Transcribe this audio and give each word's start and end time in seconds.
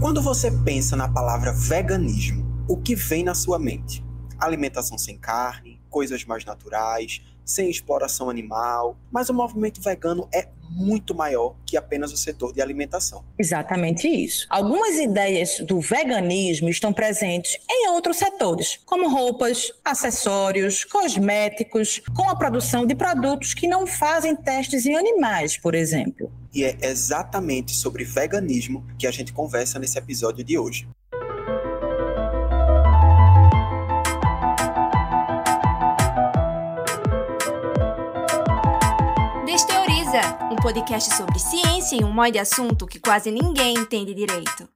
Quando 0.00 0.22
você 0.22 0.50
pensa 0.50 0.96
na 0.96 1.06
palavra 1.06 1.52
veganismo, 1.52 2.64
o 2.66 2.74
que 2.78 2.94
vem 2.94 3.22
na 3.22 3.34
sua 3.34 3.58
mente? 3.58 4.02
Alimentação 4.40 4.96
sem 4.96 5.18
carne, 5.18 5.80
coisas 5.90 6.24
mais 6.24 6.44
naturais, 6.44 7.22
sem 7.44 7.68
exploração 7.68 8.30
animal, 8.30 8.96
mas 9.10 9.28
o 9.28 9.34
movimento 9.34 9.80
vegano 9.80 10.28
é 10.32 10.48
muito 10.70 11.14
maior 11.14 11.56
que 11.66 11.76
apenas 11.76 12.12
o 12.12 12.16
setor 12.16 12.52
de 12.52 12.62
alimentação. 12.62 13.24
Exatamente 13.36 14.06
isso. 14.06 14.46
Algumas 14.48 14.96
ideias 14.96 15.58
do 15.60 15.80
veganismo 15.80 16.68
estão 16.68 16.92
presentes 16.92 17.58
em 17.68 17.88
outros 17.88 18.18
setores, 18.18 18.78
como 18.86 19.08
roupas, 19.08 19.72
acessórios, 19.84 20.84
cosméticos, 20.84 22.00
com 22.14 22.30
a 22.30 22.36
produção 22.36 22.86
de 22.86 22.94
produtos 22.94 23.52
que 23.52 23.66
não 23.66 23.86
fazem 23.86 24.36
testes 24.36 24.86
em 24.86 24.96
animais, 24.96 25.56
por 25.56 25.74
exemplo. 25.74 26.32
E 26.54 26.62
é 26.62 26.76
exatamente 26.82 27.72
sobre 27.72 28.04
veganismo 28.04 28.86
que 28.96 29.06
a 29.06 29.10
gente 29.10 29.32
conversa 29.32 29.78
nesse 29.78 29.98
episódio 29.98 30.44
de 30.44 30.56
hoje. 30.56 30.88
Podcast 40.60 41.14
sobre 41.14 41.38
ciência 41.38 41.96
e 41.96 42.04
um 42.04 42.12
monte 42.12 42.32
de 42.32 42.38
assunto 42.38 42.86
que 42.86 43.00
quase 43.00 43.30
ninguém 43.30 43.74
entende 43.78 44.12
direito. 44.12 44.68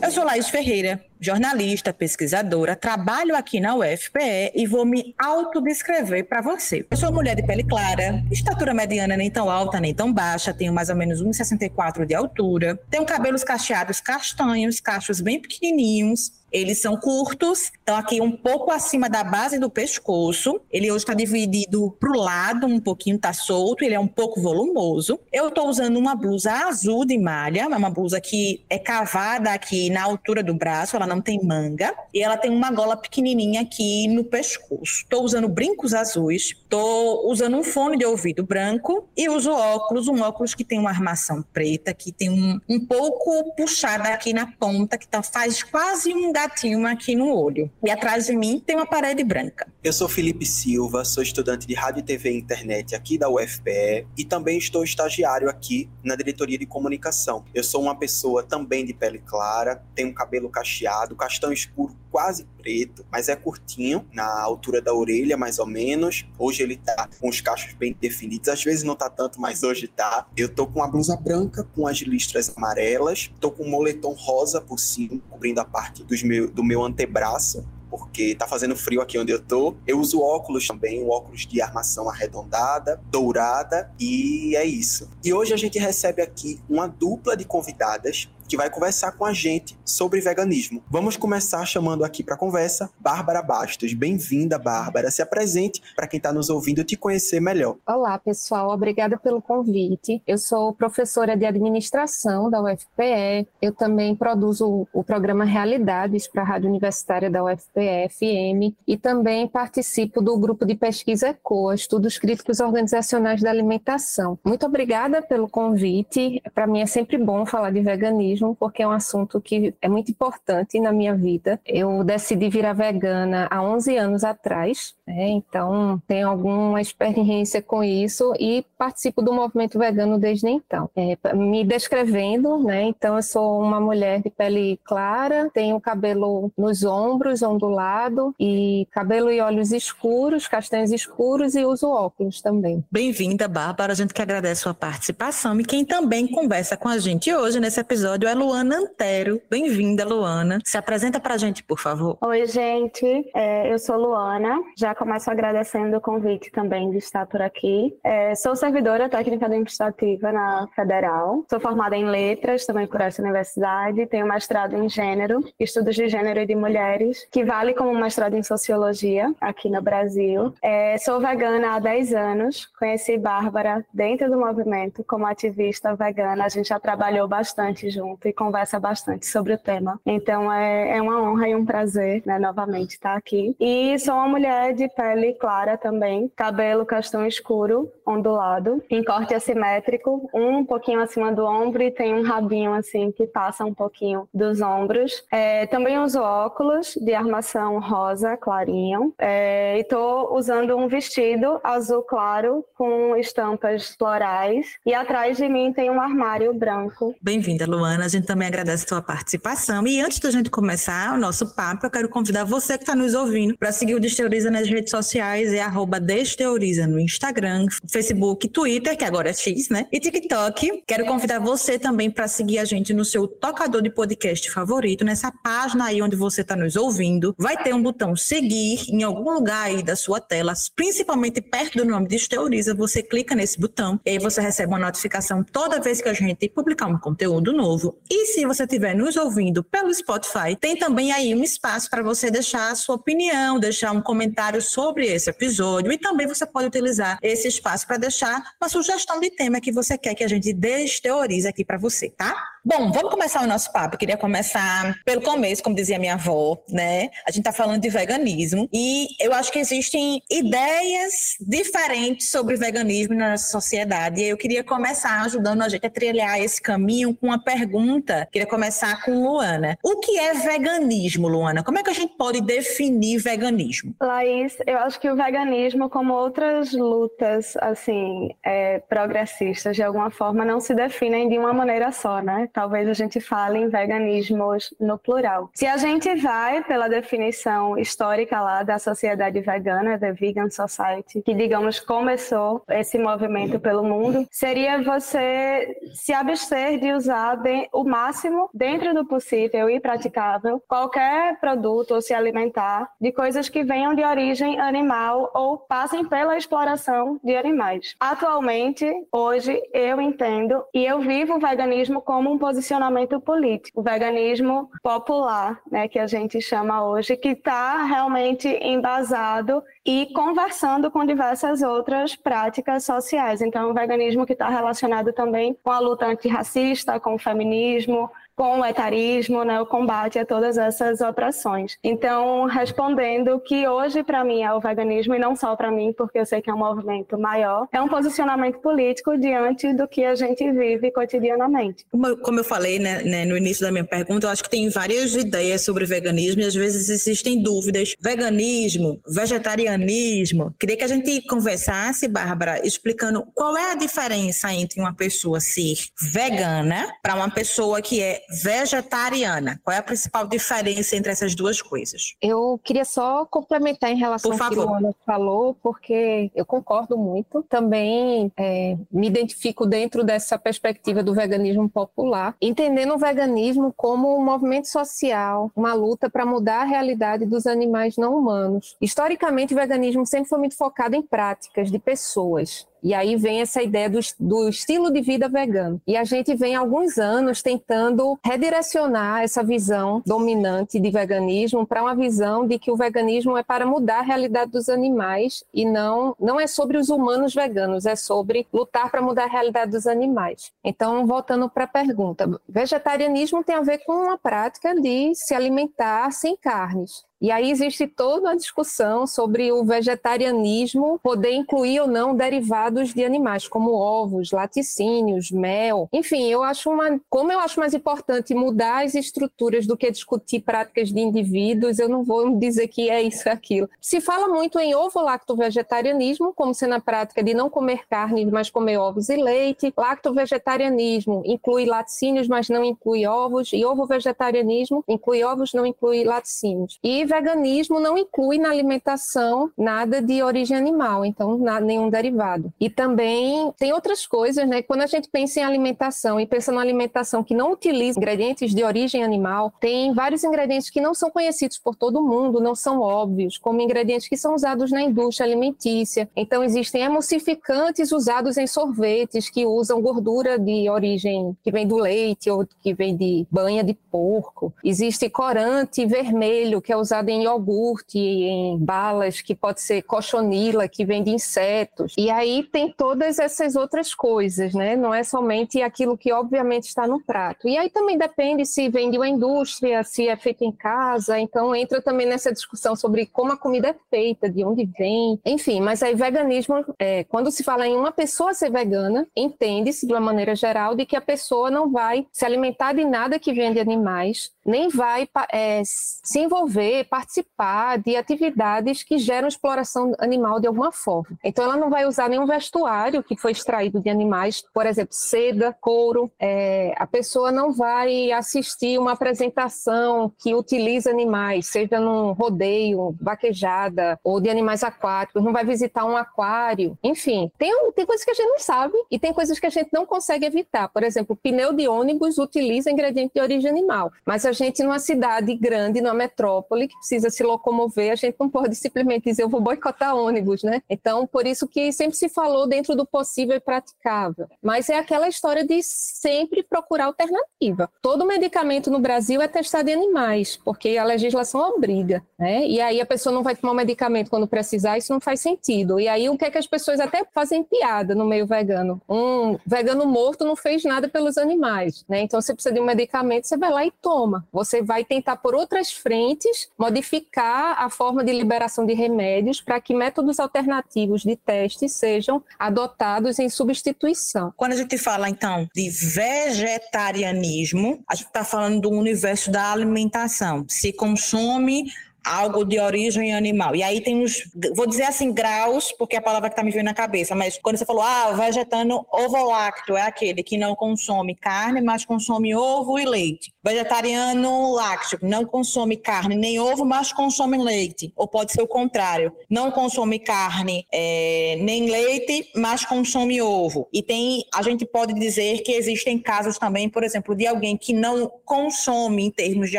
Eu 0.00 0.10
sou 0.10 0.24
Laís 0.24 0.48
Ferreira, 0.48 1.04
jornalista, 1.20 1.92
pesquisadora, 1.92 2.74
trabalho 2.74 3.36
aqui 3.36 3.60
na 3.60 3.74
UFPE 3.76 4.52
e 4.54 4.66
vou 4.66 4.84
me 4.84 5.14
autodescrever 5.18 6.26
para 6.26 6.40
você. 6.40 6.86
Eu 6.90 6.96
sou 6.96 7.12
mulher 7.12 7.36
de 7.36 7.46
pele 7.46 7.62
clara, 7.64 8.24
estatura 8.30 8.74
mediana 8.74 9.16
nem 9.16 9.30
tão 9.30 9.50
alta 9.50 9.78
nem 9.78 9.94
tão 9.94 10.12
baixa, 10.12 10.54
tenho 10.54 10.72
mais 10.72 10.88
ou 10.88 10.96
menos 10.96 11.22
1,64 11.22 12.06
de 12.06 12.14
altura, 12.14 12.80
tenho 12.90 13.04
cabelos 13.04 13.44
cacheados 13.44 14.00
castanhos, 14.00 14.80
cachos 14.80 15.20
bem 15.20 15.40
pequenininhos, 15.40 16.41
eles 16.52 16.80
são 16.80 16.96
curtos, 16.96 17.72
estão 17.78 17.96
aqui 17.96 18.20
um 18.20 18.30
pouco 18.30 18.70
acima 18.70 19.08
da 19.08 19.24
base 19.24 19.58
do 19.58 19.70
pescoço. 19.70 20.60
Ele 20.70 20.90
hoje 20.90 21.04
está 21.04 21.14
dividido 21.14 21.90
para 21.98 22.10
o 22.10 22.16
lado, 22.16 22.66
um 22.66 22.78
pouquinho 22.78 23.16
está 23.16 23.32
solto, 23.32 23.84
ele 23.84 23.94
é 23.94 24.00
um 24.00 24.06
pouco 24.06 24.40
volumoso. 24.40 25.18
Eu 25.32 25.48
estou 25.48 25.68
usando 25.68 25.96
uma 25.96 26.14
blusa 26.14 26.52
azul 26.68 27.04
de 27.04 27.16
malha, 27.16 27.62
é 27.62 27.76
uma 27.76 27.90
blusa 27.90 28.20
que 28.20 28.62
é 28.68 28.78
cavada 28.78 29.50
aqui 29.52 29.88
na 29.88 30.02
altura 30.02 30.42
do 30.42 30.54
braço, 30.54 30.94
ela 30.96 31.06
não 31.06 31.20
tem 31.20 31.42
manga, 31.42 31.94
e 32.12 32.22
ela 32.22 32.36
tem 32.36 32.50
uma 32.50 32.70
gola 32.70 32.96
pequenininha 32.96 33.62
aqui 33.62 34.06
no 34.08 34.24
pescoço. 34.24 35.02
Estou 35.02 35.24
usando 35.24 35.48
brincos 35.48 35.94
azuis, 35.94 36.54
estou 36.62 37.30
usando 37.30 37.56
um 37.56 37.64
fone 37.64 37.96
de 37.96 38.04
ouvido 38.04 38.44
branco 38.44 39.08
e 39.16 39.28
uso 39.28 39.50
óculos, 39.50 40.08
um 40.08 40.20
óculos 40.20 40.54
que 40.54 40.64
tem 40.64 40.78
uma 40.78 40.90
armação 40.90 41.42
preta, 41.52 41.94
que 41.94 42.12
tem 42.12 42.28
um, 42.28 42.60
um 42.68 42.84
pouco 42.84 43.54
puxada 43.54 44.08
aqui 44.08 44.32
na 44.32 44.46
ponta, 44.46 44.98
que 44.98 45.08
tá, 45.08 45.22
faz 45.22 45.62
quase 45.62 46.12
um 46.12 46.32
gatinho 46.42 46.86
aqui 46.86 47.14
no 47.14 47.32
olho. 47.32 47.70
E 47.84 47.90
atrás 47.90 48.26
de 48.26 48.36
mim 48.36 48.60
tem 48.64 48.74
uma 48.74 48.86
parede 48.86 49.22
branca. 49.22 49.70
Eu 49.82 49.92
sou 49.92 50.08
Felipe 50.08 50.44
Silva, 50.44 51.04
sou 51.04 51.22
estudante 51.22 51.66
de 51.66 51.74
Rádio, 51.74 52.02
TV 52.02 52.32
e 52.32 52.38
Internet 52.38 52.94
aqui 52.94 53.16
da 53.16 53.28
UFPE 53.28 54.06
e 54.16 54.24
também 54.24 54.58
estou 54.58 54.82
estagiário 54.82 55.48
aqui 55.48 55.88
na 56.02 56.16
diretoria 56.16 56.58
de 56.58 56.66
comunicação. 56.66 57.44
Eu 57.54 57.62
sou 57.62 57.82
uma 57.82 57.96
pessoa 57.96 58.42
também 58.42 58.84
de 58.84 58.92
pele 58.92 59.20
clara, 59.20 59.82
tenho 59.94 60.12
cabelo 60.12 60.48
cacheado, 60.48 61.14
castanho 61.14 61.52
escuro 61.52 61.96
quase 62.12 62.44
preto, 62.58 63.04
mas 63.10 63.30
é 63.30 63.34
curtinho, 63.34 64.06
na 64.12 64.40
altura 64.42 64.82
da 64.82 64.92
orelha 64.92 65.36
mais 65.36 65.58
ou 65.58 65.66
menos. 65.66 66.26
Hoje 66.38 66.62
ele 66.62 66.76
tá 66.76 67.08
com 67.18 67.28
os 67.28 67.40
cachos 67.40 67.72
bem 67.72 67.96
definidos, 67.98 68.48
às 68.48 68.62
vezes 68.62 68.84
não 68.84 68.94
tá 68.94 69.08
tanto, 69.08 69.40
mas 69.40 69.62
hoje 69.62 69.88
tá. 69.88 70.26
Eu 70.36 70.48
tô 70.48 70.66
com 70.66 70.80
uma 70.80 70.88
blusa 70.88 71.16
branca 71.16 71.64
com 71.74 71.86
as 71.86 71.98
listras 71.98 72.52
amarelas, 72.54 73.32
tô 73.40 73.50
com 73.50 73.64
um 73.64 73.70
moletom 73.70 74.12
rosa 74.12 74.60
por 74.60 74.78
cima, 74.78 75.20
cobrindo 75.30 75.60
a 75.60 75.64
parte 75.64 76.04
dos 76.04 76.22
meu, 76.32 76.50
do 76.50 76.64
meu 76.64 76.82
antebraço 76.82 77.64
porque 77.90 78.34
tá 78.34 78.48
fazendo 78.48 78.74
frio 78.74 79.02
aqui 79.02 79.18
onde 79.18 79.32
eu 79.32 79.38
tô. 79.38 79.76
Eu 79.86 80.00
uso 80.00 80.18
óculos 80.22 80.66
também, 80.66 81.02
um 81.02 81.10
óculos 81.10 81.46
de 81.46 81.60
armação 81.60 82.08
arredondada, 82.08 82.98
dourada, 83.10 83.92
e 84.00 84.56
é 84.56 84.64
isso. 84.64 85.10
E 85.22 85.30
hoje 85.30 85.52
a 85.52 85.58
gente 85.58 85.78
recebe 85.78 86.22
aqui 86.22 86.58
uma 86.70 86.86
dupla 86.86 87.36
de 87.36 87.44
convidadas 87.44 88.30
que 88.52 88.56
vai 88.58 88.68
conversar 88.68 89.12
com 89.12 89.24
a 89.24 89.32
gente 89.32 89.78
sobre 89.82 90.20
veganismo. 90.20 90.82
Vamos 90.90 91.16
começar 91.16 91.64
chamando 91.64 92.04
aqui 92.04 92.22
para 92.22 92.36
conversa 92.36 92.90
Bárbara 93.00 93.40
Bastos. 93.40 93.94
Bem-vinda, 93.94 94.58
Bárbara. 94.58 95.10
Se 95.10 95.22
apresente 95.22 95.82
para 95.96 96.06
quem 96.06 96.18
está 96.18 96.30
nos 96.30 96.50
ouvindo 96.50 96.84
te 96.84 96.94
conhecer 96.94 97.40
melhor. 97.40 97.76
Olá, 97.86 98.18
pessoal. 98.18 98.68
Obrigada 98.68 99.16
pelo 99.16 99.40
convite. 99.40 100.22
Eu 100.26 100.36
sou 100.36 100.74
professora 100.74 101.34
de 101.34 101.46
administração 101.46 102.50
da 102.50 102.60
UFPE. 102.60 103.48
Eu 103.62 103.72
também 103.72 104.14
produzo 104.14 104.86
o 104.92 105.02
programa 105.02 105.46
Realidades 105.46 106.28
para 106.28 106.42
a 106.42 106.44
Rádio 106.44 106.68
Universitária 106.68 107.30
da 107.30 107.42
UFPE 107.42 108.10
FM 108.10 108.76
e 108.86 108.98
também 108.98 109.48
participo 109.48 110.20
do 110.20 110.36
grupo 110.36 110.66
de 110.66 110.74
pesquisa 110.74 111.28
ECOA, 111.28 111.74
Estudos 111.74 112.18
Críticos 112.18 112.60
Organizacionais 112.60 113.40
da 113.40 113.48
Alimentação. 113.48 114.38
Muito 114.44 114.66
obrigada 114.66 115.22
pelo 115.22 115.48
convite. 115.48 116.42
Para 116.54 116.66
mim 116.66 116.82
é 116.82 116.86
sempre 116.86 117.16
bom 117.16 117.46
falar 117.46 117.70
de 117.70 117.80
veganismo 117.80 118.41
porque 118.58 118.82
é 118.82 118.88
um 118.88 118.90
assunto 118.90 119.40
que 119.40 119.74
é 119.80 119.88
muito 119.88 120.10
importante 120.10 120.80
na 120.80 120.92
minha 120.92 121.14
vida. 121.14 121.60
Eu 121.64 122.02
decidi 122.02 122.48
virar 122.48 122.72
vegana 122.72 123.46
há 123.50 123.62
11 123.62 123.96
anos 123.96 124.24
atrás, 124.24 124.94
né? 125.06 125.28
então 125.28 126.02
tenho 126.06 126.28
alguma 126.28 126.80
experiência 126.80 127.62
com 127.62 127.84
isso 127.84 128.32
e 128.38 128.64
participo 128.76 129.22
do 129.22 129.32
movimento 129.32 129.78
vegano 129.78 130.18
desde 130.18 130.48
então. 130.48 130.90
É, 130.96 131.16
me 131.34 131.64
descrevendo, 131.64 132.58
né? 132.58 132.82
então 132.82 133.16
eu 133.16 133.22
sou 133.22 133.60
uma 133.60 133.80
mulher 133.80 134.20
de 134.20 134.30
pele 134.30 134.80
clara, 134.84 135.48
tenho 135.54 135.80
cabelo 135.80 136.50
nos 136.58 136.82
ombros, 136.82 137.42
ondulado, 137.42 138.34
e 138.38 138.86
cabelo 138.90 139.30
e 139.30 139.40
olhos 139.40 139.72
escuros, 139.72 140.48
castanhos 140.48 140.90
escuros 140.90 141.54
e 141.54 141.64
uso 141.64 141.88
óculos 141.88 142.40
também. 142.40 142.84
Bem-vinda, 142.90 143.46
Bárbara. 143.46 143.92
A 143.92 143.96
gente 143.96 144.14
que 144.14 144.22
agradece 144.22 144.60
a 144.60 144.62
sua 144.64 144.74
participação 144.74 145.58
e 145.60 145.64
quem 145.64 145.84
também 145.84 146.26
conversa 146.26 146.76
com 146.76 146.88
a 146.88 146.98
gente 146.98 147.32
hoje 147.32 147.60
nesse 147.60 147.80
episódio 147.80 148.21
episódio 148.22 148.28
é 148.28 148.34
Luana 148.34 148.76
Antero. 148.78 149.42
Bem-vinda, 149.50 150.04
Luana. 150.04 150.60
Se 150.64 150.78
apresenta 150.78 151.18
para 151.18 151.34
a 151.34 151.36
gente, 151.36 151.62
por 151.62 151.78
favor. 151.78 152.16
Oi, 152.20 152.46
gente. 152.46 153.04
É, 153.34 153.72
eu 153.72 153.78
sou 153.78 153.96
Luana. 153.96 154.60
Já 154.78 154.94
começo 154.94 155.30
agradecendo 155.30 155.96
o 155.96 156.00
convite 156.00 156.50
também 156.50 156.90
de 156.90 156.98
estar 156.98 157.26
por 157.26 157.42
aqui. 157.42 157.96
É, 158.04 158.34
sou 158.34 158.54
servidora 158.54 159.08
técnica 159.08 159.46
administrativa 159.46 160.30
na 160.30 160.68
Federal. 160.74 161.44
Sou 161.50 161.58
formada 161.58 161.96
em 161.96 162.04
letras 162.04 162.64
também 162.64 162.86
por 162.86 163.00
essa 163.00 163.20
universidade. 163.20 164.06
Tenho 164.06 164.26
mestrado 164.26 164.76
em 164.76 164.88
gênero, 164.88 165.44
estudos 165.58 165.96
de 165.96 166.08
gênero 166.08 166.40
e 166.40 166.46
de 166.46 166.54
mulheres, 166.54 167.26
que 167.30 167.44
vale 167.44 167.74
como 167.74 167.92
mestrado 167.94 168.34
em 168.34 168.42
sociologia 168.42 169.34
aqui 169.40 169.68
no 169.68 169.82
Brasil. 169.82 170.54
É, 170.62 170.96
sou 170.98 171.20
vegana 171.20 171.74
há 171.74 171.80
10 171.80 172.14
anos. 172.14 172.66
Conheci 172.78 173.18
Bárbara 173.18 173.84
dentro 173.92 174.30
do 174.30 174.38
movimento 174.38 175.02
como 175.04 175.26
ativista 175.26 175.94
vegana. 175.96 176.44
A 176.44 176.48
gente 176.48 176.68
já 176.68 176.78
trabalhou 176.78 177.26
bastante 177.26 177.90
junto 177.90 178.11
junto 178.12 178.28
e 178.28 178.32
conversa 178.32 178.78
bastante 178.78 179.26
sobre 179.26 179.54
o 179.54 179.58
tema. 179.58 180.00
Então 180.04 180.52
é, 180.52 180.96
é 180.96 181.02
uma 181.02 181.22
honra 181.22 181.48
e 181.48 181.54
um 181.54 181.64
prazer, 181.64 182.22
né, 182.24 182.38
novamente 182.38 182.92
estar 182.92 183.16
aqui. 183.16 183.56
E 183.58 183.98
sou 183.98 184.14
uma 184.14 184.28
mulher 184.28 184.74
de 184.74 184.88
pele 184.88 185.34
clara 185.34 185.76
também, 185.76 186.30
cabelo 186.36 186.84
castanho 186.84 187.26
escuro, 187.26 187.90
ondulado, 188.06 188.82
em 188.90 189.02
corte 189.02 189.34
assimétrico, 189.34 190.28
um 190.34 190.64
pouquinho 190.64 191.00
acima 191.00 191.32
do 191.32 191.44
ombro 191.44 191.82
e 191.82 191.90
tem 191.90 192.14
um 192.14 192.22
rabinho 192.22 192.72
assim 192.72 193.10
que 193.10 193.26
passa 193.26 193.64
um 193.64 193.74
pouquinho 193.74 194.28
dos 194.32 194.60
ombros. 194.60 195.24
É, 195.30 195.66
também 195.66 195.98
uso 195.98 196.20
óculos 196.20 196.94
de 197.00 197.14
armação 197.14 197.80
rosa 197.80 198.36
clarinho 198.36 199.14
é, 199.18 199.78
e 199.78 199.84
tô 199.84 200.34
usando 200.36 200.76
um 200.76 200.88
vestido 200.88 201.60
azul 201.62 202.02
claro 202.02 202.64
com 202.76 203.16
estampas 203.16 203.94
florais 203.96 204.66
e 204.84 204.94
atrás 204.94 205.36
de 205.36 205.48
mim 205.48 205.72
tem 205.72 205.90
um 205.90 206.00
armário 206.00 206.52
branco. 206.52 207.14
Bem-vinda, 207.20 207.66
Luana. 207.66 208.01
A 208.02 208.08
gente 208.08 208.26
também 208.26 208.48
agradece 208.48 208.84
a 208.84 208.88
sua 208.88 209.02
participação. 209.02 209.86
E 209.86 210.00
antes 210.00 210.18
da 210.18 210.30
gente 210.30 210.50
começar 210.50 211.14
o 211.14 211.18
nosso 211.18 211.54
papo, 211.54 211.86
eu 211.86 211.90
quero 211.90 212.08
convidar 212.08 212.44
você 212.44 212.76
que 212.76 212.82
está 212.82 212.96
nos 212.96 213.14
ouvindo 213.14 213.56
para 213.56 213.70
seguir 213.70 213.94
o 213.94 214.00
Desteoriza 214.00 214.50
nas 214.50 214.68
redes 214.68 214.90
sociais, 214.90 215.52
é 215.52 215.62
arroba 215.62 216.00
Desteoriza 216.00 216.86
no 216.86 216.98
Instagram, 216.98 217.66
Facebook, 217.88 218.48
Twitter, 218.48 218.96
que 218.96 219.04
agora 219.04 219.30
é 219.30 219.32
X, 219.32 219.68
né? 219.68 219.86
E 219.92 220.00
TikTok. 220.00 220.82
Quero 220.86 221.06
convidar 221.06 221.38
você 221.38 221.78
também 221.78 222.10
para 222.10 222.26
seguir 222.26 222.58
a 222.58 222.64
gente 222.64 222.92
no 222.92 223.04
seu 223.04 223.28
tocador 223.28 223.82
de 223.82 223.90
podcast 223.90 224.50
favorito, 224.50 225.04
nessa 225.04 225.30
página 225.30 225.86
aí 225.86 226.02
onde 226.02 226.16
você 226.16 226.40
está 226.40 226.56
nos 226.56 226.74
ouvindo. 226.74 227.34
Vai 227.38 227.62
ter 227.62 227.72
um 227.74 227.82
botão 227.82 228.16
seguir 228.16 228.84
em 228.88 229.02
algum 229.02 229.32
lugar 229.32 229.66
aí 229.66 229.82
da 229.82 229.94
sua 229.94 230.20
tela, 230.20 230.54
principalmente 230.74 231.40
perto 231.40 231.78
do 231.78 231.84
nome 231.84 232.08
Desteoriza. 232.08 232.74
Você 232.74 233.02
clica 233.02 233.34
nesse 233.34 233.60
botão 233.60 234.00
e 234.04 234.10
aí 234.10 234.18
você 234.18 234.40
recebe 234.40 234.72
uma 234.72 234.78
notificação 234.78 235.44
toda 235.44 235.80
vez 235.80 236.00
que 236.02 236.08
a 236.08 236.12
gente 236.12 236.48
publicar 236.48 236.86
um 236.86 236.98
conteúdo 236.98 237.52
novo 237.52 237.91
E 238.10 238.26
se 238.26 238.44
você 238.44 238.64
estiver 238.64 238.94
nos 238.94 239.16
ouvindo 239.16 239.64
pelo 239.64 239.92
Spotify, 239.92 240.54
tem 240.60 240.76
também 240.76 241.12
aí 241.12 241.34
um 241.34 241.42
espaço 241.42 241.88
para 241.88 242.02
você 242.02 242.30
deixar 242.30 242.70
a 242.70 242.74
sua 242.74 242.96
opinião, 242.96 243.58
deixar 243.58 243.92
um 243.92 244.02
comentário 244.02 244.60
sobre 244.60 245.06
esse 245.06 245.30
episódio 245.30 245.92
e 245.92 245.98
também 245.98 246.26
você 246.26 246.44
pode 246.46 246.66
utilizar 246.66 247.18
esse 247.22 247.48
espaço 247.48 247.86
para 247.86 247.96
deixar 247.96 248.42
uma 248.60 248.68
sugestão 248.68 249.18
de 249.18 249.30
tema 249.30 249.60
que 249.60 249.72
você 249.72 249.96
quer 249.96 250.14
que 250.14 250.24
a 250.24 250.28
gente 250.28 250.52
desteorize 250.52 251.48
aqui 251.48 251.64
para 251.64 251.78
você, 251.78 252.10
tá? 252.10 252.51
Bom, 252.64 252.92
vamos 252.92 253.10
começar 253.10 253.42
o 253.42 253.46
nosso 253.48 253.72
papo. 253.72 253.96
Eu 253.96 253.98
queria 253.98 254.16
começar 254.16 254.94
pelo 255.04 255.20
começo, 255.20 255.60
como 255.64 255.74
dizia 255.74 255.98
minha 255.98 256.14
avó, 256.14 256.56
né? 256.70 257.10
A 257.26 257.30
gente 257.32 257.40
está 257.40 257.52
falando 257.52 257.82
de 257.82 257.88
veganismo 257.88 258.68
e 258.72 259.08
eu 259.20 259.32
acho 259.32 259.50
que 259.50 259.58
existem 259.58 260.22
ideias 260.30 261.36
diferentes 261.40 262.30
sobre 262.30 262.54
veganismo 262.54 263.16
na 263.16 263.32
nossa 263.32 263.50
sociedade. 263.50 264.20
E 264.20 264.28
eu 264.28 264.36
queria 264.36 264.62
começar 264.62 265.22
ajudando 265.22 265.62
a 265.62 265.68
gente 265.68 265.84
a 265.84 265.90
trilhar 265.90 266.40
esse 266.40 266.62
caminho 266.62 267.16
com 267.16 267.26
uma 267.26 267.42
pergunta. 267.42 268.28
Queria 268.30 268.46
começar 268.46 269.02
com 269.04 269.10
Luana. 269.10 269.76
O 269.82 269.98
que 269.98 270.16
é 270.16 270.32
veganismo, 270.32 271.26
Luana? 271.26 271.64
Como 271.64 271.80
é 271.80 271.82
que 271.82 271.90
a 271.90 271.94
gente 271.94 272.16
pode 272.16 272.40
definir 272.42 273.18
veganismo? 273.18 273.92
Laís, 274.00 274.56
eu 274.68 274.78
acho 274.78 275.00
que 275.00 275.10
o 275.10 275.16
veganismo, 275.16 275.90
como 275.90 276.14
outras 276.14 276.72
lutas 276.72 277.56
assim 277.56 278.30
é, 278.44 278.78
progressistas, 278.88 279.74
de 279.74 279.82
alguma 279.82 280.12
forma, 280.12 280.44
não 280.44 280.60
se 280.60 280.76
definem 280.76 281.28
de 281.28 281.36
uma 281.36 281.52
maneira 281.52 281.90
só, 281.90 282.22
né? 282.22 282.48
Talvez 282.52 282.88
a 282.88 282.92
gente 282.92 283.20
fale 283.20 283.58
em 283.58 283.68
veganismos 283.68 284.74
no 284.78 284.98
plural. 284.98 285.50
Se 285.54 285.66
a 285.66 285.76
gente 285.76 286.14
vai 286.16 286.62
pela 286.64 286.88
definição 286.88 287.78
histórica 287.78 288.40
lá 288.40 288.62
da 288.62 288.78
sociedade 288.78 289.40
vegana, 289.40 289.98
The 289.98 290.12
Vegan 290.12 290.50
Society, 290.50 291.22
que 291.22 291.34
digamos 291.34 291.80
começou 291.80 292.62
esse 292.68 292.98
movimento 292.98 293.58
pelo 293.58 293.82
mundo, 293.82 294.26
seria 294.30 294.82
você 294.82 295.76
se 295.92 296.12
abster 296.12 296.78
de 296.78 296.92
usar 296.92 297.38
o 297.72 297.84
máximo 297.84 298.48
dentro 298.52 298.94
do 298.94 299.04
possível 299.04 299.70
e 299.70 299.80
praticável 299.80 300.62
qualquer 300.68 301.38
produto 301.40 301.94
ou 301.94 302.02
se 302.02 302.14
alimentar 302.14 302.88
de 303.00 303.12
coisas 303.12 303.48
que 303.48 303.62
venham 303.62 303.94
de 303.94 304.04
origem 304.04 304.60
animal 304.60 305.30
ou 305.34 305.58
passem 305.58 306.04
pela 306.04 306.36
exploração 306.36 307.18
de 307.22 307.36
animais. 307.36 307.94
Atualmente, 307.98 308.90
hoje 309.10 309.60
eu 309.72 310.00
entendo 310.00 310.64
e 310.74 310.84
eu 310.84 311.00
vivo 311.00 311.34
o 311.34 311.40
veganismo 311.40 312.00
como 312.00 312.30
um 312.30 312.38
posicionamento 312.42 313.20
político, 313.20 313.78
o 313.78 313.84
veganismo 313.84 314.68
popular, 314.82 315.60
né, 315.70 315.86
que 315.86 315.96
a 315.96 316.08
gente 316.08 316.40
chama 316.40 316.84
hoje, 316.84 317.16
que 317.16 317.28
está 317.28 317.84
realmente 317.84 318.48
embasado 318.48 319.62
e 319.86 320.06
conversando 320.06 320.90
com 320.90 321.06
diversas 321.06 321.62
outras 321.62 322.16
práticas 322.16 322.84
sociais. 322.84 323.40
Então, 323.40 323.70
o 323.70 323.74
veganismo 323.74 324.26
que 324.26 324.32
está 324.32 324.48
relacionado 324.48 325.12
também 325.12 325.56
com 325.62 325.70
a 325.70 325.78
luta 325.78 326.04
antirracista, 326.04 326.98
com 326.98 327.14
o 327.14 327.18
feminismo, 327.18 328.10
com 328.42 328.58
o 328.58 328.66
etarismo, 328.66 329.44
né, 329.44 329.60
o 329.60 329.66
combate 329.66 330.18
a 330.18 330.26
todas 330.26 330.58
essas 330.58 331.00
opressões. 331.00 331.76
Então, 331.80 332.46
respondendo 332.46 333.38
que 333.38 333.68
hoje 333.68 334.02
para 334.02 334.24
mim 334.24 334.42
é 334.42 334.52
o 334.52 334.58
veganismo 334.58 335.14
e 335.14 335.18
não 335.20 335.36
só 335.36 335.54
para 335.54 335.70
mim, 335.70 335.94
porque 335.96 336.18
eu 336.18 336.26
sei 336.26 336.42
que 336.42 336.50
é 336.50 336.52
um 336.52 336.58
movimento 336.58 337.16
maior, 337.16 337.68
é 337.70 337.80
um 337.80 337.86
posicionamento 337.86 338.58
político 338.58 339.16
diante 339.16 339.72
do 339.72 339.86
que 339.86 340.04
a 340.04 340.16
gente 340.16 340.50
vive 340.50 340.90
cotidianamente. 340.90 341.86
Como, 342.20 342.40
eu 342.40 342.42
falei 342.42 342.80
né, 342.80 343.04
né, 343.04 343.24
no 343.24 343.36
início 343.36 343.64
da 343.64 343.70
minha 343.70 343.84
pergunta, 343.84 344.26
eu 344.26 344.30
acho 344.32 344.42
que 344.42 344.50
tem 344.50 344.68
várias 344.70 345.14
ideias 345.14 345.64
sobre 345.64 345.84
veganismo 345.84 346.42
e 346.42 346.44
às 346.44 346.54
vezes 346.56 346.88
existem 346.88 347.40
dúvidas. 347.40 347.94
Veganismo, 348.00 349.00
vegetarianismo. 349.06 350.52
Queria 350.58 350.76
que 350.76 350.82
a 350.82 350.88
gente 350.88 351.24
conversasse, 351.28 352.08
Bárbara, 352.08 352.66
explicando 352.66 353.24
qual 353.36 353.56
é 353.56 353.70
a 353.70 353.76
diferença 353.76 354.52
entre 354.52 354.80
uma 354.80 354.92
pessoa 354.92 355.38
ser 355.38 355.76
vegana 356.10 356.92
para 357.00 357.14
uma 357.14 357.30
pessoa 357.30 357.80
que 357.80 358.02
é 358.02 358.20
vegetariana. 358.42 359.60
Qual 359.62 359.74
é 359.74 359.78
a 359.78 359.82
principal 359.82 360.26
diferença 360.26 360.96
entre 360.96 361.12
essas 361.12 361.34
duas 361.34 361.60
coisas? 361.60 362.14
Eu 362.20 362.58
queria 362.62 362.84
só 362.84 363.24
complementar 363.26 363.90
em 363.90 363.96
relação 363.96 364.32
ao 364.32 364.38
que 364.38 364.58
a 364.58 364.76
Ana 364.76 364.94
falou, 365.04 365.54
porque 365.62 366.30
eu 366.34 366.44
concordo 366.44 366.96
muito. 366.96 367.42
Também 367.48 368.32
é, 368.36 368.76
me 368.90 369.06
identifico 369.06 369.66
dentro 369.66 370.04
dessa 370.04 370.38
perspectiva 370.38 371.02
do 371.02 371.14
veganismo 371.14 371.68
popular, 371.68 372.34
entendendo 372.40 372.94
o 372.94 372.98
veganismo 372.98 373.72
como 373.76 374.16
um 374.16 374.24
movimento 374.24 374.68
social, 374.68 375.50
uma 375.54 375.74
luta 375.74 376.08
para 376.08 376.24
mudar 376.24 376.62
a 376.62 376.64
realidade 376.64 377.26
dos 377.26 377.46
animais 377.46 377.96
não 377.96 378.16
humanos. 378.16 378.76
Historicamente, 378.80 379.54
o 379.54 379.56
veganismo 379.56 380.06
sempre 380.06 380.28
foi 380.28 380.38
muito 380.38 380.56
focado 380.56 380.96
em 380.96 381.02
práticas 381.02 381.70
de 381.70 381.78
pessoas. 381.78 382.66
E 382.82 382.94
aí 382.94 383.16
vem 383.16 383.40
essa 383.40 383.62
ideia 383.62 383.88
do, 383.88 384.00
do 384.18 384.48
estilo 384.48 384.90
de 384.90 385.00
vida 385.00 385.28
vegano. 385.28 385.80
E 385.86 385.96
a 385.96 386.04
gente 386.04 386.34
vem 386.34 386.56
há 386.56 386.60
alguns 386.60 386.98
anos 386.98 387.42
tentando 387.42 388.18
redirecionar 388.24 389.22
essa 389.22 389.42
visão 389.42 390.02
dominante 390.04 390.80
de 390.80 390.90
veganismo 390.90 391.66
para 391.66 391.82
uma 391.82 391.94
visão 391.94 392.46
de 392.46 392.58
que 392.58 392.70
o 392.70 392.76
veganismo 392.76 393.36
é 393.36 393.42
para 393.42 393.64
mudar 393.66 394.00
a 394.00 394.02
realidade 394.02 394.50
dos 394.50 394.68
animais 394.68 395.44
e 395.54 395.64
não, 395.64 396.16
não 396.18 396.40
é 396.40 396.46
sobre 396.46 396.76
os 396.76 396.88
humanos 396.88 397.34
veganos, 397.34 397.86
é 397.86 397.94
sobre 397.94 398.46
lutar 398.52 398.90
para 398.90 399.02
mudar 399.02 399.24
a 399.24 399.32
realidade 399.32 399.70
dos 399.70 399.86
animais. 399.86 400.50
Então, 400.64 401.06
voltando 401.06 401.48
para 401.48 401.64
a 401.64 401.68
pergunta, 401.68 402.28
vegetarianismo 402.48 403.44
tem 403.44 403.54
a 403.54 403.62
ver 403.62 403.78
com 403.78 403.92
uma 403.92 404.18
prática 404.18 404.74
de 404.74 405.12
se 405.14 405.34
alimentar 405.34 406.10
sem 406.10 406.36
carnes. 406.36 407.04
E 407.22 407.30
aí 407.30 407.52
existe 407.52 407.86
toda 407.86 408.30
uma 408.30 408.36
discussão 408.36 409.06
sobre 409.06 409.52
o 409.52 409.64
vegetarianismo 409.64 410.98
poder 411.00 411.30
incluir 411.30 411.78
ou 411.78 411.86
não 411.86 412.16
derivados 412.16 412.92
de 412.92 413.04
animais, 413.04 413.46
como 413.46 413.70
ovos, 413.70 414.32
laticínios, 414.32 415.30
mel. 415.30 415.88
Enfim, 415.92 416.28
eu 416.28 416.42
acho 416.42 416.68
uma. 416.68 417.00
Como 417.08 417.30
eu 417.30 417.38
acho 417.38 417.60
mais 417.60 417.74
importante 417.74 418.34
mudar 418.34 418.84
as 418.84 418.96
estruturas 418.96 419.68
do 419.68 419.76
que 419.76 419.88
discutir 419.88 420.40
práticas 420.40 420.92
de 420.92 421.00
indivíduos, 421.00 421.78
eu 421.78 421.88
não 421.88 422.02
vou 422.02 422.36
dizer 422.36 422.66
que 422.66 422.90
é 422.90 423.00
isso 423.00 423.28
ou 423.28 423.32
aquilo. 423.32 423.70
Se 423.80 424.00
fala 424.00 424.26
muito 424.26 424.58
em 424.58 424.74
ovo-lacto-vegetarianismo, 424.74 426.32
como 426.34 426.52
sendo 426.52 426.74
a 426.74 426.80
prática 426.80 427.22
de 427.22 427.34
não 427.34 427.48
comer 427.48 427.86
carne, 427.88 428.26
mas 428.26 428.50
comer 428.50 428.78
ovos 428.78 429.08
e 429.08 429.14
leite. 429.14 429.72
Lacto-vegetarianismo 429.76 431.22
inclui 431.24 431.66
laticínios, 431.66 432.26
mas 432.26 432.48
não 432.48 432.64
inclui 432.64 433.06
ovos. 433.06 433.52
E 433.52 433.64
ovo-vegetarianismo 433.64 434.82
inclui 434.88 435.22
ovos, 435.22 435.52
não 435.52 435.64
inclui 435.64 436.02
laticínios. 436.02 436.80
E 436.82 437.11
veganismo 437.12 437.78
não 437.78 437.98
inclui 437.98 438.38
na 438.38 438.48
alimentação 438.48 439.50
nada 439.56 440.00
de 440.00 440.22
origem 440.22 440.56
animal, 440.56 441.04
então 441.04 441.36
nada, 441.36 441.64
nenhum 441.64 441.90
derivado. 441.90 442.50
E 442.58 442.70
também 442.70 443.52
tem 443.58 443.72
outras 443.72 444.06
coisas, 444.06 444.48
né? 444.48 444.62
Quando 444.62 444.80
a 444.80 444.86
gente 444.86 445.10
pensa 445.10 445.40
em 445.40 445.42
alimentação 445.42 446.18
e 446.18 446.26
pensa 446.26 446.50
numa 446.50 446.62
alimentação 446.62 447.22
que 447.22 447.34
não 447.34 447.52
utiliza 447.52 447.98
ingredientes 447.98 448.54
de 448.54 448.64
origem 448.64 449.04
animal, 449.04 449.52
tem 449.60 449.92
vários 449.92 450.24
ingredientes 450.24 450.70
que 450.70 450.80
não 450.80 450.94
são 450.94 451.10
conhecidos 451.10 451.58
por 451.58 451.76
todo 451.76 452.02
mundo, 452.02 452.40
não 452.40 452.54
são 452.54 452.80
óbvios, 452.80 453.36
como 453.36 453.60
ingredientes 453.60 454.08
que 454.08 454.16
são 454.16 454.34
usados 454.34 454.70
na 454.70 454.80
indústria 454.80 455.26
alimentícia. 455.26 456.08
Então 456.16 456.42
existem 456.42 456.82
emulsificantes 456.82 457.92
usados 457.92 458.38
em 458.38 458.46
sorvetes 458.46 459.28
que 459.28 459.44
usam 459.44 459.82
gordura 459.82 460.38
de 460.38 460.70
origem 460.70 461.36
que 461.44 461.50
vem 461.50 461.66
do 461.66 461.76
leite 461.76 462.30
ou 462.30 462.46
que 462.62 462.72
vem 462.72 462.96
de 462.96 463.26
banha 463.30 463.62
de 463.62 463.74
porco. 463.74 464.52
Existe 464.64 465.10
corante 465.10 465.84
vermelho 465.84 466.62
que 466.62 466.72
é 466.72 466.76
usado 466.76 467.01
em 467.10 467.24
iogurte, 467.24 467.98
em 467.98 468.58
balas, 468.58 469.20
que 469.20 469.34
pode 469.34 469.60
ser 469.60 469.82
cochonila, 469.82 470.68
que 470.68 470.84
vem 470.84 471.02
de 471.02 471.10
insetos. 471.10 471.94
E 471.96 472.10
aí 472.10 472.42
tem 472.42 472.72
todas 472.72 473.18
essas 473.18 473.56
outras 473.56 473.94
coisas, 473.94 474.54
né? 474.54 474.76
Não 474.76 474.94
é 474.94 475.02
somente 475.02 475.60
aquilo 475.62 475.96
que 475.96 476.12
obviamente 476.12 476.64
está 476.64 476.86
no 476.86 477.02
prato. 477.02 477.48
E 477.48 477.56
aí 477.56 477.70
também 477.70 477.98
depende 477.98 478.44
se 478.46 478.68
vem 478.68 478.90
de 478.90 478.96
uma 478.96 479.08
indústria, 479.08 479.82
se 479.84 480.08
é 480.08 480.16
feito 480.16 480.44
em 480.44 480.52
casa. 480.52 481.18
Então 481.18 481.54
entra 481.54 481.80
também 481.80 482.06
nessa 482.06 482.32
discussão 482.32 482.74
sobre 482.76 483.06
como 483.06 483.32
a 483.32 483.36
comida 483.36 483.68
é 483.68 483.76
feita, 483.90 484.28
de 484.28 484.44
onde 484.44 484.64
vem. 484.64 485.20
Enfim, 485.24 485.60
mas 485.60 485.82
aí 485.82 485.94
veganismo, 485.94 486.64
é, 486.78 487.04
quando 487.04 487.30
se 487.30 487.42
fala 487.42 487.66
em 487.66 487.76
uma 487.76 487.92
pessoa 487.92 488.34
ser 488.34 488.50
vegana, 488.50 489.06
entende-se 489.16 489.86
de 489.86 489.92
uma 489.92 490.00
maneira 490.00 490.34
geral 490.34 490.74
de 490.74 490.86
que 490.86 490.96
a 490.96 491.00
pessoa 491.00 491.50
não 491.50 491.70
vai 491.70 492.06
se 492.12 492.24
alimentar 492.24 492.72
de 492.72 492.84
nada 492.84 493.18
que 493.18 493.32
vem 493.32 493.52
de 493.52 493.60
animais, 493.60 494.32
nem 494.44 494.68
vai 494.68 495.08
é, 495.32 495.62
se 495.64 496.18
envolver, 496.18 496.84
participar 496.92 497.78
de 497.78 497.96
atividades 497.96 498.82
que 498.82 498.98
geram 498.98 499.26
exploração 499.26 499.94
animal 499.98 500.38
de 500.38 500.46
alguma 500.46 500.70
forma. 500.70 501.16
Então, 501.24 501.42
ela 501.42 501.56
não 501.56 501.70
vai 501.70 501.86
usar 501.86 502.06
nenhum 502.06 502.26
vestuário 502.26 503.02
que 503.02 503.16
foi 503.16 503.32
extraído 503.32 503.80
de 503.80 503.88
animais, 503.88 504.44
por 504.52 504.66
exemplo, 504.66 504.92
seda, 504.92 505.56
couro. 505.58 506.12
É, 506.20 506.74
a 506.76 506.86
pessoa 506.86 507.32
não 507.32 507.50
vai 507.50 508.12
assistir 508.12 508.78
uma 508.78 508.92
apresentação 508.92 510.12
que 510.18 510.34
utiliza 510.34 510.90
animais, 510.90 511.46
seja 511.46 511.80
num 511.80 512.12
rodeio, 512.12 512.94
vaquejada 513.00 513.98
ou 514.04 514.20
de 514.20 514.28
animais 514.28 514.62
aquáticos, 514.62 515.24
não 515.24 515.32
vai 515.32 515.46
visitar 515.46 515.86
um 515.86 515.96
aquário. 515.96 516.76
Enfim, 516.84 517.32
tem, 517.38 517.72
tem 517.72 517.86
coisas 517.86 518.04
que 518.04 518.10
a 518.10 518.14
gente 518.14 518.28
não 518.28 518.38
sabe 518.38 518.74
e 518.90 518.98
tem 518.98 519.14
coisas 519.14 519.40
que 519.40 519.46
a 519.46 519.50
gente 519.50 519.70
não 519.72 519.86
consegue 519.86 520.26
evitar. 520.26 520.68
Por 520.68 520.82
exemplo, 520.82 521.16
pneu 521.16 521.54
de 521.54 521.66
ônibus 521.66 522.18
utiliza 522.18 522.70
ingrediente 522.70 523.14
de 523.14 523.20
origem 523.22 523.50
animal, 523.50 523.90
mas 524.04 524.26
a 524.26 524.32
gente, 524.32 524.62
numa 524.62 524.78
cidade 524.78 525.34
grande, 525.34 525.80
numa 525.80 525.94
metrópole, 525.94 526.68
que 526.72 526.78
precisa 526.78 527.10
se 527.10 527.22
locomover, 527.22 527.92
a 527.92 527.96
gente 527.96 528.16
não 528.18 528.28
pode 528.28 528.54
simplesmente 528.54 529.04
dizer 529.04 529.22
eu 529.22 529.28
vou 529.28 529.40
boicotar 529.40 529.94
ônibus, 529.94 530.42
né? 530.42 530.62
Então, 530.68 531.06
por 531.06 531.26
isso 531.26 531.46
que 531.46 531.72
sempre 531.72 531.96
se 531.96 532.08
falou 532.08 532.46
dentro 532.46 532.74
do 532.74 532.86
possível 532.86 533.36
e 533.36 533.40
praticável. 533.40 534.28
Mas 534.42 534.68
é 534.68 534.78
aquela 534.78 535.08
história 535.08 535.44
de 535.44 535.62
sempre 535.62 536.42
procurar 536.42 536.86
alternativa. 536.86 537.70
Todo 537.80 538.06
medicamento 538.06 538.70
no 538.70 538.78
Brasil 538.78 539.20
é 539.20 539.28
testado 539.28 539.68
em 539.68 539.74
animais, 539.74 540.38
porque 540.44 540.76
a 540.76 540.84
legislação 540.84 541.40
obriga, 541.40 542.02
né? 542.18 542.46
E 542.46 542.60
aí 542.60 542.80
a 542.80 542.86
pessoa 542.86 543.14
não 543.14 543.22
vai 543.22 543.36
tomar 543.36 543.52
o 543.52 543.56
medicamento 543.56 544.10
quando 544.10 544.26
precisar, 544.26 544.78
isso 544.78 544.92
não 544.92 545.00
faz 545.00 545.20
sentido. 545.20 545.78
E 545.78 545.88
aí 545.88 546.08
o 546.08 546.16
que 546.16 546.24
é 546.24 546.30
que 546.30 546.38
as 546.38 546.46
pessoas 546.46 546.80
até 546.80 547.04
fazem 547.12 547.42
piada 547.42 547.94
no 547.94 548.04
meio 548.04 548.26
vegano? 548.26 548.80
Um 548.88 549.38
vegano 549.46 549.86
morto 549.86 550.24
não 550.24 550.36
fez 550.36 550.64
nada 550.64 550.88
pelos 550.88 551.18
animais, 551.18 551.84
né? 551.88 552.00
Então 552.00 552.20
você 552.20 552.34
precisa 552.34 552.54
de 552.54 552.60
um 552.60 552.64
medicamento, 552.64 553.26
você 553.26 553.36
vai 553.36 553.50
lá 553.50 553.66
e 553.66 553.70
toma. 553.70 554.26
Você 554.32 554.62
vai 554.62 554.84
tentar 554.84 555.16
por 555.16 555.34
outras 555.34 555.72
frentes 555.72 556.48
modificar 556.62 557.60
a 557.60 557.68
forma 557.68 558.04
de 558.04 558.12
liberação 558.12 558.64
de 558.64 558.72
remédios 558.72 559.40
para 559.40 559.60
que 559.60 559.74
métodos 559.74 560.20
alternativos 560.20 561.02
de 561.02 561.16
teste 561.16 561.68
sejam 561.68 562.22
adotados 562.38 563.18
em 563.18 563.28
substituição. 563.28 564.32
Quando 564.36 564.52
a 564.52 564.56
gente 564.56 564.78
fala 564.78 565.08
então 565.08 565.48
de 565.52 565.68
vegetarianismo, 565.68 567.82
a 567.88 567.96
gente 567.96 568.06
está 568.06 568.22
falando 568.22 568.60
do 568.60 568.70
universo 568.70 569.28
da 569.28 569.50
alimentação. 569.50 570.46
Se 570.48 570.72
consome 570.72 571.64
algo 572.04 572.44
de 572.44 572.58
origem 572.58 573.14
animal. 573.14 573.54
E 573.54 573.62
aí 573.62 573.80
tem 573.80 574.02
uns, 574.02 574.22
vou 574.54 574.66
dizer 574.66 574.84
assim, 574.84 575.12
graus, 575.12 575.72
porque 575.72 575.96
é 575.96 575.98
a 575.98 576.02
palavra 576.02 576.28
que 576.28 576.34
está 576.34 576.42
me 576.42 576.50
vindo 576.50 576.64
na 576.64 576.74
cabeça, 576.74 577.14
mas 577.14 577.38
quando 577.42 577.56
você 577.56 577.64
falou, 577.64 577.82
ah, 577.82 578.12
vegetano 578.12 578.86
ovolacto 578.92 579.76
é 579.76 579.82
aquele 579.82 580.22
que 580.22 580.36
não 580.36 580.54
consome 580.54 581.14
carne, 581.14 581.60
mas 581.60 581.84
consome 581.84 582.34
ovo 582.34 582.78
e 582.78 582.84
leite. 582.84 583.32
Vegetariano 583.44 584.52
lácteo, 584.52 584.98
não 585.02 585.24
consome 585.24 585.76
carne 585.76 586.16
nem 586.16 586.38
ovo, 586.38 586.64
mas 586.64 586.92
consome 586.92 587.38
leite. 587.38 587.92
Ou 587.96 588.06
pode 588.06 588.32
ser 588.32 588.42
o 588.42 588.46
contrário, 588.46 589.12
não 589.28 589.50
consome 589.50 589.98
carne 589.98 590.66
é, 590.72 591.36
nem 591.40 591.70
leite, 591.70 592.30
mas 592.36 592.64
consome 592.64 593.20
ovo. 593.20 593.68
E 593.72 593.82
tem, 593.82 594.24
a 594.34 594.42
gente 594.42 594.64
pode 594.64 594.94
dizer 594.94 595.42
que 595.42 595.52
existem 595.52 595.98
casos 595.98 596.38
também, 596.38 596.68
por 596.68 596.84
exemplo, 596.84 597.14
de 597.14 597.26
alguém 597.26 597.56
que 597.56 597.72
não 597.72 598.10
consome 598.24 599.04
em 599.04 599.10
termos 599.10 599.50
de 599.50 599.58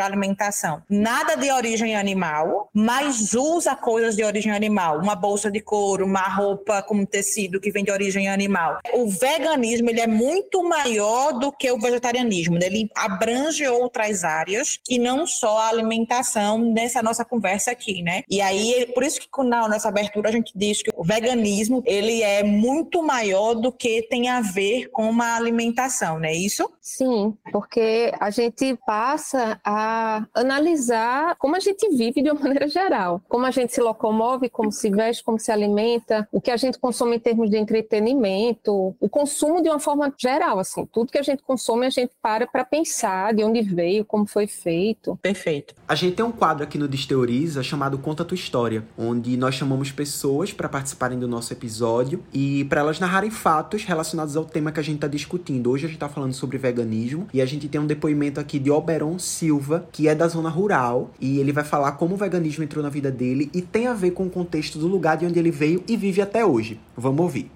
alimentação 0.00 0.82
nada 0.88 1.36
de 1.36 1.50
origem 1.50 1.94
animal, 1.96 2.33
mas 2.72 3.34
usa 3.34 3.74
coisas 3.74 4.16
de 4.16 4.24
origem 4.24 4.52
animal, 4.52 4.98
uma 4.98 5.14
bolsa 5.14 5.50
de 5.50 5.60
couro, 5.60 6.04
uma 6.04 6.28
roupa 6.28 6.82
com 6.82 7.04
tecido 7.04 7.60
que 7.60 7.70
vem 7.70 7.84
de 7.84 7.90
origem 7.90 8.28
animal. 8.28 8.78
O 8.92 9.08
veganismo 9.08 9.90
ele 9.90 10.00
é 10.00 10.06
muito 10.06 10.62
maior 10.62 11.32
do 11.32 11.52
que 11.52 11.70
o 11.70 11.78
vegetarianismo, 11.78 12.58
ele 12.62 12.88
abrange 12.96 13.66
outras 13.66 14.24
áreas 14.24 14.80
e 14.88 14.98
não 14.98 15.26
só 15.26 15.58
a 15.58 15.68
alimentação 15.68 16.58
nessa 16.58 17.02
nossa 17.02 17.24
conversa 17.24 17.70
aqui, 17.70 18.02
né? 18.02 18.22
E 18.28 18.40
aí, 18.40 18.90
por 18.94 19.02
isso 19.02 19.20
que 19.20 19.28
na 19.44 19.68
nossa 19.68 19.88
abertura 19.88 20.28
a 20.28 20.32
gente 20.32 20.52
diz 20.54 20.82
que 20.82 20.90
o 20.94 21.04
veganismo, 21.04 21.82
ele 21.84 22.22
é 22.22 22.42
muito 22.42 23.02
maior 23.02 23.54
do 23.54 23.70
que 23.72 24.02
tem 24.02 24.28
a 24.28 24.40
ver 24.40 24.88
com 24.90 25.08
uma 25.08 25.36
alimentação, 25.36 26.18
não 26.18 26.26
é 26.26 26.34
isso? 26.34 26.70
Sim, 26.80 27.36
porque 27.52 28.12
a 28.20 28.30
gente 28.30 28.76
passa 28.86 29.60
a 29.64 30.26
analisar 30.34 31.36
como 31.36 31.56
a 31.56 31.60
gente 31.60 31.88
vive 31.90 32.22
de 32.24 32.30
uma 32.30 32.40
maneira 32.40 32.66
geral, 32.66 33.20
como 33.28 33.44
a 33.44 33.50
gente 33.50 33.74
se 33.74 33.82
locomove, 33.82 34.48
como 34.48 34.72
se 34.72 34.88
veste, 34.88 35.22
como 35.22 35.38
se 35.38 35.52
alimenta, 35.52 36.26
o 36.32 36.40
que 36.40 36.50
a 36.50 36.56
gente 36.56 36.78
consome 36.78 37.16
em 37.16 37.20
termos 37.20 37.50
de 37.50 37.58
entretenimento, 37.58 38.96
o 38.98 39.08
consumo 39.10 39.62
de 39.62 39.68
uma 39.68 39.78
forma 39.78 40.12
geral, 40.18 40.58
assim, 40.58 40.86
tudo 40.86 41.12
que 41.12 41.18
a 41.18 41.22
gente 41.22 41.42
consome 41.42 41.84
a 41.84 41.90
gente 41.90 42.12
para 42.22 42.46
para 42.46 42.64
pensar 42.64 43.34
de 43.34 43.44
onde 43.44 43.60
veio, 43.60 44.06
como 44.06 44.26
foi 44.26 44.46
feito. 44.46 45.18
Perfeito. 45.20 45.74
A 45.86 45.94
gente 45.94 46.16
tem 46.16 46.24
um 46.24 46.32
quadro 46.32 46.64
aqui 46.64 46.78
no 46.78 46.88
Desteoriza 46.88 47.62
chamado 47.62 47.98
Conta 47.98 48.24
Tua 48.24 48.34
História, 48.34 48.84
onde 48.96 49.36
nós 49.36 49.54
chamamos 49.54 49.92
pessoas 49.92 50.50
para 50.50 50.68
participarem 50.68 51.18
do 51.18 51.28
nosso 51.28 51.52
episódio 51.52 52.24
e 52.32 52.64
para 52.64 52.80
elas 52.80 52.98
narrarem 52.98 53.30
fatos 53.30 53.84
relacionados 53.84 54.34
ao 54.34 54.46
tema 54.46 54.72
que 54.72 54.80
a 54.80 54.82
gente 54.82 54.96
está 54.96 55.08
discutindo. 55.08 55.70
Hoje 55.70 55.84
a 55.84 55.88
gente 55.88 55.96
está 55.96 56.08
falando 56.08 56.32
sobre 56.32 56.56
veganismo 56.56 57.28
e 57.34 57.42
a 57.42 57.46
gente 57.46 57.68
tem 57.68 57.78
um 57.78 57.86
depoimento 57.86 58.40
aqui 58.40 58.58
de 58.58 58.70
Oberon 58.70 59.18
Silva, 59.18 59.86
que 59.92 60.08
é 60.08 60.14
da 60.14 60.26
zona 60.26 60.48
rural, 60.48 61.10
e 61.20 61.38
ele 61.38 61.52
vai 61.52 61.64
falar 61.64 61.92
como 61.92 62.13
o 62.14 62.16
veganismo 62.16 62.64
entrou 62.64 62.82
na 62.82 62.88
vida 62.88 63.10
dele 63.10 63.50
e 63.52 63.60
tem 63.60 63.86
a 63.86 63.92
ver 63.92 64.12
com 64.12 64.26
o 64.26 64.30
contexto 64.30 64.78
do 64.78 64.86
lugar 64.86 65.16
de 65.16 65.26
onde 65.26 65.38
ele 65.38 65.50
veio 65.50 65.82
e 65.86 65.96
vive 65.96 66.22
até 66.22 66.44
hoje. 66.44 66.80
Vamos 66.96 67.20
ouvir. 67.20 67.50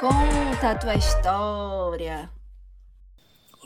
Conta 0.00 0.70
a 0.70 0.74
tua 0.74 0.94
história. 0.94 2.35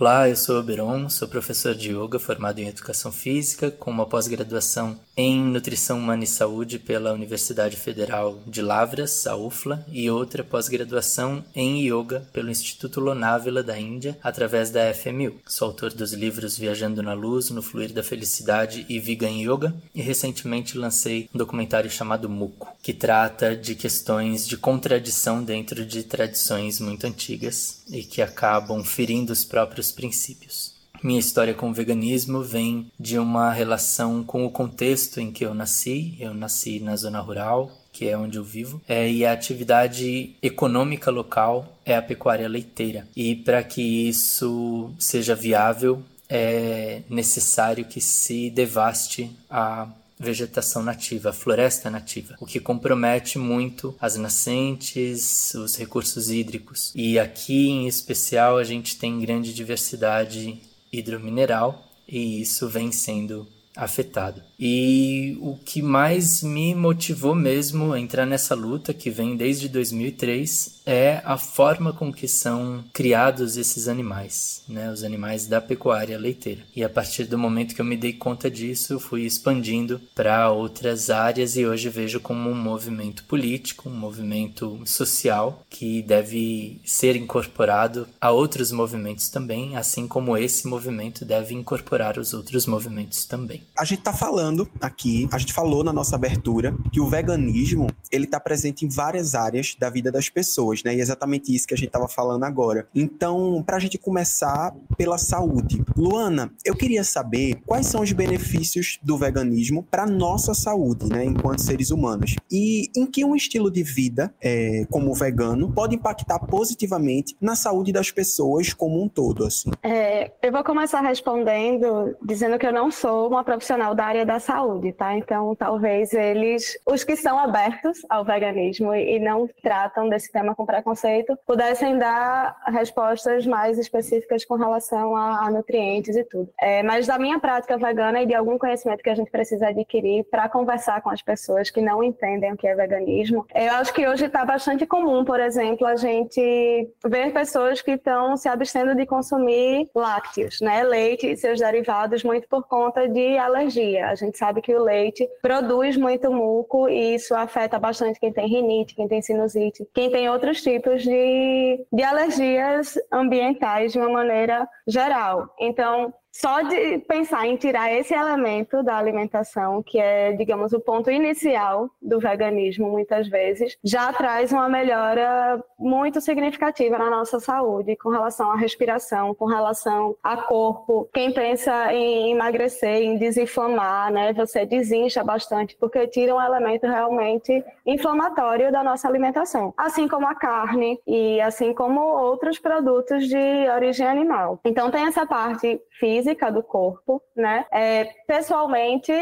Olá, 0.01 0.27
eu 0.31 0.35
sou 0.35 0.59
o 0.59 0.63
Beron, 0.63 1.11
sou 1.11 1.29
professor 1.29 1.75
de 1.75 1.91
yoga 1.91 2.19
formado 2.19 2.59
em 2.59 2.69
educação 2.69 3.13
física, 3.13 3.71
com 3.71 3.91
uma 3.91 4.07
pós-graduação 4.07 4.99
em 5.15 5.39
nutrição 5.39 5.99
humana 5.99 6.25
e 6.25 6.27
saúde 6.27 6.79
pela 6.79 7.13
Universidade 7.13 7.77
Federal 7.77 8.41
de 8.47 8.63
Lavras, 8.63 9.27
a 9.27 9.37
UFLA, 9.37 9.85
e 9.93 10.11
outra 10.11 10.43
pós-graduação 10.43 11.45
em 11.55 11.87
yoga 11.87 12.27
pelo 12.33 12.49
Instituto 12.49 12.99
Lonávila 12.99 13.63
da 13.63 13.79
Índia, 13.79 14.17
através 14.23 14.71
da 14.71 14.95
FMU. 14.95 15.35
Sou 15.47 15.69
autor 15.69 15.93
dos 15.93 16.15
livros 16.15 16.57
Viajando 16.57 17.03
na 17.03 17.13
Luz, 17.13 17.51
No 17.51 17.61
Fluir 17.61 17.93
da 17.93 18.03
Felicidade 18.03 18.87
e 18.89 18.99
Vegan 18.99 19.37
Yoga, 19.37 19.75
e 19.95 20.01
recentemente 20.01 20.79
lancei 20.79 21.29
um 21.35 21.37
documentário 21.37 21.91
chamado 21.91 22.27
Muco, 22.27 22.75
que 22.83 22.95
trata 22.95 23.55
de 23.55 23.75
questões 23.75 24.49
de 24.49 24.57
contradição 24.57 25.45
dentro 25.45 25.85
de 25.85 26.05
tradições 26.05 26.81
muito 26.81 27.07
antigas 27.07 27.83
e 27.91 28.03
que 28.03 28.23
acabam 28.23 28.83
ferindo 28.83 29.35
os 29.35 29.45
próprios 29.45 29.90
princípios. 29.91 30.81
Minha 31.03 31.21
história 31.21 31.55
com 31.55 31.71
o 31.71 31.73
veganismo 31.73 32.43
vem 32.43 32.91
de 33.01 33.19
uma 33.19 33.51
relação 33.53 34.23
com 34.23 34.45
o 34.45 34.51
contexto 34.51 35.19
em 35.19 35.33
que 35.33 35.45
eu 35.45 35.55
nasci. 35.55 36.15
Eu 36.21 36.35
nasci 36.35 36.79
na 36.79 36.95
zona 36.95 37.21
rural, 37.21 37.71
que 37.91 38.07
é 38.07 38.17
onde 38.17 38.37
eu 38.37 38.45
vivo, 38.45 38.83
é, 38.87 39.11
e 39.11 39.25
a 39.25 39.33
atividade 39.33 40.37
econômica 40.43 41.11
local 41.11 41.79
é 41.87 41.97
a 41.97 42.03
pecuária 42.03 42.49
leiteira. 42.49 43.09
E 43.17 43.35
para 43.35 43.63
que 43.63 44.09
isso 44.09 44.93
seja 44.99 45.35
viável, 45.35 46.03
é 46.29 47.03
necessário 47.09 47.85
que 47.85 48.01
se 48.01 48.51
devaste 48.51 49.31
a 49.51 49.89
vegetação 50.21 50.83
nativa, 50.83 51.33
floresta 51.33 51.89
nativa, 51.89 52.37
o 52.39 52.45
que 52.45 52.61
compromete 52.61 53.39
muito 53.39 53.97
as 53.99 54.17
nascentes, 54.17 55.55
os 55.55 55.77
recursos 55.77 56.29
hídricos. 56.31 56.93
E 56.95 57.19
aqui 57.19 57.69
em 57.69 57.89
especial 57.89 58.59
a 58.59 58.65
gente 58.65 58.99
tem 58.99 59.19
grande 59.19 59.55
diversidade 59.55 60.61
hidromineral 60.93 61.91
e 62.07 62.43
isso 62.43 62.69
vem 62.69 62.93
sendo 62.93 63.49
afetado. 63.81 64.43
E 64.59 65.39
o 65.41 65.57
que 65.57 65.81
mais 65.81 66.43
me 66.43 66.75
motivou 66.75 67.35
mesmo 67.35 67.95
a 67.95 67.99
entrar 67.99 68.27
nessa 68.27 68.55
luta, 68.55 68.93
que 68.93 69.09
vem 69.09 69.35
desde 69.35 69.69
2003, 69.69 70.81
é 70.85 71.23
a 71.25 71.39
forma 71.39 71.93
com 71.95 72.13
que 72.13 72.29
são 72.29 72.85
criados 72.93 73.57
esses 73.57 73.89
animais, 73.89 74.63
né, 74.69 74.91
os 74.91 75.03
animais 75.03 75.47
da 75.47 75.63
pecuária 75.63 76.19
leiteira. 76.19 76.63
E 76.77 76.85
a 76.85 76.91
partir 76.91 77.25
do 77.25 77.39
momento 77.39 77.75
que 77.75 77.81
eu 77.81 77.85
me 77.85 77.97
dei 77.97 78.13
conta 78.13 78.51
disso, 78.51 78.93
eu 78.93 79.01
fui 79.01 79.23
expandindo 79.23 80.01
para 80.15 80.51
outras 80.51 81.09
áreas 81.09 81.57
e 81.57 81.65
hoje 81.65 81.89
vejo 81.89 82.21
como 82.21 82.51
um 82.51 82.55
movimento 82.55 83.25
político, 83.25 83.89
um 83.89 83.95
movimento 83.95 84.79
social 84.85 85.65
que 85.71 86.03
deve 86.03 86.81
ser 86.85 87.17
incorporado 87.17 88.07
a 88.21 88.31
outros 88.31 88.73
movimentos 88.73 89.31
também, 89.31 89.77
assim 89.77 90.07
como 90.07 90.37
esse 90.37 90.67
movimento 90.67 91.25
deve 91.25 91.55
incorporar 91.55 92.19
os 92.19 92.35
outros 92.35 92.67
movimentos 92.67 93.25
também. 93.25 93.63
A 93.77 93.85
gente 93.85 94.01
está 94.01 94.13
falando 94.13 94.69
aqui, 94.81 95.29
a 95.33 95.39
gente 95.39 95.53
falou 95.53 95.83
na 95.83 95.93
nossa 95.93 96.17
abertura 96.17 96.75
que 96.93 97.01
o 97.01 97.07
veganismo 97.07 97.87
ele 98.11 98.25
está 98.25 98.39
presente 98.41 98.85
em 98.85 98.89
várias 98.89 99.35
áreas 99.35 99.77
da 99.79 99.89
vida 99.89 100.11
das 100.11 100.29
pessoas, 100.29 100.83
né? 100.83 100.95
E 100.95 100.99
é 100.99 101.03
exatamente 101.03 101.55
isso 101.55 101.67
que 101.67 101.75
a 101.75 101.77
gente 101.77 101.89
estava 101.89 102.09
falando 102.09 102.45
agora. 102.45 102.87
Então, 102.95 103.63
para 103.65 103.77
a 103.77 103.81
gente 103.81 103.97
começar 103.99 104.75
pela 104.97 105.19
saúde, 105.19 105.83
Luana, 105.97 106.53
eu 106.65 106.75
queria 106.75 107.05
saber 107.05 107.61
quais 107.67 107.87
são 107.87 108.03
os 108.03 108.13
benefícios 108.13 108.99
do 109.03 109.17
veganismo 109.17 109.83
para 109.83 110.07
nossa 110.07 110.55
saúde, 110.55 111.09
né? 111.09 111.25
Enquanto 111.25 111.63
seres 111.63 111.91
humanos 111.91 112.37
e 112.51 112.91
em 112.97 113.07
que 113.07 113.25
um 113.25 113.35
estilo 113.35 113.71
de 113.71 113.83
vida 113.83 114.33
é, 114.41 114.85
como 114.91 115.11
o 115.11 115.15
vegano 115.15 115.73
pode 115.73 115.95
impactar 115.95 116.39
positivamente 116.41 117.37
na 117.41 117.55
saúde 117.55 117.93
das 117.93 118.11
pessoas 118.11 118.73
como 118.73 119.03
um 119.03 119.09
todo, 119.09 119.45
assim. 119.45 119.71
É, 119.83 120.33
eu 120.43 120.53
vou 120.53 120.65
começar 120.65 121.01
respondendo 121.01 122.17
dizendo 122.23 122.59
que 122.59 122.67
eu 122.67 122.73
não 122.73 122.91
sou 122.91 123.29
uma 123.29 123.45
profissional 123.61 123.95
da 123.95 124.07
área 124.07 124.25
da 124.25 124.41
saúde, 124.41 124.91
tá? 124.93 125.15
Então, 125.15 125.55
talvez 125.55 126.15
eles, 126.15 126.79
os 126.87 127.05
que 127.05 127.15
são 127.15 127.39
abertos 127.39 127.99
ao 128.09 128.25
veganismo 128.25 128.95
e 128.95 129.19
não 129.19 129.47
tratam 129.63 130.09
desse 130.09 130.33
tema 130.33 130.55
com 130.55 130.65
preconceito, 130.65 131.39
pudessem 131.47 131.99
dar 131.99 132.57
respostas 132.69 133.47
mais 133.47 133.79
específicas 133.79 134.47
com 134.47 134.55
relação 134.55 135.15
a, 135.15 135.47
a 135.47 135.51
nutrientes 135.51 136.17
e 136.17 136.25
tudo. 136.25 136.49
É, 136.59 136.83
mas 136.83 137.07
da 137.07 137.19
minha 137.19 137.39
prática 137.39 137.77
vegana 137.77 138.23
e 138.23 138.27
de 138.27 138.35
algum 138.35 138.57
conhecimento 138.57 139.03
que 139.03 139.11
a 139.11 139.15
gente 139.15 139.31
precisa 139.31 139.69
adquirir 139.69 140.25
para 140.25 140.49
conversar 140.49 141.03
com 141.03 141.11
as 141.11 141.21
pessoas 141.21 141.71
que 141.71 141.83
não 141.83 142.03
entendem 142.03 142.55
o 142.55 142.57
que 142.57 142.67
é 142.67 142.75
veganismo, 142.75 143.47
eu 143.55 143.73
acho 143.75 143.93
que 143.93 144.09
hoje 144.09 144.25
está 144.25 144.43
bastante 144.43 144.87
comum, 144.87 145.23
por 145.23 145.39
exemplo, 145.39 145.87
a 145.87 145.97
gente 145.97 146.91
ver 147.05 147.31
pessoas 147.33 147.83
que 147.83 147.93
estão 147.93 148.39
se 148.39 148.49
abstendo 148.49 148.95
de 148.95 149.05
consumir 149.05 149.91
lácteos, 149.95 150.61
né? 150.63 150.83
Leite 150.83 151.27
e 151.27 151.37
seus 151.37 151.61
derivados, 151.61 152.25
muito 152.25 152.49
por 152.49 152.67
conta 152.67 153.07
de 153.07 153.37
alergia. 153.45 154.09
A 154.09 154.15
gente 154.15 154.37
sabe 154.39 154.61
que 154.61 154.75
o 154.75 154.83
leite 154.83 155.29
produz 155.43 155.97
muito 155.97 156.31
muco 156.33 156.89
e 156.89 157.15
isso 157.15 157.35
afeta 157.35 157.79
bastante 157.79 158.21
quem 158.21 158.33
tem 158.33 158.49
rinite, 158.49 158.95
quem 158.95 159.09
tem 159.09 159.23
sinusite, 159.23 159.87
quem 159.95 160.11
tem 160.11 160.29
outros 160.29 160.63
tipos 160.63 161.03
de, 161.03 161.87
de 161.93 162.03
alergias 162.03 162.99
ambientais 163.13 163.93
de 163.93 163.99
uma 163.99 164.09
maneira 164.09 164.69
geral. 164.87 165.55
Então, 165.59 166.13
só 166.33 166.63
de 166.63 166.99
pensar 166.99 167.47
em 167.47 167.57
tirar 167.57 167.93
esse 167.93 168.15
elemento 168.15 168.83
da 168.83 168.97
alimentação, 168.97 169.83
que 169.83 169.99
é, 169.99 170.33
digamos, 170.33 170.73
o 170.73 170.81
ponto 170.81 171.11
inicial 171.11 171.91
do 172.01 172.21
veganismo, 172.21 172.89
muitas 172.89 173.29
vezes, 173.29 173.77
já 173.83 174.13
traz 174.13 174.53
uma 174.53 174.69
melhora 174.69 175.63
muito 175.79 176.21
significativa 176.21 176.97
na 176.99 177.11
nossa 177.11 177.41
saúde, 177.41 177.97
com 177.97 178.11
relação 178.11 178.51
à 178.51 178.57
respiração, 178.57 179.35
com 179.35 179.47
relação 179.47 180.17
a 180.23 180.37
corpo. 180.37 181.09
Quem 181.13 181.33
pensa 181.33 181.93
em 181.93 182.33
emagrecer, 182.33 183.03
em 183.03 183.19
desinflamar, 183.19 184.13
né, 184.13 184.33
você 184.33 184.65
desincha 184.65 185.25
bastante, 185.25 185.77
porque 185.79 186.07
tira 186.07 186.35
um 186.35 186.41
elemento 186.41 186.87
realmente 186.87 187.65
inflamatório 187.85 188.71
da 188.71 188.85
nossa 188.85 189.09
alimentação, 189.09 189.75
assim 189.77 190.07
como 190.07 190.27
a 190.27 190.35
carne 190.35 191.01
e 191.07 191.41
assim 191.41 191.75
como 191.75 192.01
outros 192.01 192.59
produtos 192.59 193.27
de 193.27 193.69
origem 193.75 194.07
animal. 194.07 194.61
Então, 194.65 194.91
tem 194.91 195.07
essa 195.07 195.27
parte 195.27 195.81
física 195.99 196.20
do 196.51 196.63
corpo, 196.63 197.23
né? 197.37 197.65
É, 197.73 198.05
pessoalmente, 198.27 199.13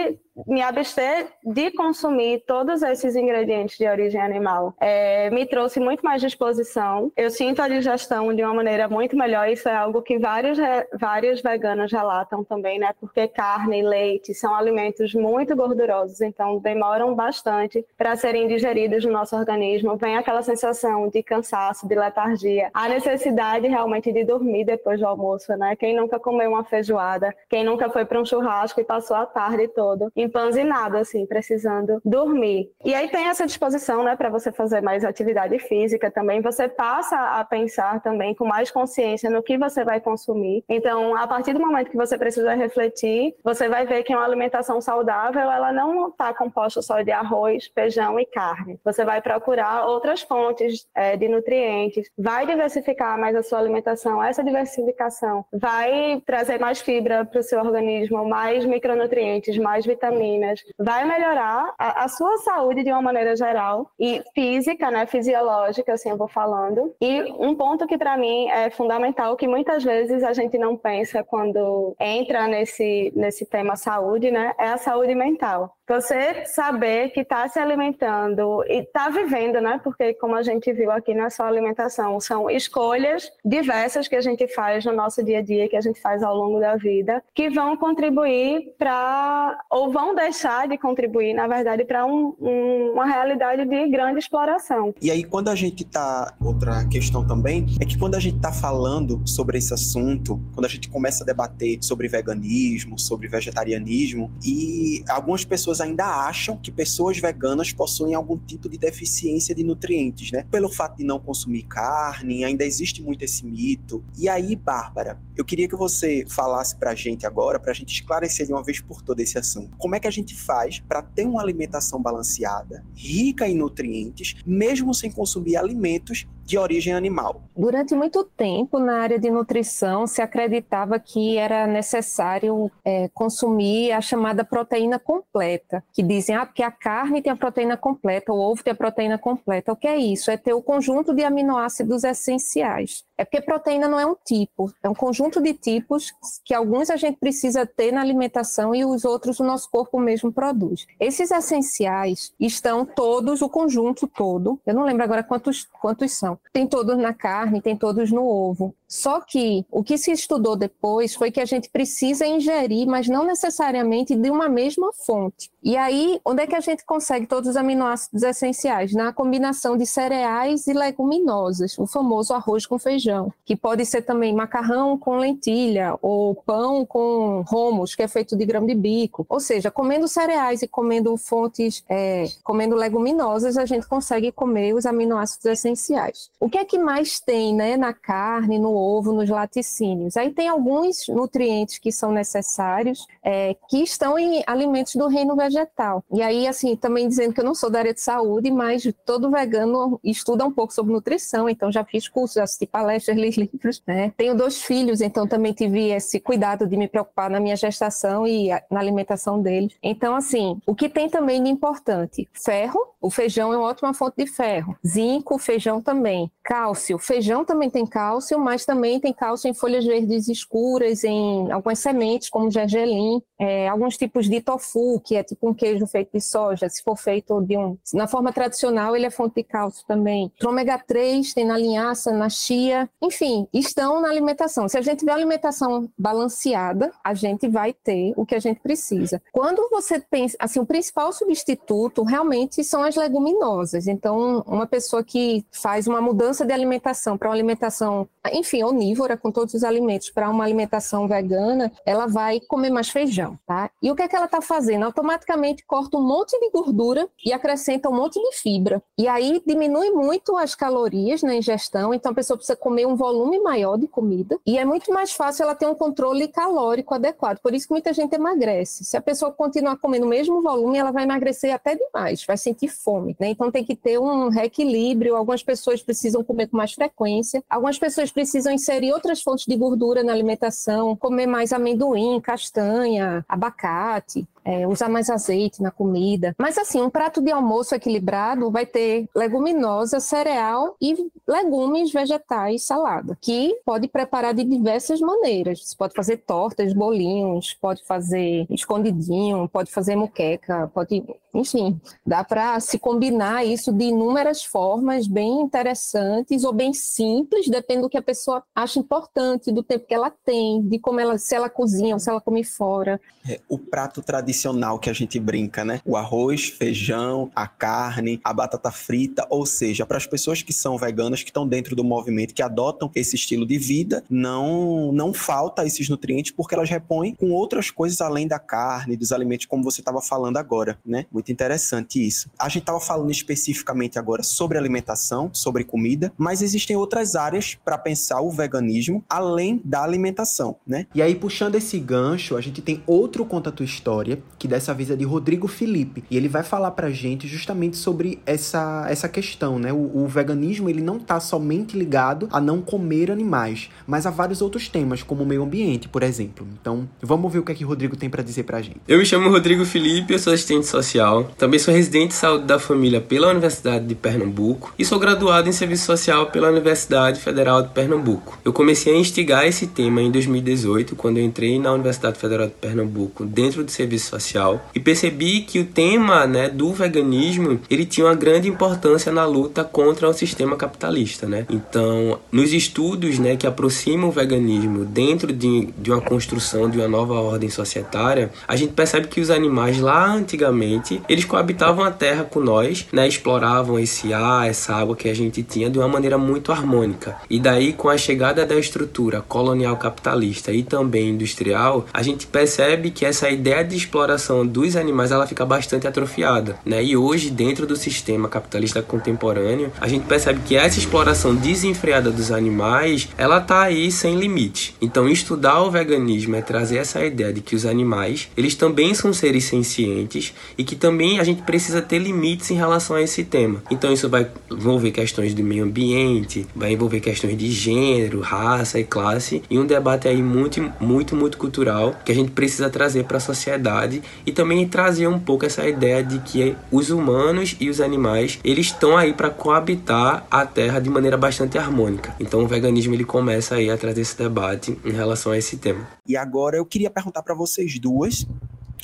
me 0.47 0.63
abster 0.63 1.29
de 1.45 1.71
consumir 1.73 2.43
todos 2.47 2.83
esses 2.83 3.17
ingredientes 3.17 3.79
de 3.79 3.87
origem 3.87 4.21
animal 4.21 4.75
é, 4.81 5.31
me 5.31 5.47
trouxe 5.47 5.81
muito 5.81 6.05
mais 6.05 6.21
disposição. 6.21 7.11
Eu 7.17 7.31
sinto 7.31 7.61
a 7.61 7.69
digestão 7.69 8.35
de 8.35 8.43
uma 8.43 8.55
maneira 8.55 8.89
muito 8.89 9.17
melhor. 9.17 9.49
Isso 9.49 9.69
é 9.69 9.75
algo 9.75 10.03
que 10.03 10.19
vários, 10.19 10.59
vários 10.99 11.41
veganos 11.41 11.93
relatam 11.93 12.45
também, 12.45 12.79
né? 12.79 12.93
Porque 13.01 13.27
carne 13.29 13.83
leite 13.83 14.35
são 14.35 14.55
alimentos 14.55 15.15
muito 15.15 15.57
gordurosos, 15.57 16.21
então 16.21 16.59
demoram 16.59 17.15
bastante 17.15 17.85
para 17.97 18.17
serem 18.17 18.49
digeridos 18.49 19.05
no 19.05 19.13
nosso 19.13 19.37
organismo. 19.37 19.97
Vem 19.97 20.17
aquela 20.17 20.43
sensação 20.43 21.09
de 21.09 21.23
cansaço, 21.23 21.89
de 21.89 21.95
letargia, 21.95 22.71
a 22.75 22.89
necessidade 22.89 23.67
realmente 23.67 24.13
de 24.13 24.25
dormir 24.25 24.65
depois 24.65 25.01
do 25.01 25.07
almoço, 25.07 25.57
né? 25.57 25.75
Quem 25.77 25.97
nunca 25.97 26.19
comeu 26.19 26.51
uma 26.51 26.65
feijoada, 26.65 27.35
quem 27.49 27.65
nunca 27.65 27.89
foi 27.89 28.05
para 28.05 28.21
um 28.21 28.25
churrasco 28.25 28.81
e 28.81 28.85
passou 28.85 29.17
a 29.17 29.27
tarde 29.27 29.69
toda 29.69 30.11
empanzinado, 30.29 30.97
assim, 30.97 31.27
precisando 31.27 32.01
dormir. 32.05 32.71
E 32.85 32.95
aí 32.95 33.09
tem 33.09 33.27
essa 33.27 33.47
disposição, 33.47 34.05
né, 34.05 34.15
para 34.15 34.29
você 34.29 34.53
fazer 34.53 34.81
mais 34.81 35.05
atividade 35.05 35.59
física 35.59 36.11
também. 36.11 36.41
Você 36.43 36.69
passa 36.69 37.17
a 37.39 37.45
pensar 37.45 38.01
também 38.03 38.35
com 38.35 38.47
mais 38.47 38.71
consciência 38.71 39.31
no 39.31 39.43
que 39.43 39.59
você 39.59 39.85
vai 39.85 40.01
consumir. 40.01 40.63
Então, 40.69 41.17
a 41.17 41.27
partir 41.27 41.53
do 41.53 41.61
momento 41.61 41.91
que 41.91 41.97
você 41.97 42.17
precisa 42.17 42.55
refletir, 42.55 43.35
você 43.43 43.69
vai 43.69 43.87
ver 43.87 44.03
que 44.03 44.15
uma 44.15 44.25
alimentação 44.25 44.81
saudável, 44.81 45.51
ela 45.51 45.73
não 45.73 46.09
está 46.09 46.33
composta 46.35 46.83
só 46.83 47.01
de 47.03 47.11
arroz, 47.11 47.71
feijão 47.75 48.21
e 48.21 48.27
carne. 48.27 48.79
Você 48.85 49.05
vai 49.05 49.21
procurar 49.23 49.87
outras 49.87 50.23
fontes 50.23 50.87
é, 50.95 51.17
de 51.17 51.29
nutrientes, 51.29 52.09
vai 52.17 52.47
diversificar 52.47 53.19
mais 53.19 53.35
a 53.35 53.43
sua 53.43 53.59
alimentação. 53.59 54.23
Essa 54.23 54.45
diversificação 54.45 55.45
vai 55.53 56.23
trazer 56.27 56.59
mais 56.61 56.81
fibra 56.81 57.25
para 57.25 57.41
o 57.41 57.43
seu 57.43 57.59
organismo, 57.61 58.25
mais 58.29 58.65
micronutrientes, 58.65 59.57
mais 59.57 59.87
vitaminas 59.87 60.18
vitaminas, 60.19 60.65
vai 60.79 61.05
melhorar 61.05 61.75
a, 61.79 62.05
a, 62.05 62.09
sua 62.09 62.39
saúde 62.39 62.83
de 62.83 62.91
uma 62.91 63.01
maneira 63.01 63.37
geral 63.37 63.91
e 63.99 64.23
física, 64.35 64.91
né, 64.91 65.07
fisiológica, 65.07 65.95
assim 65.95 66.11
eu 66.11 66.17
vou 66.17 66.29
falando. 66.29 66.95
E 67.01 67.23
um 67.39 67.55
ponto 67.55 67.87
que 67.87 67.97
para 67.97 68.17
mim 68.17 68.49
é 68.49 68.71
fundamental, 68.71 69.37
que 69.37 69.47
muitas 69.47 69.85
vezes 69.85 70.23
a 70.23 70.33
gente 70.33 70.59
não 70.59 70.77
pensa 70.77 71.23
quando 71.23 71.95
entra 72.01 72.47
nesse, 72.47 73.13
nesse 73.15 73.47
tema 73.47 73.77
saúde, 73.77 74.31
né, 74.31 74.55
é 74.59 74.69
a 74.69 74.77
saúde 74.77 75.15
mental. 75.15 75.78
Você 75.89 76.45
saber 76.45 77.11
que 77.11 77.21
está 77.21 77.49
se 77.49 77.59
alimentando 77.59 78.63
e 78.67 78.81
está 78.81 79.09
vivendo, 79.09 79.61
né? 79.61 79.81
Porque, 79.83 80.13
como 80.15 80.35
a 80.35 80.43
gente 80.43 80.71
viu 80.73 80.91
aqui, 80.91 81.15
não 81.15 81.25
é 81.25 81.31
só 81.31 81.45
alimentação, 81.45 82.21
são 82.21 82.51
escolhas 82.51 83.33
diversas 83.43 84.07
que 84.07 84.15
a 84.15 84.21
gente 84.21 84.47
faz 84.49 84.85
no 84.85 84.93
nosso 84.93 85.25
dia 85.25 85.39
a 85.39 85.43
dia, 85.43 85.69
que 85.69 85.77
a 85.77 85.81
gente 85.81 85.99
faz 86.01 86.23
ao 86.23 86.37
longo 86.37 86.61
da 86.61 86.77
vida, 86.77 87.23
que 87.35 87.49
vão 87.49 87.75
contribuir 87.77 88.75
para, 88.79 89.59
ou 89.71 89.91
vão 89.91 90.15
deixar 90.15 90.69
de 90.69 90.77
contribuir, 90.77 91.33
na 91.33 91.47
verdade, 91.47 91.85
para 91.85 92.05
um, 92.05 92.35
um, 92.39 92.93
uma 92.93 93.07
realidade 93.07 93.65
de 93.65 93.89
grande 93.89 94.19
exploração. 94.19 94.95
E 95.01 95.11
aí, 95.11 95.25
quando 95.25 95.49
a 95.49 95.55
gente 95.55 95.85
está. 95.85 96.35
Outra 96.45 96.87
questão 96.89 97.27
também 97.27 97.67
é 97.81 97.85
que 97.85 97.99
quando 97.99 98.15
a 98.15 98.21
gente 98.21 98.37
está 98.37 98.53
falando 98.53 99.23
sobre 99.27 99.59
esse 99.59 99.73
assunto, 99.73 100.41
quando 100.55 100.67
a 100.67 100.69
gente 100.69 100.89
começa 100.89 101.25
a 101.25 101.27
debater 101.27 101.79
sobre 101.83 102.09
veganismo, 102.09 102.99
sobre 102.99 103.29
vegetarianismo, 103.29 104.31
e 104.45 105.03
algumas 105.09 105.45
pessoas 105.45 105.78
pessoas 105.79 105.81
ainda 105.81 106.05
acham 106.05 106.57
que 106.57 106.71
pessoas 106.71 107.19
veganas 107.19 107.73
possuem 107.73 108.15
algum 108.15 108.37
tipo 108.37 108.69
de 108.69 108.79
deficiência 108.79 109.55
de 109.55 109.63
nutrientes, 109.63 110.33
né? 110.33 110.45
Pelo 110.51 110.69
fato 110.69 110.99
de 110.99 111.05
não 111.05 111.19
consumir 111.19 111.63
carne, 111.63 112.45
ainda 112.45 112.65
existe 112.65 113.03
muito 113.03 113.25
esse 113.25 113.45
mito. 113.45 114.05
E 114.17 114.29
aí, 114.29 114.57
Bárbara, 114.57 115.21
eu 115.37 115.45
queria 115.45 115.69
que 115.69 115.77
você 115.77 116.25
falasse 116.29 116.77
pra 116.77 116.95
gente 116.95 117.27
agora, 117.27 117.59
pra 117.61 117.73
gente 117.73 117.93
esclarecer 117.93 118.47
de 118.47 118.53
uma 118.53 118.63
vez 118.63 118.81
por 118.81 119.03
toda 119.03 119.23
esse 119.23 119.39
assunto. 119.39 119.77
Como 119.77 119.95
é 119.95 120.01
que 120.01 120.09
a 120.09 120.11
gente 120.11 120.35
faz 120.35 120.81
para 120.81 121.03
ter 121.03 121.27
uma 121.27 121.41
alimentação 121.41 122.03
balanceada, 122.03 122.85
rica 122.95 123.49
em 123.49 123.57
nutrientes, 123.57 124.37
mesmo 124.47 124.95
sem 124.95 125.11
consumir 125.11 125.57
alimentos 125.57 126.27
de 126.49 126.57
origem 126.57 126.95
animal. 126.95 127.43
Durante 127.55 127.95
muito 127.95 128.25
tempo, 128.25 128.79
na 128.79 129.03
área 129.03 129.19
de 129.19 129.31
nutrição, 129.31 130.07
se 130.07 130.23
acreditava 130.23 130.99
que 130.99 131.37
era 131.37 131.67
necessário 131.67 132.71
é, 132.83 133.11
consumir 133.13 133.93
a 133.93 134.01
chamada 134.01 134.43
proteína 134.43 134.99
completa, 134.99 135.85
que 135.93 136.03
dizem, 136.03 136.35
ah, 136.35 136.47
porque 136.47 136.63
a 136.63 136.71
carne 136.71 137.21
tem 137.21 137.31
a 137.31 137.37
proteína 137.37 137.77
completa, 137.77 138.33
o 138.33 138.39
ovo 138.39 138.65
tem 138.65 138.73
a 138.73 138.77
proteína 138.77 139.19
completa. 139.19 139.73
O 139.73 139.77
que 139.77 139.87
é 139.87 139.99
isso? 139.99 140.31
É 140.31 140.39
ter 140.39 140.55
o 140.55 140.63
conjunto 140.63 141.15
de 141.15 141.23
aminoácidos 141.23 142.03
essenciais. 142.03 143.05
É 143.19 143.25
porque 143.25 143.41
proteína 143.41 143.89
não 143.89 143.99
é 143.99 144.07
um 144.07 144.15
tipo, 144.25 144.73
é 144.81 144.89
um 144.89 144.95
conjunto 144.95 145.43
de 145.43 145.53
tipos 145.53 146.13
que 146.45 146.55
alguns 146.55 146.89
a 146.89 146.97
gente 146.97 147.19
precisa 147.19 147.67
ter 147.67 147.91
na 147.91 148.01
alimentação 148.01 148.73
e 148.73 148.85
os 148.85 149.05
outros 149.05 149.41
o 149.41 149.45
nosso 149.45 149.69
corpo 149.69 149.99
mesmo 149.99 150.33
produz. 150.33 150.87
Esses 151.01 151.33
essenciais 151.33 152.33
estão 152.39 152.87
todos, 152.87 153.43
o 153.43 153.49
conjunto 153.49 154.07
todo, 154.07 154.61
eu 154.65 154.73
não 154.73 154.85
lembro 154.85 155.03
agora 155.03 155.25
quantos, 155.25 155.65
quantos 155.81 156.13
são, 156.13 156.39
tem 156.53 156.65
todos 156.65 156.97
na 156.97 157.13
carne, 157.13 157.61
tem 157.61 157.77
todos 157.77 158.13
no 158.13 158.25
ovo. 158.25 158.73
Só 158.89 159.21
que 159.21 159.67
o 159.71 159.85
que 159.85 159.99
se 159.99 160.11
estudou 160.11 160.57
depois 160.57 161.15
foi 161.15 161.31
que 161.31 161.41
a 161.41 161.45
gente 161.45 161.69
precisa 161.69 162.27
ingerir, 162.27 162.87
mas 162.87 163.07
não 163.07 163.23
necessariamente 163.23 164.17
de 164.17 164.31
uma 164.31 164.49
mesma 164.49 164.91
fonte. 164.95 165.51
E 165.63 165.77
aí, 165.77 166.19
onde 166.25 166.43
é 166.43 166.47
que 166.47 166.57
a 166.57 166.61
gente 166.61 166.87
consegue 166.87 167.27
todos 167.27 167.51
os 167.51 167.57
aminoácidos 167.57 168.23
essenciais? 168.23 168.95
Na 168.95 169.13
combinação 169.13 169.77
de 169.77 169.85
cereais 169.85 170.67
e 170.67 170.73
leguminosas, 170.73 171.79
o 171.79 171.87
famoso 171.87 172.33
arroz 172.33 172.65
com 172.65 172.79
feijão, 172.79 173.08
que 173.45 173.57
pode 173.57 173.85
ser 173.85 174.03
também 174.03 174.35
macarrão 174.35 174.99
com 174.99 175.19
lentilha 175.19 175.97
ou 176.03 176.35
pão 176.35 176.85
com 176.85 177.43
romos, 177.47 177.95
que 177.95 178.03
é 178.03 178.09
feito 178.09 178.37
de 178.37 178.45
grão 178.45 178.67
de 178.67 178.75
bico. 178.75 179.27
Ou 179.29 179.41
seja, 179.41 179.71
comendo 179.71 180.07
cereais 180.07 180.63
e 180.63 180.69
comendo 180.69 181.17
fontes, 181.17 181.85
é, 181.89 182.27
comendo 182.43 182.77
leguminosas, 182.77 183.57
a 183.57 183.67
gente 183.67 183.87
consegue 183.87 184.33
comer 184.33 184.75
os 184.75 184.87
aminoácidos 184.87 185.47
essenciais. 185.47 186.31
O 186.41 186.49
que 186.49 186.59
é 186.59 186.65
que 186.65 186.79
mais 186.79 187.21
tem 187.21 187.55
né, 187.55 187.77
na 187.77 187.93
carne, 187.93 188.59
no 188.59 188.75
ovo, 188.75 189.13
nos 189.13 189.29
laticínios. 189.29 190.17
Aí 190.17 190.31
tem 190.31 190.49
alguns 190.49 191.09
nutrientes 191.09 191.79
que 191.79 191.93
são 191.93 192.13
necessários, 192.13 193.07
é, 193.23 193.57
que 193.69 193.83
estão 193.83 194.19
em 194.19 194.43
alimentos 194.47 194.95
do 194.95 195.07
reino 195.09 195.37
vegetal. 195.37 196.05
E 196.13 196.23
aí, 196.23 196.47
assim, 196.47 196.77
também 196.77 197.09
dizendo 197.09 197.33
que 197.33 197.41
eu 197.41 197.45
não 197.45 197.55
sou 197.55 197.71
da 197.71 197.81
área 197.81 197.95
de 197.95 198.01
saúde, 198.01 198.51
mas 198.51 198.91
todo 199.05 199.31
vegano 199.31 200.01
estuda 200.03 200.45
um 200.45 200.53
pouco 200.53 200.73
sobre 200.73 200.93
nutrição, 200.93 201.49
então 201.49 201.71
já 201.71 201.85
fiz 201.85 202.09
cursos, 202.09 202.37
assisti 202.37 202.67
palestras, 202.67 202.98
li 203.07 203.31
livros, 203.31 203.83
né? 203.87 204.13
Tenho 204.17 204.35
dois 204.35 204.63
filhos, 204.63 205.01
então 205.01 205.27
também 205.27 205.53
tive 205.53 205.91
esse 205.91 206.19
cuidado 206.21 206.67
de 206.67 206.77
me 206.77 206.89
preocupar 206.89 207.31
na 207.31 207.41
minha 207.41 207.57
gestação 207.57 208.27
e 208.27 208.49
na 208.71 208.81
alimentação 208.81 209.41
deles. 209.41 209.75
Então, 209.83 210.15
assim, 210.15 210.61
o 210.67 210.75
que 210.75 210.89
tem 210.89 211.09
também 211.09 211.43
de 211.43 211.51
importante? 211.51 212.29
Ferro, 212.33 212.79
o 213.01 213.11
feijão 213.11 213.53
é 213.53 213.57
uma 213.57 213.69
ótima 213.69 213.95
fonte 213.95 214.15
de 214.19 214.27
ferro. 214.27 214.77
Zinco, 214.87 215.39
feijão 215.39 215.81
também. 215.81 216.31
Cálcio, 216.43 216.99
feijão 216.99 217.45
também 217.45 217.71
tem 217.71 217.87
cálcio, 217.87 218.39
mas 218.39 218.65
também 218.65 218.99
tem 218.99 219.13
cálcio 219.13 219.49
em 219.49 219.55
folhas 219.55 219.85
verdes 219.85 220.29
escuras, 220.29 221.05
em 221.05 221.51
algumas 221.53 221.79
sementes, 221.79 222.29
como 222.29 222.51
gergelim. 222.51 223.23
É, 223.39 223.69
alguns 223.69 223.97
tipos 223.97 224.29
de 224.29 224.41
tofu, 224.41 225.01
que 225.01 225.17
é 225.17 225.23
tipo 225.23 225.49
um 225.49 225.55
queijo 225.55 225.87
feito 225.87 226.11
de 226.13 226.21
soja, 226.21 226.69
se 226.69 226.83
for 226.83 226.97
feito 226.97 227.41
de 227.43 227.57
um. 227.57 227.79
Na 227.93 228.07
forma 228.07 228.33
tradicional, 228.33 228.97
ele 228.97 229.07
é 229.07 229.11
fonte 229.11 229.37
de 229.37 229.45
cálcio 229.45 229.85
também. 229.87 230.33
O 230.43 230.49
ômega 230.49 230.79
3 230.79 231.33
tem 231.35 231.45
na 231.45 231.57
linhaça, 231.57 232.13
na 232.13 232.29
chia, 232.29 232.89
enfim, 233.03 233.47
estão 233.53 234.01
na 234.01 234.09
alimentação. 234.09 234.69
Se 234.69 234.77
a 234.77 234.83
gente 234.83 235.01
tiver 235.01 235.13
alimentação 235.13 235.89
balanceada, 235.97 236.93
a 237.03 237.15
gente 237.15 237.49
vai 237.49 237.73
ter 237.73 238.13
o 238.17 238.27
que 238.27 238.35
a 238.35 238.41
gente 238.41 238.61
precisa. 238.61 239.23
Quando 239.33 239.69
você 239.71 240.01
pensa, 240.01 240.37
assim, 240.39 240.61
o 240.61 240.67
principal 240.67 241.13
substituto 241.13 242.03
realmente 242.03 242.63
são 242.65 242.83
as 242.83 242.97
leguminosas. 242.97 243.87
Então, 243.87 244.43
uma 244.47 244.67
pessoa 244.67 245.05
que 245.05 245.45
faz 245.51 245.87
uma 245.87 246.01
mudança 246.01 246.45
de 246.45 246.53
alimentação 246.53 247.17
para 247.17 247.29
uma 247.29 247.35
alimentação, 247.35 248.09
enfim, 248.33 248.63
onívora, 248.63 249.17
com 249.17 249.31
todos 249.31 249.55
os 249.55 249.65
alimentos, 249.65 250.11
para 250.11 250.31
uma 250.31 250.45
alimentação 250.45 251.07
vegana, 251.07 251.71
ela 251.85 252.07
vai 252.07 252.41
comer 252.41 252.71
mais 252.71 252.89
feijão, 252.89 253.28
tá? 253.47 253.71
E 253.83 253.91
o 253.91 253.97
que 253.97 254.03
é 254.03 254.09
que 254.09 254.17
ela 254.17 254.27
está 254.27 254.41
fazendo? 254.41 254.85
Automaticamente 254.85 255.65
corta 255.65 255.97
um 255.97 256.03
monte 256.03 256.39
de 256.39 256.51
gordura 256.51 257.09
e 257.25 257.33
acrescenta 257.33 257.89
um 257.89 257.95
monte 257.95 258.21
de 258.21 258.37
fibra. 258.37 258.83
E 258.97 259.09
aí 259.09 259.43
diminui 259.47 259.91
muito 259.91 260.37
as 260.37 260.55
calorias 260.55 261.23
na 261.23 261.35
ingestão, 261.35 261.93
então 261.93 262.13
a 262.13 262.15
pessoa 262.15 262.37
precisa 262.37 262.57
comer 262.57 262.87
um 262.87 262.97
volume 262.97 263.39
maior 263.41 263.77
de 263.77 263.87
comida 263.87 264.39
e 264.47 264.59
é 264.59 264.65
muito 264.65 264.93
mais 264.93 265.13
fácil 265.13 265.45
ela 265.45 265.55
ter 265.55 265.67
um 265.67 265.75
controle 265.75 266.29
calórico 266.29 266.95
adequado. 266.95 267.39
Por 267.39 267.55
isso 267.55 267.67
que 267.67 267.73
muita 267.73 267.93
gente 267.93 268.15
emagrece. 268.15 268.85
Se 268.85 268.97
a 268.97 269.01
pessoa 269.01 269.33
continuar 269.33 269.77
comendo 269.77 270.07
o 270.07 270.09
mesmo 270.09 270.43
volume, 270.43 270.79
ela 270.79 270.91
vai 270.91 271.05
emagrecer 271.05 271.53
até 271.53 271.75
demais, 271.75 272.25
vai 272.25 272.37
sentir 272.37 272.69
fome, 272.69 273.17
né? 273.19 273.29
Então 273.29 273.51
tem 273.51 273.65
que 273.65 273.77
ter 273.77 273.99
um 273.99 274.29
reequilíbrio. 274.29 275.17
Algumas 275.17 275.43
pessoas 275.43 275.83
precisam 275.83 276.23
comer 276.25 276.49
com 276.49 276.57
mais 276.57 276.73
frequência, 276.73 277.43
algumas 277.49 277.79
pessoas 277.79 278.11
precisam 278.11 278.53
inserir 278.53 278.93
outras 278.93 279.23
fontes 279.23 279.47
de 279.47 279.57
gordura 279.57 280.03
na 280.03 280.13
alimentação, 280.13 280.97
comer 280.97 281.27
mais 281.27 281.53
amendoim, 281.53 282.21
castanha, 282.21 283.18
abacate 283.29 284.27
é, 284.49 284.67
usar 284.67 284.89
mais 284.89 285.11
azeite 285.11 285.63
na 285.63 285.71
comida. 285.71 286.35
Mas 286.39 286.57
assim, 286.57 286.81
um 286.81 286.89
prato 286.89 287.21
de 287.21 287.31
almoço 287.31 287.75
equilibrado 287.75 288.51
vai 288.51 288.65
ter 288.65 289.07
leguminosa, 289.15 290.01
cereal 290.01 290.75
e 290.81 291.11
legumes, 291.27 291.93
vegetais, 291.93 292.65
salada, 292.65 293.19
que 293.21 293.55
pode 293.63 293.87
preparar 293.89 294.33
de 294.33 294.43
diversas 294.45 295.01
maneiras. 295.01 295.61
Você 295.63 295.77
pode 295.77 295.93
fazer 295.95 296.19
tortas, 296.19 296.73
bolinhos, 296.73 297.53
pode 297.61 297.85
fazer 297.85 298.47
escondidinho, 298.49 299.47
pode 299.53 299.71
fazer 299.71 299.97
muqueca, 299.97 300.71
pode, 300.73 301.05
enfim, 301.35 301.79
dá 302.07 302.25
para 302.25 302.59
se 302.61 302.79
combinar 302.79 303.45
isso 303.45 303.71
de 303.71 303.85
inúmeras 303.85 304.43
formas 304.43 305.07
bem 305.07 305.43
interessantes 305.43 306.43
ou 306.43 306.55
bem 306.55 306.73
simples, 306.73 307.51
depende 307.51 307.83
do 307.83 307.91
que 307.91 307.99
a 307.99 308.03
pessoa 308.03 308.43
acha 308.55 308.79
importante, 308.79 309.53
do 309.53 309.63
tempo 309.63 309.87
que 309.87 309.95
ela 309.95 310.11
tem, 310.11 310.63
de 310.63 310.79
como 310.79 311.01
ela, 311.01 311.19
se 311.19 311.35
ela 311.35 311.51
cozinha 311.51 311.95
ou 311.95 312.01
se 312.01 312.09
ela 312.09 312.21
come 312.21 312.43
fora. 312.43 312.99
É, 313.29 313.41
o 313.47 313.59
prato 313.59 314.01
tradicional 314.01 314.38
tradicional 314.39 314.79
que 314.79 314.89
a 314.89 314.93
gente 314.93 315.19
brinca, 315.19 315.65
né? 315.65 315.81
O 315.85 315.97
arroz, 315.97 316.47
feijão, 316.47 317.31
a 317.35 317.47
carne, 317.47 318.21
a 318.23 318.33
batata 318.33 318.71
frita, 318.71 319.27
ou 319.29 319.45
seja, 319.45 319.85
para 319.85 319.97
as 319.97 320.07
pessoas 320.07 320.43
que 320.43 320.53
são 320.53 320.79
veganas, 320.79 321.23
que 321.23 321.31
estão 321.31 321.47
dentro 321.47 321.75
do 321.75 321.83
movimento, 321.83 322.35
que 322.35 322.43
adotam 322.43 322.91
esse 322.95 323.17
estilo 323.17 323.45
de 323.45 323.59
vida, 323.59 324.05
não 324.09 324.93
não 324.93 325.13
falta 325.13 325.67
esses 325.67 325.89
nutrientes 325.89 326.33
porque 326.33 326.55
elas 326.55 326.71
repõem 326.71 327.15
com 327.15 327.31
outras 327.31 327.71
coisas 327.71 328.01
além 328.01 328.27
da 328.29 328.39
carne, 328.39 328.97
dos 328.97 329.13
alimentos, 329.13 329.47
como 329.47 329.65
você 329.65 329.81
estava 329.81 330.01
falando 330.01 330.37
agora, 330.37 330.79
né? 330.87 331.07
Muito 331.13 331.33
interessante 331.33 332.05
isso. 332.05 332.31
A 332.39 332.49
gente 332.49 332.63
estava 332.63 332.81
falando 332.81 333.11
especificamente 333.11 333.99
agora 333.99 334.23
sobre 334.23 334.57
alimentação, 334.57 335.31
sobre 335.33 335.65
comida, 335.65 336.13
mas 336.17 336.43
existem 336.43 336.77
outras 336.77 337.17
áreas 337.17 337.57
para 337.65 337.77
pensar 337.77 338.21
o 338.21 338.31
veganismo 338.31 339.05
além 339.09 339.61
da 339.65 339.83
alimentação, 339.83 340.57
né? 340.67 340.87
E 340.95 341.03
aí 341.03 341.15
puxando 341.15 341.57
esse 341.57 341.79
gancho, 341.79 342.37
a 342.37 342.41
gente 342.41 342.63
tem 342.63 342.83
outro 342.87 343.25
conta 343.25 343.51
tua 343.51 343.65
história 343.65 344.23
que 344.39 344.49
dessa 344.49 344.73
vez 344.73 344.91
é 344.91 344.97
de 344.97 345.05
Rodrigo 345.05 345.49
Felipe. 345.49 346.05
E 346.11 346.17
ele 346.17 346.29
vai 346.29 346.43
falar 346.43 346.71
pra 346.73 346.91
gente 346.91 347.27
justamente 347.27 347.77
sobre 347.77 348.19
essa, 348.25 348.87
essa 348.89 349.09
questão, 349.09 349.59
né? 349.59 349.73
O, 349.73 350.03
o 350.03 350.07
veganismo, 350.07 350.69
ele 350.69 350.81
não 350.81 350.99
tá 350.99 351.21
somente 351.21 351.79
ligado 351.79 352.29
a 352.33 352.41
não 352.41 352.61
comer 352.61 353.11
animais, 353.11 353.69
mas 353.87 354.07
a 354.07 354.11
vários 354.11 354.41
outros 354.41 354.69
temas, 354.69 355.03
como 355.03 355.23
o 355.23 355.27
meio 355.27 355.43
ambiente, 355.43 355.89
por 355.89 356.03
exemplo. 356.03 356.47
Então, 356.61 356.89
vamos 357.01 357.33
ver 357.33 357.39
o 357.41 357.43
que 357.43 357.53
é 357.53 357.55
que 357.55 357.65
o 357.65 357.69
Rodrigo 357.69 357.97
tem 357.97 358.09
para 358.09 358.23
dizer 358.23 358.45
pra 358.45 358.63
gente. 358.63 358.81
Eu 358.87 358.99
me 358.99 359.07
chamo 359.07 359.29
Rodrigo 359.31 359.65
Felipe, 359.65 360.13
eu 360.13 360.19
sou 360.19 360.33
assistente 360.33 360.67
social. 360.67 361.25
Também 361.37 361.59
sou 361.59 361.73
residente 361.73 362.09
de 362.09 362.15
saúde 362.15 362.45
da 362.45 362.59
família 362.59 363.01
pela 363.01 363.29
Universidade 363.31 363.87
de 363.87 363.95
Pernambuco 363.95 364.73
e 364.79 364.85
sou 364.85 364.99
graduado 364.99 365.49
em 365.49 365.53
serviço 365.53 365.87
social 365.87 366.27
pela 366.27 366.51
Universidade 366.51 367.21
Federal 367.21 367.63
de 367.63 367.69
Pernambuco. 367.71 368.39
Eu 368.45 368.53
comecei 368.53 368.95
a 368.95 368.97
instigar 368.97 369.47
esse 369.47 369.67
tema 369.67 370.01
em 370.01 370.11
2018, 370.11 370.97
quando 370.97 371.19
eu 371.19 371.25
entrei 371.25 371.59
na 371.59 371.73
Universidade 371.73 372.19
Federal 372.19 372.47
de 372.47 372.55
Pernambuco 372.55 373.25
dentro 373.25 373.65
do 373.65 373.71
serviço 373.71 374.08
social 374.09 374.69
e 374.75 374.81
percebi 374.81 375.43
que 375.43 375.61
o 375.61 375.65
tema 375.65 376.27
né, 376.27 376.49
do 376.49 376.73
veganismo 376.73 377.61
ele 377.71 377.85
tinha 377.85 378.07
uma 378.07 378.15
grande 378.15 378.49
importância 378.49 379.13
na 379.13 379.25
luta 379.25 379.65
contra 379.65 380.09
o 380.09 380.13
sistema 380.13 380.57
capitalista. 380.57 381.27
Né? 381.27 381.47
Então, 381.51 382.19
nos 382.33 382.53
estudos 382.53 383.19
né, 383.19 383.37
que 383.37 383.47
aproximam 383.47 384.09
o 384.09 384.13
veganismo 384.13 384.85
dentro 384.85 385.33
de, 385.33 385.69
de 385.79 385.91
uma 385.91 386.01
construção 386.01 386.69
de 386.69 386.79
uma 386.79 386.89
nova 386.89 387.15
ordem 387.15 387.51
societária, 387.51 388.31
a 388.47 388.57
gente 388.57 388.73
percebe 388.73 389.09
que 389.09 389.21
os 389.21 389.31
animais 389.31 389.79
lá 389.79 390.13
antigamente 390.13 391.01
eles 391.09 391.25
coabitavam 391.25 391.85
a 391.85 391.91
terra 391.91 392.25
com 392.25 392.41
nós, 392.41 392.87
né, 392.93 393.07
exploravam 393.07 393.79
esse 393.79 394.13
ar, 394.13 394.49
essa 394.49 394.75
água 394.75 394.97
que 394.97 395.09
a 395.09 395.15
gente 395.15 395.43
tinha 395.43 395.71
de 395.71 395.79
uma 395.79 395.89
maneira 395.89 396.19
muito 396.19 396.53
harmônica. 396.53 397.17
E 397.29 397.39
daí, 397.39 397.73
com 397.73 397.89
a 397.89 397.97
chegada 397.97 398.45
da 398.45 398.57
estrutura 398.57 399.23
colonial 399.23 399.77
capitalista 399.77 400.53
e 400.53 400.63
também 400.63 401.11
industrial, 401.11 401.87
a 401.93 402.03
gente 402.03 402.27
percebe 402.27 402.91
que 402.91 403.05
essa 403.05 403.29
ideia 403.31 403.65
de 403.65 403.77
exploração 403.77 403.98
exploração 403.99 404.47
dos 404.47 404.77
animais 404.77 405.11
ela 405.11 405.27
fica 405.27 405.45
bastante 405.45 405.87
atrofiada, 405.87 406.57
né? 406.65 406.83
E 406.85 406.97
hoje 406.97 407.31
dentro 407.31 407.67
do 407.67 407.75
sistema 407.75 408.29
capitalista 408.29 408.81
contemporâneo, 408.81 409.73
a 409.81 409.89
gente 409.89 410.07
percebe 410.07 410.41
que 410.47 410.55
essa 410.55 410.79
exploração 410.79 411.35
desenfreada 411.35 412.11
dos 412.11 412.31
animais, 412.31 413.09
ela 413.19 413.41
tá 413.41 413.63
aí 413.63 413.91
sem 413.91 414.15
limite. 414.15 414.77
Então 414.81 415.09
estudar 415.09 415.61
o 415.63 415.71
veganismo 415.71 416.37
é 416.37 416.43
trazer 416.43 416.77
essa 416.77 417.05
ideia 417.05 417.33
de 417.33 417.41
que 417.41 417.57
os 417.57 417.67
animais, 417.67 418.29
eles 418.37 418.55
também 418.55 418.95
são 418.95 419.13
seres 419.13 419.45
sencientes 419.45 420.33
e 420.57 420.63
que 420.63 420.77
também 420.77 421.19
a 421.19 421.25
gente 421.25 421.43
precisa 421.43 421.83
ter 421.83 421.99
limites 421.99 422.51
em 422.53 422.55
relação 422.55 422.95
a 422.95 423.03
esse 423.03 423.25
tema. 423.25 423.63
Então 423.69 423.93
isso 423.93 424.09
vai 424.09 424.29
envolver 424.49 424.93
questões 424.93 425.35
do 425.35 425.43
meio 425.43 425.65
ambiente, 425.65 426.47
vai 426.55 426.73
envolver 426.73 427.01
questões 427.01 427.37
de 427.37 427.51
gênero, 427.51 428.21
raça 428.21 428.79
e 428.79 428.85
classe 428.85 429.43
e 429.51 429.59
um 429.59 429.67
debate 429.67 430.07
aí 430.07 430.23
muito 430.23 430.73
muito 430.81 431.17
muito 431.17 431.37
cultural 431.37 431.97
que 432.05 432.13
a 432.13 432.15
gente 432.15 432.31
precisa 432.31 432.71
trazer 432.71 433.05
para 433.05 433.17
a 433.17 433.21
sociedade 433.21 433.88
e 434.27 434.33
também 434.33 434.67
trazer 434.69 435.07
um 435.07 435.19
pouco 435.19 435.45
essa 435.45 435.67
ideia 435.67 436.03
de 436.03 436.19
que 436.21 436.57
os 436.71 436.91
humanos 436.91 437.57
e 437.61 437.69
os 437.69 437.81
animais 437.81 438.39
eles 438.45 438.67
estão 438.67 438.97
aí 438.97 439.13
para 439.13 439.31
coabitar 439.31 440.27
a 440.31 440.47
Terra 440.47 440.81
de 440.81 440.91
maneira 440.91 441.17
bastante 441.17 441.59
harmônica. 441.59 442.15
Então 442.21 442.43
o 442.43 442.47
veganismo 442.47 442.95
ele 442.95 443.05
começa 443.05 443.57
aí 443.57 443.71
a 443.71 443.77
trazer 443.77 444.01
esse 444.01 444.17
debate 444.17 444.79
em 444.85 444.93
relação 444.93 445.33
a 445.33 445.39
esse 445.39 445.57
tema. 445.57 445.87
E 446.07 446.17
agora 446.17 446.57
eu 446.57 446.65
queria 446.65 446.91
perguntar 446.91 447.23
para 447.23 447.35
vocês 447.35 447.79
duas 447.79 448.27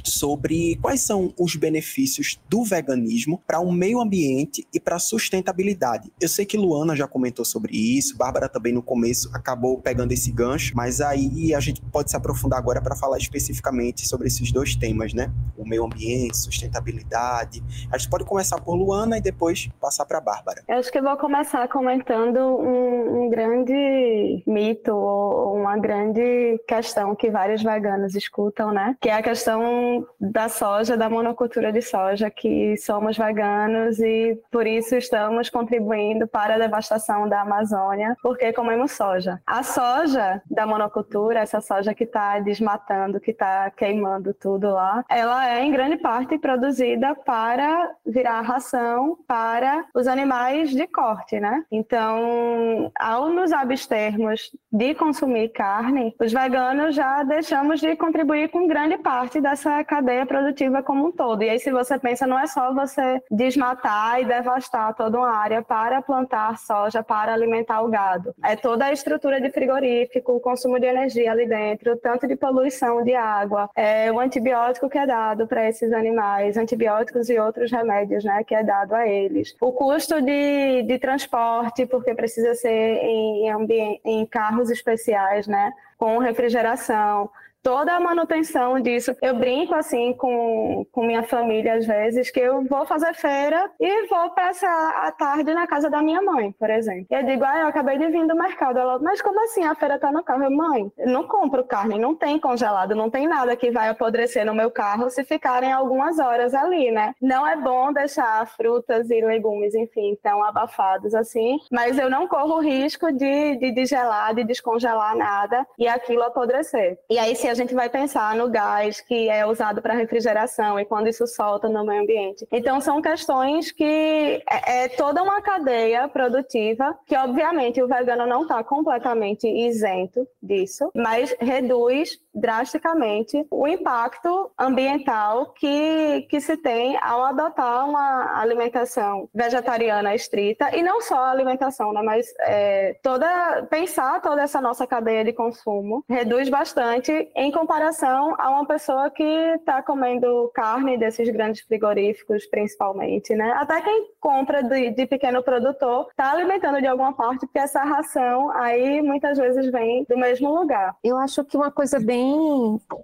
sobre 0.05 0.77
quais 0.81 1.01
são 1.01 1.33
os 1.39 1.57
benefícios 1.57 2.39
do 2.49 2.63
veganismo 2.65 3.43
para 3.47 3.61
o 3.61 3.73
meio 3.73 4.01
ambiente 4.01 4.67
e 4.73 4.79
para 4.79 4.97
a 4.97 4.99
sustentabilidade. 4.99 6.13
Eu 6.21 6.29
sei 6.29 6.45
que 6.45 6.57
Luana 6.57 6.95
já 6.95 7.07
comentou 7.07 7.45
sobre 7.45 7.77
isso, 7.77 8.17
Bárbara 8.17 8.49
também 8.49 8.73
no 8.73 8.83
começo 8.83 9.31
acabou 9.33 9.79
pegando 9.81 10.13
esse 10.13 10.31
gancho, 10.31 10.75
mas 10.77 11.01
aí 11.01 11.55
a 11.55 11.61
gente 11.61 11.81
pode 11.83 12.11
se 12.11 12.17
aprofundar 12.17 12.59
agora 12.59 12.81
para 12.81 12.95
falar 12.95 13.19
especificamente 13.19 14.07
sobre 14.07 14.29
esses 14.29 14.53
dois 14.53 14.77
temas, 14.77 15.13
né? 15.15 15.33
O 15.57 15.67
meio 15.67 15.85
ambiente, 15.85 16.37
sustentabilidade. 16.37 17.63
A 17.91 17.99
gente 17.99 18.11
pode 18.11 18.25
começar 18.25 18.61
por 18.61 18.75
Luana 18.75 19.19
e 19.19 19.21
depois 19.21 19.69
passar 19.81 20.05
para 20.05 20.21
Bárbara. 20.21 20.63
Eu 20.69 20.79
acho 20.79 20.91
que 20.91 20.99
eu 20.99 21.03
vou 21.03 21.17
começar 21.17 21.67
comentando 21.69 22.39
um, 22.39 23.25
um 23.25 23.31
grande 23.31 24.43
mito 24.47 24.93
ou 24.95 25.57
uma 25.57 25.79
grande 25.79 26.59
questão 26.67 27.15
que 27.15 27.31
vários 27.31 27.63
veganos 27.63 28.15
escutam, 28.15 28.73
né? 28.73 28.97
Que 29.01 29.09
é 29.09 29.15
a 29.15 29.23
questão 29.23 29.94
da 30.21 30.49
soja, 30.49 30.97
da 30.97 31.09
monocultura 31.09 31.73
de 31.73 31.83
soja, 31.83 32.31
que 32.31 32.77
somos 32.77 33.17
veganos 33.17 33.99
e 33.99 34.39
por 34.51 34.67
isso 34.67 34.97
estamos 34.97 35.51
contribuindo 35.51 36.27
para 36.27 36.55
a 36.55 36.59
devastação 36.59 37.29
da 37.29 37.43
Amazônia, 37.43 38.17
porque 38.23 38.53
comemos 38.53 38.93
soja. 38.93 39.41
A 39.47 39.63
soja 39.63 40.43
da 40.51 40.67
monocultura, 40.67 41.41
essa 41.41 41.61
soja 41.61 41.95
que 41.95 42.05
está 42.05 42.39
desmatando, 42.41 43.21
que 43.21 43.31
está 43.31 43.71
queimando 43.71 44.33
tudo 44.35 44.71
lá, 44.71 45.05
ela 45.09 45.49
é 45.49 45.63
em 45.63 45.71
grande 45.71 45.97
parte 45.97 46.39
produzida 46.39 47.15
para 47.15 47.91
virar 48.07 48.41
ração 48.41 49.19
para 49.27 49.85
os 49.95 50.07
animais 50.07 50.71
de 50.71 50.87
corte, 50.87 51.39
né? 51.39 51.65
Então, 51.71 52.91
ao 52.99 53.29
nos 53.29 53.53
abstermos 53.53 54.51
de 54.73 54.95
consumir 54.95 55.51
carne, 55.51 56.15
os 56.21 56.33
veganos 56.33 56.95
já 56.95 57.23
deixamos 57.23 57.81
de 57.81 57.95
contribuir 57.97 58.49
com 58.49 58.67
grande 58.67 58.99
parte 58.99 59.41
dessa 59.41 59.84
essa 59.85 59.85
cadeia 59.85 60.27
produtiva 60.27 60.83
como 60.83 61.07
um 61.07 61.13
todo. 61.13 61.43
E 61.43 61.51
aí, 61.51 61.59
se 61.59 61.71
você 61.71 61.99
pensa, 61.99 62.27
não 62.27 62.39
é 62.39 62.47
só 62.47 62.73
você 62.73 63.23
desmatar 63.31 64.21
e 64.21 64.25
devastar 64.25 64.95
toda 64.95 65.19
uma 65.19 65.31
área 65.31 65.63
para 65.63 66.01
plantar 66.01 66.59
soja, 66.59 67.03
para 67.03 67.35
alimentar 67.35 67.83
o 67.83 67.89
gado. 67.89 68.35
É 68.43 68.57
toda 68.57 68.87
a 68.87 68.93
estrutura 68.93 69.41
de 69.41 69.51
frigorífico, 69.51 70.33
o 70.33 70.41
consumo 70.41 70.81
de 70.81 70.87
energia 70.87 71.31
ali 71.31 71.47
dentro, 71.47 71.97
tanto 71.97 72.27
de 72.27 72.35
poluição 72.35 73.05
de 73.05 73.15
água, 73.15 73.69
é 73.77 74.11
o 74.11 74.19
antibiótico 74.19 74.89
que 74.89 74.99
é 74.99 75.07
dado 75.07 75.47
para 75.47 75.69
esses 75.69 75.93
animais, 75.93 76.57
antibióticos 76.57 77.29
e 77.29 77.39
outros 77.39 77.71
remédios, 77.71 78.25
né, 78.25 78.43
que 78.45 78.55
é 78.55 78.65
dado 78.65 78.95
a 78.95 79.07
eles. 79.07 79.55
O 79.61 79.73
custo 79.73 80.21
de, 80.23 80.83
de 80.83 80.99
transporte, 80.99 81.87
porque 81.87 82.15
precisa 82.15 82.55
ser 82.55 82.71
em, 82.71 83.49
em, 83.49 84.01
em 84.05 84.27
carros 84.27 84.71
especiais, 84.71 85.47
né, 85.47 85.73
com 85.99 86.19
refrigeração 86.19 87.31
toda 87.65 87.97
a 87.97 87.99
manutenção 87.99 88.79
disso. 88.79 89.17
Eu 89.23 89.35
brinco 89.37 89.75
assim 89.75 90.13
com, 90.13 90.87
com 90.93 91.07
minha 91.07 91.23
família 91.23 91.75
às 91.75 91.87
vezes 91.87 92.31
que 92.31 92.39
eu 92.39 92.63
vou 92.67 92.85
fazer 92.85 93.15
feira 93.15 93.71
e 93.81 94.07
vou 94.07 94.31
passar 94.31 95.07
a 95.07 95.11
tarde 95.11 95.55
na 95.55 95.67
casa 95.67 95.89
da 95.89 96.03
minha 96.03 96.21
mãe, 96.21 96.53
por 96.53 96.69
exemplo. 96.69 97.07
E 97.11 97.15
eu 97.15 97.25
digo, 97.25 97.43
ah, 97.43 97.61
eu 97.61 97.69
acabei 97.69 97.97
de 97.97 98.07
vir 98.09 98.27
do 98.27 98.37
mercado. 98.37 98.79
Ela, 98.79 98.99
mas 98.99 99.23
como 99.23 99.43
assim 99.45 99.65
a 99.65 99.75
feira 99.75 99.99
tá 99.99 100.13
no 100.13 100.23
carro? 100.23 100.45
Eu, 100.45 100.51
mãe, 100.51 100.93
eu 100.99 101.09
não 101.09 101.27
compro 101.27 101.65
carne, 101.65 101.99
não 101.99 102.15
tem 102.15 102.39
congelado, 102.39 102.95
não 102.95 103.09
tem 103.09 103.27
nada 103.27 103.57
que 103.57 103.71
vai 103.71 103.89
apodrecer 103.89 104.45
no 104.45 104.55
meu 104.55 104.71
carro 104.71 105.09
se 105.09 105.25
ficarem 105.25 105.73
algumas 105.73 106.19
horas 106.19 106.53
ali, 106.53 106.91
né? 106.91 107.15
Não 107.21 107.47
é 107.47 107.57
bom 107.57 107.91
deixar 107.95 108.47
frutas 108.47 109.09
e 109.09 109.23
legumes, 109.23 109.75
enfim, 109.75 110.19
tão 110.23 110.45
abafados 110.45 111.15
assim, 111.15 111.59
mas 111.73 111.99
eu 111.99 112.11
não 112.11 112.29
corro 112.29 112.57
o 112.57 112.61
risco 112.61 113.11
de, 113.11 113.57
de, 113.57 113.73
de 113.73 113.87
gelar, 113.87 114.35
de 114.35 114.45
descongelar 114.45 115.17
nada 115.17 115.67
e 115.79 115.89
aquilo 115.89 116.23
apodrecer. 116.23 116.99
E 117.09 117.19
aí, 117.19 117.35
se 117.35 117.54
a 117.55 117.57
gente 117.57 117.75
vai 117.75 117.89
pensar 117.89 118.35
no 118.35 118.49
gás 118.49 119.01
que 119.01 119.29
é 119.29 119.47
usado 119.47 119.81
para 119.81 119.95
refrigeração 119.95 120.79
e 120.79 120.85
quando 120.85 121.09
isso 121.09 121.25
solta 121.27 121.69
no 121.69 121.87
meio 121.87 122.03
ambiente. 122.03 122.47
Então, 122.51 122.81
são 122.81 123.01
questões 123.01 123.71
que 123.71 124.43
é, 124.51 124.85
é 124.85 124.89
toda 124.89 125.23
uma 125.23 125.41
cadeia 125.41 126.09
produtiva 126.09 126.99
que, 127.07 127.17
obviamente, 127.17 127.81
o 127.81 127.87
vegano 127.87 128.27
não 128.27 128.43
está 128.43 128.63
completamente 128.65 129.47
isento 129.47 130.27
disso, 130.43 130.91
mas 130.95 131.35
reduz 131.41 132.19
drasticamente 132.35 133.47
o 133.51 133.67
impacto 133.69 134.51
ambiental 134.59 135.53
que, 135.53 136.27
que 136.29 136.41
se 136.41 136.57
tem 136.57 136.97
ao 137.01 137.25
adotar 137.25 137.89
uma 137.89 138.41
alimentação 138.41 139.29
vegetariana 139.35 140.15
estrita 140.15 140.75
e 140.77 140.83
não 140.83 141.01
só 141.01 141.17
a 141.17 141.31
alimentação, 141.31 141.93
né, 141.93 142.03
mas 142.03 142.27
é, 142.41 142.97
toda 143.03 143.67
pensar 143.71 144.21
toda 144.21 144.43
essa 144.43 144.61
nossa 144.61 144.87
cadeia 144.87 145.25
de 145.25 145.33
consumo 145.33 146.05
reduz 146.09 146.49
bastante 146.49 147.13
em 147.35 147.53
comparação 147.53 148.35
a 148.39 148.51
uma 148.51 148.67
pessoa 148.67 149.11
que 149.11 149.23
está 149.23 149.83
comendo 149.83 150.51
carne 150.55 150.97
desses 150.97 151.29
grandes 151.31 151.63
frigoríficos, 151.63 152.47
principalmente, 152.47 153.35
né? 153.35 153.53
Até 153.57 153.81
quem 153.81 154.09
compra 154.21 154.63
de, 154.63 154.91
de 154.91 155.07
pequeno 155.07 155.43
produtor 155.43 156.09
está 156.11 156.33
alimentando 156.33 156.81
de 156.81 156.87
alguma 156.87 157.13
parte, 157.13 157.41
porque 157.41 157.59
essa 157.59 157.83
ração 157.83 158.51
aí 158.51 159.03
muitas 159.03 159.39
vezes 159.39 159.71
vem 159.71 160.05
do 160.09 160.17
mesmo 160.17 160.55
lugar. 160.55 160.97
Eu 161.03 161.17
acho 161.17 161.45
que 161.45 161.57
uma 161.57 161.71
coisa 161.71 162.01
bem 162.01 162.24